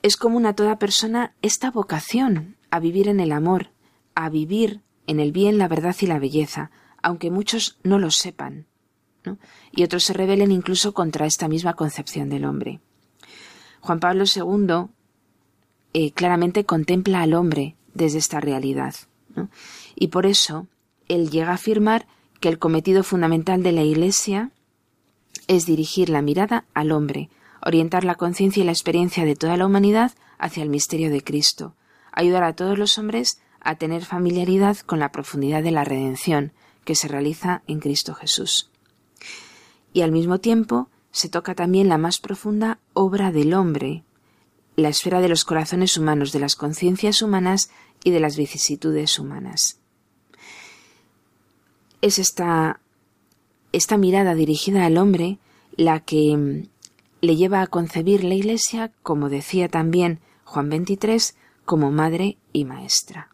Es 0.02 0.16
común 0.16 0.46
a 0.46 0.54
toda 0.56 0.80
persona 0.80 1.36
esta 1.42 1.70
vocación 1.70 2.56
a 2.70 2.80
vivir 2.80 3.10
en 3.10 3.20
el 3.20 3.34
amor, 3.34 3.72
a 4.16 4.30
vivir 4.30 4.82
en 5.08 5.20
el 5.20 5.34
bien, 5.34 5.58
la 5.58 5.68
verdad 5.68 5.96
y 6.00 6.06
la 6.06 6.20
belleza, 6.20 6.72
aunque 7.02 7.32
muchos 7.32 7.80
no 7.84 8.00
lo 8.00 8.12
sepan, 8.12 8.68
y 9.72 9.84
otros 9.84 10.06
se 10.06 10.14
rebelen 10.14 10.52
incluso 10.52 10.94
contra 10.94 11.26
esta 11.26 11.50
misma 11.50 11.74
concepción 11.74 12.30
del 12.30 12.46
hombre. 12.46 12.80
Juan 13.88 14.02
Pablo 14.02 14.26
II 14.26 14.90
eh, 15.94 16.12
claramente 16.12 16.66
contempla 16.66 17.22
al 17.22 17.34
hombre 17.34 17.78
desde 17.94 18.18
esta 18.18 18.42
realidad, 18.42 18.94
y 19.96 20.10
por 20.10 20.26
eso 20.26 20.68
él 21.08 21.30
llega 21.30 21.52
a 21.52 21.54
afirmar 21.54 22.06
que 22.42 22.50
el 22.50 22.60
cometido 22.60 23.02
fundamental 23.04 23.64
de 23.64 23.72
la 23.72 23.84
Iglesia 23.84 24.52
es 25.48 25.66
dirigir 25.66 26.10
la 26.10 26.22
mirada 26.22 26.66
al 26.74 26.92
hombre, 26.92 27.30
orientar 27.66 28.04
la 28.04 28.16
conciencia 28.16 28.62
y 28.62 28.66
la 28.66 28.74
experiencia 28.74 29.24
de 29.24 29.38
toda 29.38 29.56
la 29.56 29.66
humanidad 29.66 30.12
hacia 30.38 30.64
el 30.64 30.70
misterio 30.70 31.10
de 31.10 31.24
Cristo, 31.24 31.74
ayudar 32.12 32.44
a 32.44 32.58
todos 32.58 32.78
los 32.78 32.98
hombres 32.98 33.40
a 33.62 33.76
tener 33.76 34.04
familiaridad 34.04 34.76
con 34.80 35.00
la 35.00 35.14
profundidad 35.14 35.64
de 35.64 35.72
la 35.72 35.86
redención 35.86 36.52
que 36.84 36.96
se 36.96 37.08
realiza 37.08 37.62
en 37.68 37.80
Cristo 37.80 38.14
Jesús. 38.16 38.70
Y 39.94 40.02
al 40.02 40.12
mismo 40.12 40.40
tiempo 40.40 40.90
se 41.18 41.30
toca 41.30 41.56
también 41.56 41.90
la 41.90 41.98
más 41.98 42.20
profunda 42.20 42.80
obra 42.94 43.32
del 43.32 43.54
hombre, 43.54 44.04
la 44.76 44.90
esfera 44.90 45.22
de 45.22 45.30
los 45.30 45.46
corazones 45.46 45.98
humanos, 45.98 46.32
de 46.32 46.40
las 46.40 46.56
conciencias 46.56 47.22
humanas 47.22 47.70
y 48.04 48.12
de 48.12 48.20
las 48.20 48.38
vicisitudes 48.38 49.18
humanas 49.18 49.80
es 52.02 52.20
esta, 52.20 52.80
esta 53.72 53.98
mirada 53.98 54.36
dirigida 54.36 54.86
al 54.86 54.98
hombre 54.98 55.40
la 55.76 56.00
que 56.00 56.36
mm, 56.36 56.68
le 57.22 57.36
lleva 57.36 57.62
a 57.62 57.68
concebir 57.68 58.24
la 58.24 58.36
Iglesia, 58.36 58.92
como 59.04 59.30
decía 59.30 59.68
también 59.68 60.20
Juan 60.44 60.70
XXIII, 60.70 61.36
como 61.66 61.92
madre 61.92 62.38
y 62.54 62.66
maestra. 62.66 63.30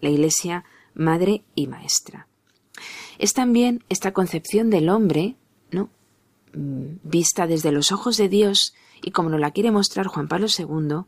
La 0.00 0.10
Iglesia, 0.10 0.64
madre 0.94 1.44
y 1.54 1.66
maestra. 1.66 2.26
Es 3.18 3.34
también 3.34 3.84
esta 3.88 4.12
concepción 4.12 4.70
del 4.70 4.88
hombre, 4.88 5.36
vista 6.52 7.46
desde 7.46 7.72
los 7.72 7.92
ojos 7.92 8.16
de 8.16 8.28
Dios 8.28 8.74
y 9.02 9.10
como 9.12 9.30
nos 9.30 9.40
la 9.40 9.50
quiere 9.50 9.70
mostrar 9.70 10.06
Juan 10.06 10.28
Pablo 10.28 10.46
II, 10.46 11.04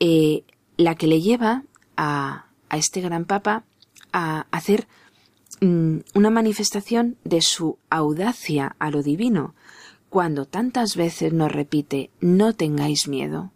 eh, 0.00 0.44
la 0.76 0.94
que 0.94 1.06
le 1.06 1.20
lleva 1.20 1.64
a, 1.96 2.46
a 2.68 2.76
este 2.76 3.00
gran 3.00 3.24
papa 3.24 3.64
a 4.12 4.46
hacer 4.50 4.88
mm, 5.60 5.98
una 6.14 6.30
manifestación 6.30 7.16
de 7.24 7.42
su 7.42 7.78
audacia 7.90 8.74
a 8.78 8.90
lo 8.90 9.02
divino, 9.02 9.54
cuando 10.08 10.44
tantas 10.44 10.96
veces 10.96 11.32
nos 11.32 11.52
repite 11.52 12.10
no 12.20 12.54
tengáis 12.54 13.06
miedo, 13.06 13.52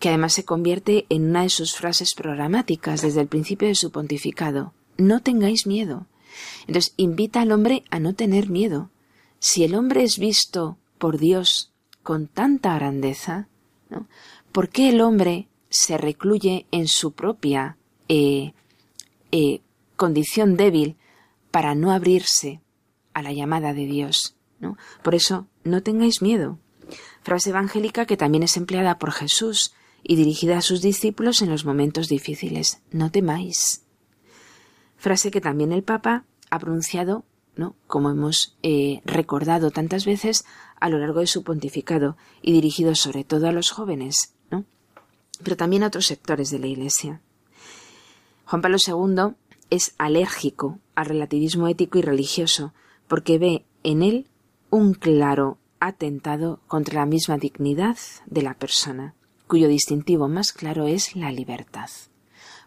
que 0.00 0.08
además 0.08 0.32
se 0.32 0.44
convierte 0.44 1.06
en 1.08 1.30
una 1.30 1.42
de 1.42 1.48
sus 1.48 1.76
frases 1.76 2.14
programáticas 2.16 3.02
desde 3.02 3.20
el 3.20 3.28
principio 3.28 3.68
de 3.68 3.76
su 3.76 3.92
pontificado, 3.92 4.72
no 4.96 5.20
tengáis 5.20 5.66
miedo. 5.66 6.06
Entonces 6.66 6.94
invita 6.96 7.40
al 7.40 7.52
hombre 7.52 7.84
a 7.90 8.00
no 8.00 8.14
tener 8.14 8.48
miedo. 8.48 8.90
Si 9.42 9.64
el 9.64 9.74
hombre 9.74 10.04
es 10.04 10.18
visto 10.18 10.78
por 10.98 11.18
Dios 11.18 11.72
con 12.04 12.28
tanta 12.28 12.76
grandeza, 12.76 13.48
¿por 14.52 14.68
qué 14.68 14.90
el 14.90 15.00
hombre 15.00 15.48
se 15.68 15.98
recluye 15.98 16.66
en 16.70 16.86
su 16.86 17.10
propia 17.10 17.76
eh, 18.06 18.52
eh, 19.32 19.60
condición 19.96 20.56
débil 20.56 20.96
para 21.50 21.74
no 21.74 21.90
abrirse 21.90 22.60
a 23.14 23.22
la 23.22 23.32
llamada 23.32 23.74
de 23.74 23.86
Dios? 23.86 24.36
¿no? 24.60 24.76
Por 25.02 25.16
eso, 25.16 25.48
no 25.64 25.82
tengáis 25.82 26.22
miedo. 26.22 26.60
Frase 27.22 27.50
evangélica 27.50 28.06
que 28.06 28.16
también 28.16 28.44
es 28.44 28.56
empleada 28.56 29.00
por 29.00 29.10
Jesús 29.10 29.74
y 30.04 30.14
dirigida 30.14 30.58
a 30.58 30.62
sus 30.62 30.82
discípulos 30.82 31.42
en 31.42 31.50
los 31.50 31.64
momentos 31.64 32.06
difíciles. 32.06 32.80
No 32.92 33.10
temáis 33.10 33.82
frase 35.02 35.32
que 35.32 35.40
también 35.40 35.72
el 35.72 35.82
Papa 35.82 36.24
ha 36.48 36.60
pronunciado, 36.60 37.24
¿no? 37.56 37.74
como 37.86 38.10
hemos 38.10 38.56
eh, 38.62 39.00
recordado 39.04 39.70
tantas 39.70 40.04
veces 40.04 40.44
a 40.80 40.88
lo 40.88 40.98
largo 40.98 41.20
de 41.20 41.26
su 41.26 41.44
pontificado, 41.44 42.16
y 42.40 42.52
dirigido 42.52 42.94
sobre 42.94 43.24
todo 43.24 43.48
a 43.48 43.52
los 43.52 43.70
jóvenes, 43.70 44.34
¿no? 44.50 44.64
pero 45.42 45.56
también 45.56 45.82
a 45.82 45.88
otros 45.88 46.06
sectores 46.06 46.50
de 46.50 46.58
la 46.58 46.66
Iglesia. 46.66 47.20
Juan 48.46 48.62
Pablo 48.62 48.78
II 48.84 49.34
es 49.70 49.94
alérgico 49.98 50.78
al 50.94 51.06
relativismo 51.06 51.68
ético 51.68 51.98
y 51.98 52.02
religioso, 52.02 52.74
porque 53.08 53.38
ve 53.38 53.64
en 53.82 54.02
él 54.02 54.28
un 54.70 54.94
claro 54.94 55.58
atentado 55.80 56.60
contra 56.66 57.00
la 57.00 57.06
misma 57.06 57.38
dignidad 57.38 57.96
de 58.26 58.42
la 58.42 58.54
persona, 58.54 59.14
cuyo 59.46 59.68
distintivo 59.68 60.28
más 60.28 60.52
claro 60.52 60.86
es 60.86 61.16
la 61.16 61.32
libertad. 61.32 61.90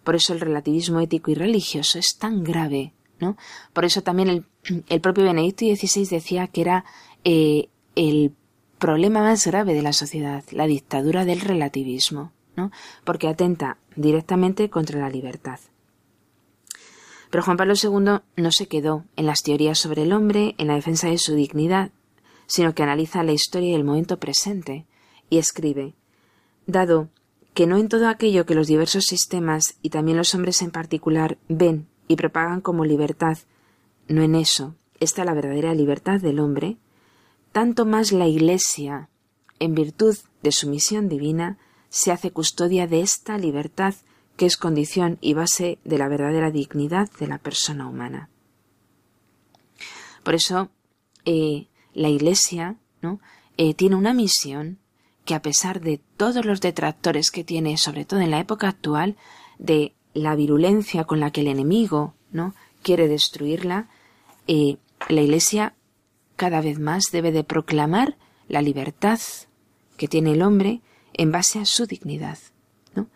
Por 0.04 0.16
eso 0.16 0.34
el 0.34 0.40
relativismo 0.40 1.00
ético 1.00 1.32
y 1.32 1.36
religioso 1.36 1.98
es 1.98 2.18
tan 2.20 2.44
grave, 2.44 2.94
¿no? 3.20 3.38
Por 3.74 3.86
eso 3.86 4.04
también 4.04 4.30
el, 4.30 4.46
propio 5.02 5.24
Benedicto 5.24 5.66
XVI 5.66 6.06
decía 6.06 6.48
que 6.48 6.62
era 6.62 6.86
eh, 7.24 7.70
el 7.96 8.34
problema 8.80 9.22
más 9.22 9.46
grave 9.48 9.74
de 9.74 9.82
la 9.82 9.94
sociedad, 9.94 10.44
la 10.52 10.68
dictadura 10.68 11.26
del 11.26 11.42
relativismo, 11.42 12.32
¿no? 12.56 12.72
Porque 13.04 13.28
atenta 13.28 13.78
directamente 13.96 14.70
contra 14.70 15.00
la 15.00 15.10
libertad. 15.10 15.60
Pero 17.30 17.44
Juan 17.44 17.58
Pablo 17.58 17.74
II 17.82 18.22
no 18.38 18.52
se 18.52 18.68
quedó 18.68 19.06
en 19.16 19.26
las 19.26 19.42
teorías 19.42 19.80
sobre 19.80 20.04
el 20.04 20.14
hombre, 20.14 20.56
en 20.58 20.68
la 20.68 20.76
defensa 20.76 21.10
de 21.10 21.18
su 21.18 21.36
dignidad, 21.36 21.92
sino 22.48 22.74
que 22.76 22.84
analiza 22.84 23.24
la 23.24 23.34
historia 23.34 23.72
y 23.72 23.74
el 23.74 23.84
momento 23.84 24.20
presente, 24.20 24.86
y 25.30 25.38
escribe 25.38 25.96
Dado 26.68 27.10
que 27.54 27.68
no 27.68 27.78
en 27.78 27.90
todo 27.90 28.10
aquello 28.10 28.46
que 28.46 28.56
los 28.56 28.68
diversos 28.68 29.06
sistemas 29.06 29.78
y 29.82 29.90
también 29.90 30.18
los 30.18 30.36
hombres 30.36 30.62
en 30.62 30.72
particular 30.72 31.38
ven 31.48 31.88
y 32.08 32.18
propagan 32.18 32.62
como 32.62 32.86
libertad, 32.86 33.38
no 34.08 34.22
en 34.22 34.36
eso 34.36 34.76
está 35.00 35.26
la 35.26 35.34
verdadera 35.34 35.74
libertad 35.74 36.22
del 36.22 36.40
hombre, 36.40 36.78
tanto 37.52 37.86
más 37.86 38.12
la 38.12 38.28
Iglesia, 38.28 39.10
en 39.60 39.76
virtud 39.76 40.18
de 40.44 40.52
su 40.52 40.70
misión 40.70 41.10
divina, 41.10 41.58
se 41.90 42.12
hace 42.12 42.32
custodia 42.32 42.88
de 42.88 43.02
esta 43.02 43.38
libertad 43.38 43.96
que 44.36 44.46
es 44.46 44.58
condición 44.58 45.18
y 45.22 45.34
base 45.34 45.80
de 45.86 45.98
la 45.98 46.10
verdadera 46.10 46.52
dignidad 46.52 47.10
de 47.20 47.28
la 47.28 47.38
persona 47.38 47.88
humana. 47.88 48.30
Por 50.24 50.36
eso, 50.36 50.70
eh, 51.24 51.68
la 51.94 52.10
Iglesia 52.10 52.76
¿no? 53.02 53.20
Eh, 53.58 53.74
tiene 53.74 53.96
una 53.96 54.14
misión 54.14 54.80
que 55.24 55.36
a 55.36 55.42
pesar 55.42 55.82
de 55.82 56.00
todos 56.18 56.46
los 56.46 56.62
detractores 56.62 57.32
que 57.32 57.44
tiene, 57.44 57.78
sobre 57.78 58.06
todo 58.06 58.20
en 58.20 58.32
la 58.32 58.40
época 58.40 58.68
actual, 58.68 59.16
de 59.58 59.96
la 60.14 60.36
virulencia 60.36 61.06
con 61.06 61.20
la 61.20 61.32
que 61.32 61.42
el 61.42 61.48
enemigo 61.48 62.14
no 62.32 62.54
quiere 62.84 63.08
destruirla, 63.08 63.88
eh, 64.48 64.78
la 65.10 65.22
Iglesia 65.22 65.76
cada 66.36 66.62
vez 66.62 66.80
más 66.80 67.06
debe 67.12 67.32
de 67.32 67.44
proclamar 67.44 68.18
la 68.48 68.62
libertad 68.62 69.20
que 69.98 70.08
tiene 70.08 70.34
el 70.34 70.42
hombre 70.42 70.82
en 71.14 71.32
base 71.32 71.60
a 71.60 71.66
su 71.66 71.86
dignidad. 71.86 72.38
¿no? 72.94 73.08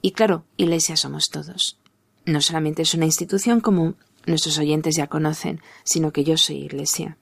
Y 0.00 0.12
claro, 0.12 0.44
Iglesia 0.56 0.96
somos 0.96 1.28
todos. 1.30 1.78
No 2.24 2.40
solamente 2.40 2.82
es 2.82 2.94
una 2.94 3.04
institución 3.04 3.60
como 3.60 3.94
nuestros 4.26 4.58
oyentes 4.58 4.96
ya 4.96 5.08
conocen, 5.08 5.60
sino 5.84 6.12
que 6.12 6.24
yo 6.24 6.36
soy 6.36 6.56
Iglesia. 6.56 7.16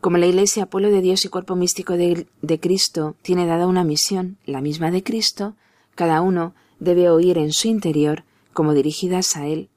Como 0.00 0.16
la 0.16 0.26
Iglesia, 0.26 0.66
pueblo 0.66 0.90
de 0.90 1.02
Dios 1.02 1.24
y 1.24 1.28
cuerpo 1.28 1.56
místico 1.56 1.94
de, 1.94 2.26
Cristo, 2.60 3.16
tiene 3.20 3.46
dada 3.46 3.66
una 3.66 3.84
misión, 3.84 4.38
la 4.46 4.62
misma 4.62 4.90
de 4.90 5.02
Cristo, 5.02 5.56
cada 5.94 6.22
uno 6.22 6.54
debe 6.78 7.10
oír 7.10 7.36
en 7.36 7.52
su 7.52 7.68
interior, 7.68 8.24
como 8.54 8.72
dirigidas 8.72 9.36
a 9.36 9.46
Él, 9.46 9.68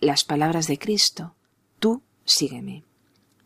las 0.00 0.24
palabras 0.24 0.66
de 0.66 0.78
Cristo. 0.78 1.34
Tú 1.78 2.02
sígueme. 2.24 2.84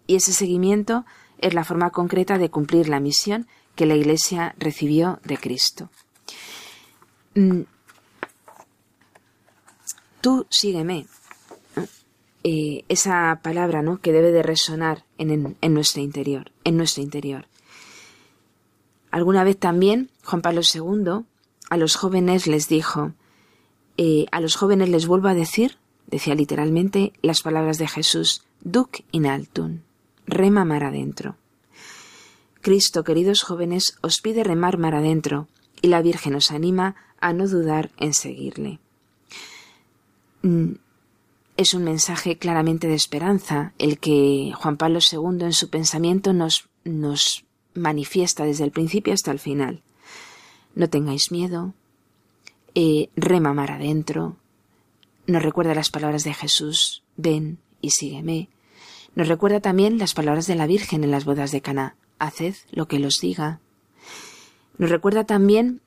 Y 0.06 0.16
ese 0.16 0.32
seguimiento 0.32 1.04
es 1.38 1.54
la 1.54 1.64
forma 1.64 1.90
concreta 1.90 2.38
de 2.38 2.50
cumplir 2.50 2.88
la 2.88 3.00
misión 3.00 3.46
que 3.74 3.86
la 3.86 3.94
Iglesia 3.94 4.54
recibió 4.58 5.20
de 5.24 5.38
Cristo. 5.38 5.90
Mm. 7.34 7.62
Tú 10.20 10.46
sígueme. 10.50 11.06
Eh, 12.42 12.84
esa 12.88 13.40
palabra 13.42 13.82
¿no? 13.82 14.00
que 14.00 14.12
debe 14.12 14.32
de 14.32 14.42
resonar 14.42 15.04
en, 15.18 15.56
nuestro 15.74 16.00
interior, 16.00 16.52
en 16.64 16.76
nuestro 16.76 17.02
interior. 17.02 17.46
Alguna 19.10 19.44
vez 19.44 19.58
también 19.58 20.10
Juan 20.24 20.40
Pablo 20.40 20.62
II 20.62 21.26
a 21.68 21.76
los 21.76 21.96
jóvenes 21.96 22.46
les 22.46 22.66
dijo, 22.68 23.12
eh, 23.98 24.26
a 24.32 24.40
los 24.40 24.56
jóvenes 24.56 24.88
les 24.88 25.06
vuelvo 25.06 25.28
a 25.28 25.34
decir, 25.34 25.76
decía 26.10 26.34
literalmente, 26.34 27.12
las 27.22 27.42
palabras 27.42 27.78
de 27.78 27.88
Jesús, 27.88 28.42
duc 28.60 29.00
in 29.12 29.26
altum, 29.26 29.80
rema 30.26 30.64
mar 30.64 30.84
adentro. 30.84 31.36
Cristo, 32.60 33.04
queridos 33.04 33.42
jóvenes, 33.42 33.96
os 34.02 34.20
pide 34.20 34.44
remar 34.44 34.76
mar 34.76 34.94
adentro, 34.94 35.48
y 35.80 35.88
la 35.88 36.02
Virgen 36.02 36.34
os 36.34 36.50
anima 36.50 36.96
a 37.20 37.32
no 37.32 37.48
dudar 37.48 37.90
en 37.96 38.12
seguirle. 38.12 38.80
Mm, 40.42 40.72
es 41.56 41.74
un 41.74 41.84
mensaje 41.84 42.38
claramente 42.38 42.86
de 42.86 42.94
esperanza, 42.94 43.72
el 43.78 43.98
que 43.98 44.52
Juan 44.54 44.76
Pablo 44.76 44.98
II 45.00 45.44
en 45.44 45.52
su 45.52 45.70
pensamiento 45.70 46.32
nos, 46.32 46.68
nos 46.84 47.44
manifiesta 47.74 48.44
desde 48.44 48.64
el 48.64 48.70
principio 48.72 49.12
hasta 49.12 49.30
el 49.30 49.38
final. 49.38 49.82
No 50.74 50.88
tengáis 50.88 51.30
miedo, 51.30 51.74
eh, 52.74 53.08
rema 53.16 53.52
mar 53.52 53.72
adentro, 53.72 54.36
nos 55.30 55.42
recuerda 55.42 55.74
las 55.74 55.90
palabras 55.90 56.24
de 56.24 56.34
Jesús, 56.34 57.02
ven 57.16 57.58
y 57.80 57.90
sígueme. 57.90 58.48
Nos 59.14 59.28
recuerda 59.28 59.60
también 59.60 59.98
las 59.98 60.14
palabras 60.14 60.46
de 60.46 60.54
la 60.54 60.66
Virgen 60.66 61.04
en 61.04 61.10
las 61.10 61.24
bodas 61.24 61.50
de 61.50 61.60
Caná, 61.60 61.96
haced 62.18 62.54
lo 62.70 62.86
que 62.86 62.98
los 62.98 63.16
diga. 63.20 63.60
Nos 64.78 64.90
recuerda 64.90 65.24
también 65.24 65.82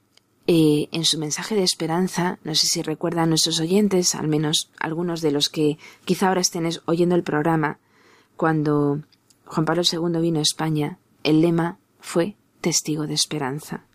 eh, 0.46 0.90
en 0.92 1.06
su 1.06 1.18
mensaje 1.18 1.56
de 1.56 1.64
esperanza, 1.64 2.38
no 2.44 2.54
sé 2.54 2.68
si 2.68 2.82
recuerdan 2.82 3.30
nuestros 3.30 3.60
oyentes, 3.60 4.14
al 4.14 4.28
menos 4.28 4.72
algunos 4.78 5.22
de 5.22 5.32
los 5.32 5.50
que 5.50 5.78
quizá 6.06 6.28
ahora 6.28 6.42
estén 6.42 6.70
oyendo 6.86 7.16
el 7.16 7.24
programa, 7.24 7.80
cuando 8.36 9.02
Juan 9.46 9.66
Pablo 9.66 9.84
II 9.90 10.20
vino 10.20 10.40
a 10.40 10.44
España, 10.44 11.00
el 11.24 11.42
lema 11.42 11.78
fue 12.00 12.36
testigo 12.60 13.08
de 13.08 13.14
esperanza. 13.14 13.86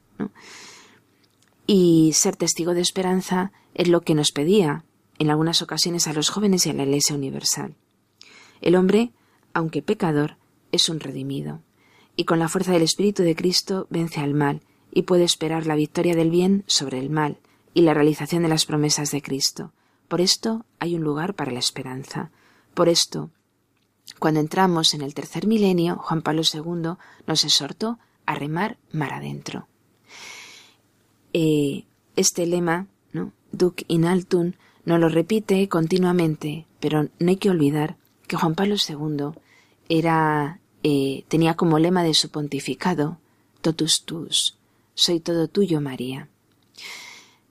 Y 1.67 2.13
ser 2.15 2.37
testigo 2.37 2.73
de 2.73 2.81
esperanza 2.81 3.53
es 3.75 3.89
lo 3.89 4.01
que 4.01 4.15
nos 4.15 4.33
pedía 4.33 4.85
en 5.19 5.31
algunas 5.31 5.63
ocasiones 5.63 6.07
a 6.07 6.13
los 6.13 6.31
jóvenes 6.31 6.67
y 6.67 6.71
a 6.71 6.75
la 6.75 6.85
Iglesia 6.85 7.15
Universal. 7.15 7.75
El 8.61 8.77
hombre, 8.77 9.13
aunque 9.53 9.83
pecador, 9.83 10.37
es 10.73 10.89
un 10.89 11.01
redimido, 11.01 11.63
y 12.17 12.25
con 12.25 12.39
la 12.39 12.49
fuerza 12.49 12.73
del 12.73 12.83
Espíritu 12.83 13.23
de 13.23 13.37
Cristo 13.37 13.87
vence 13.91 14.21
al 14.21 14.35
mal 14.35 14.63
y 14.93 15.03
puede 15.03 15.25
esperar 15.25 15.67
la 15.67 15.77
victoria 15.77 16.15
del 16.15 16.31
bien 16.31 16.65
sobre 16.67 16.99
el 16.99 17.11
mal 17.11 17.39
y 17.75 17.83
la 17.83 17.95
realización 17.95 18.43
de 18.43 18.49
las 18.49 18.67
promesas 18.67 19.11
de 19.11 19.23
Cristo. 19.23 19.73
Por 20.09 20.21
esto 20.21 20.65
hay 20.81 20.95
un 20.95 21.03
lugar 21.03 21.35
para 21.35 21.53
la 21.53 21.59
esperanza. 21.59 22.31
Por 22.75 22.89
esto, 22.89 23.31
cuando 24.19 24.41
entramos 24.41 24.95
en 24.95 25.03
el 25.03 25.15
tercer 25.15 25.47
milenio, 25.47 25.97
Juan 25.97 26.23
Pablo 26.23 26.43
II 26.43 26.95
nos 27.27 27.45
exhortó 27.45 27.99
a 28.27 28.35
remar 28.35 28.79
mar 28.91 29.13
adentro. 29.13 29.69
Eh, 31.33 31.85
este 32.17 32.47
lema, 32.47 32.89
¿no? 33.13 33.33
Duc 33.53 33.83
in 33.87 34.07
altum, 34.07 34.53
no 34.89 34.97
lo 34.97 35.11
repite 35.11 35.69
continuamente, 35.69 36.65
pero 36.81 37.09
no 37.19 37.29
hay 37.29 37.37
que 37.37 37.51
olvidar 37.51 37.97
que 38.27 38.37
Juan 38.37 38.55
Pablo 38.55 38.77
II 38.77 39.39
era 39.91 40.61
eh, 40.83 41.25
tenía 41.29 41.57
como 41.57 41.79
lema 41.79 42.03
de 42.03 42.15
su 42.15 42.31
pontificado 42.31 43.19
totus 43.61 44.05
tus, 44.07 44.57
soy 44.95 45.21
todo 45.21 45.47
tuyo, 45.47 45.83
María. 45.83 46.29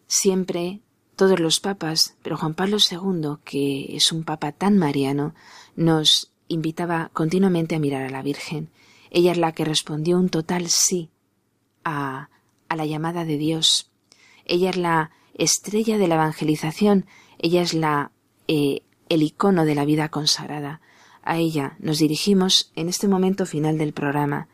Siempre 0.08 0.80
todos 1.16 1.40
los 1.40 1.60
papas, 1.60 2.16
pero 2.24 2.38
Juan 2.38 2.56
Pablo 2.56 2.78
II, 2.80 3.38
que 3.46 3.96
es 3.96 4.12
un 4.12 4.24
papa 4.24 4.52
tan 4.52 4.80
mariano, 4.80 5.36
nos 5.76 6.32
invitaba 6.48 7.12
continuamente 7.14 7.76
a 7.76 7.80
mirar 7.80 8.02
a 8.02 8.10
la 8.10 8.24
Virgen. 8.24 8.72
Ella 9.12 9.32
es 9.32 9.38
la 9.38 9.52
que 9.52 9.64
respondió 9.64 10.18
un 10.18 10.30
total 10.30 10.70
sí 10.70 11.12
a, 11.84 12.30
a 12.68 12.76
la 12.76 12.88
llamada 12.88 13.26
de 13.26 13.38
Dios. 13.38 13.92
Ella 14.46 14.72
es 14.72 14.78
la 14.78 15.12
estrella 15.36 16.00
de 16.00 16.08
la 16.08 16.16
evangelización, 16.16 17.06
ella 17.40 17.62
es 17.62 17.74
la 17.74 18.12
eh, 18.48 18.82
el 19.10 19.24
icono 19.24 19.66
de 19.66 19.76
la 19.76 19.86
vida 19.86 20.10
consagrada. 20.10 20.82
A 21.24 21.38
ella 21.38 21.76
nos 21.80 22.00
dirigimos 22.00 22.72
en 22.76 22.90
este 22.90 23.08
momento 23.08 23.46
final 23.46 23.78
del 23.78 23.94
programa, 23.94 24.48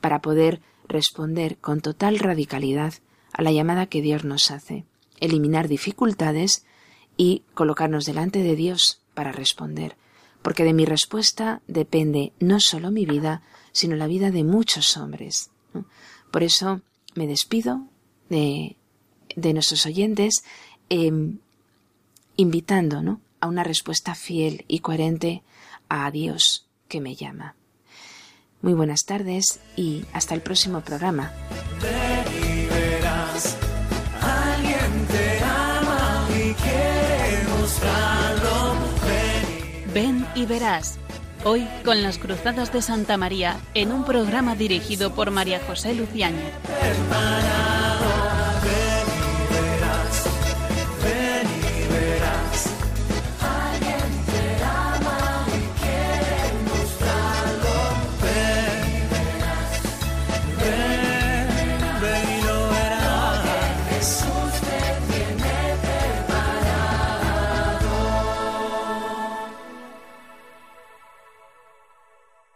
para 0.00 0.20
poder 0.20 0.60
responder 0.86 1.56
con 1.56 1.80
total 1.80 2.18
radicalidad 2.18 2.92
a 3.32 3.40
la 3.40 3.52
llamada 3.52 3.86
que 3.86 4.02
Dios 4.02 4.22
nos 4.24 4.50
hace, 4.50 4.84
eliminar 5.18 5.66
dificultades 5.66 6.66
y 7.16 7.42
colocarnos 7.54 8.04
delante 8.04 8.42
de 8.42 8.54
Dios 8.54 9.00
para 9.14 9.32
responder, 9.32 9.96
porque 10.42 10.62
de 10.62 10.74
mi 10.74 10.84
respuesta 10.84 11.62
depende 11.68 12.34
no 12.38 12.60
solo 12.60 12.90
mi 12.90 13.06
vida, 13.06 13.40
sino 13.72 13.96
la 13.96 14.06
vida 14.06 14.30
de 14.30 14.44
muchos 14.44 14.98
hombres. 14.98 15.50
Por 16.30 16.42
eso 16.42 16.82
me 17.14 17.26
despido 17.26 17.86
de, 18.28 18.76
de 19.36 19.54
nuestros 19.54 19.86
oyentes 19.86 20.44
em, 20.90 21.38
invitando 22.36 23.02
¿no? 23.02 23.20
a 23.40 23.46
una 23.46 23.64
respuesta 23.64 24.14
fiel 24.14 24.64
y 24.68 24.80
coherente 24.80 25.42
a 25.88 26.10
Dios 26.10 26.66
que 26.88 27.00
me 27.00 27.14
llama. 27.14 27.54
Muy 28.62 28.72
buenas 28.72 29.04
tardes 29.04 29.60
y 29.76 30.04
hasta 30.12 30.34
el 30.34 30.40
próximo 30.40 30.80
programa. 30.80 31.32
Ven 39.92 40.26
y 40.34 40.46
verás. 40.46 40.98
Hoy 41.44 41.68
con 41.84 42.02
las 42.02 42.16
Cruzadas 42.16 42.72
de 42.72 42.80
Santa 42.80 43.18
María 43.18 43.58
en 43.74 43.92
un 43.92 44.04
programa 44.04 44.56
dirigido 44.56 45.14
por 45.14 45.30
María 45.30 45.60
José 45.66 45.94
Luciano. 45.94 46.38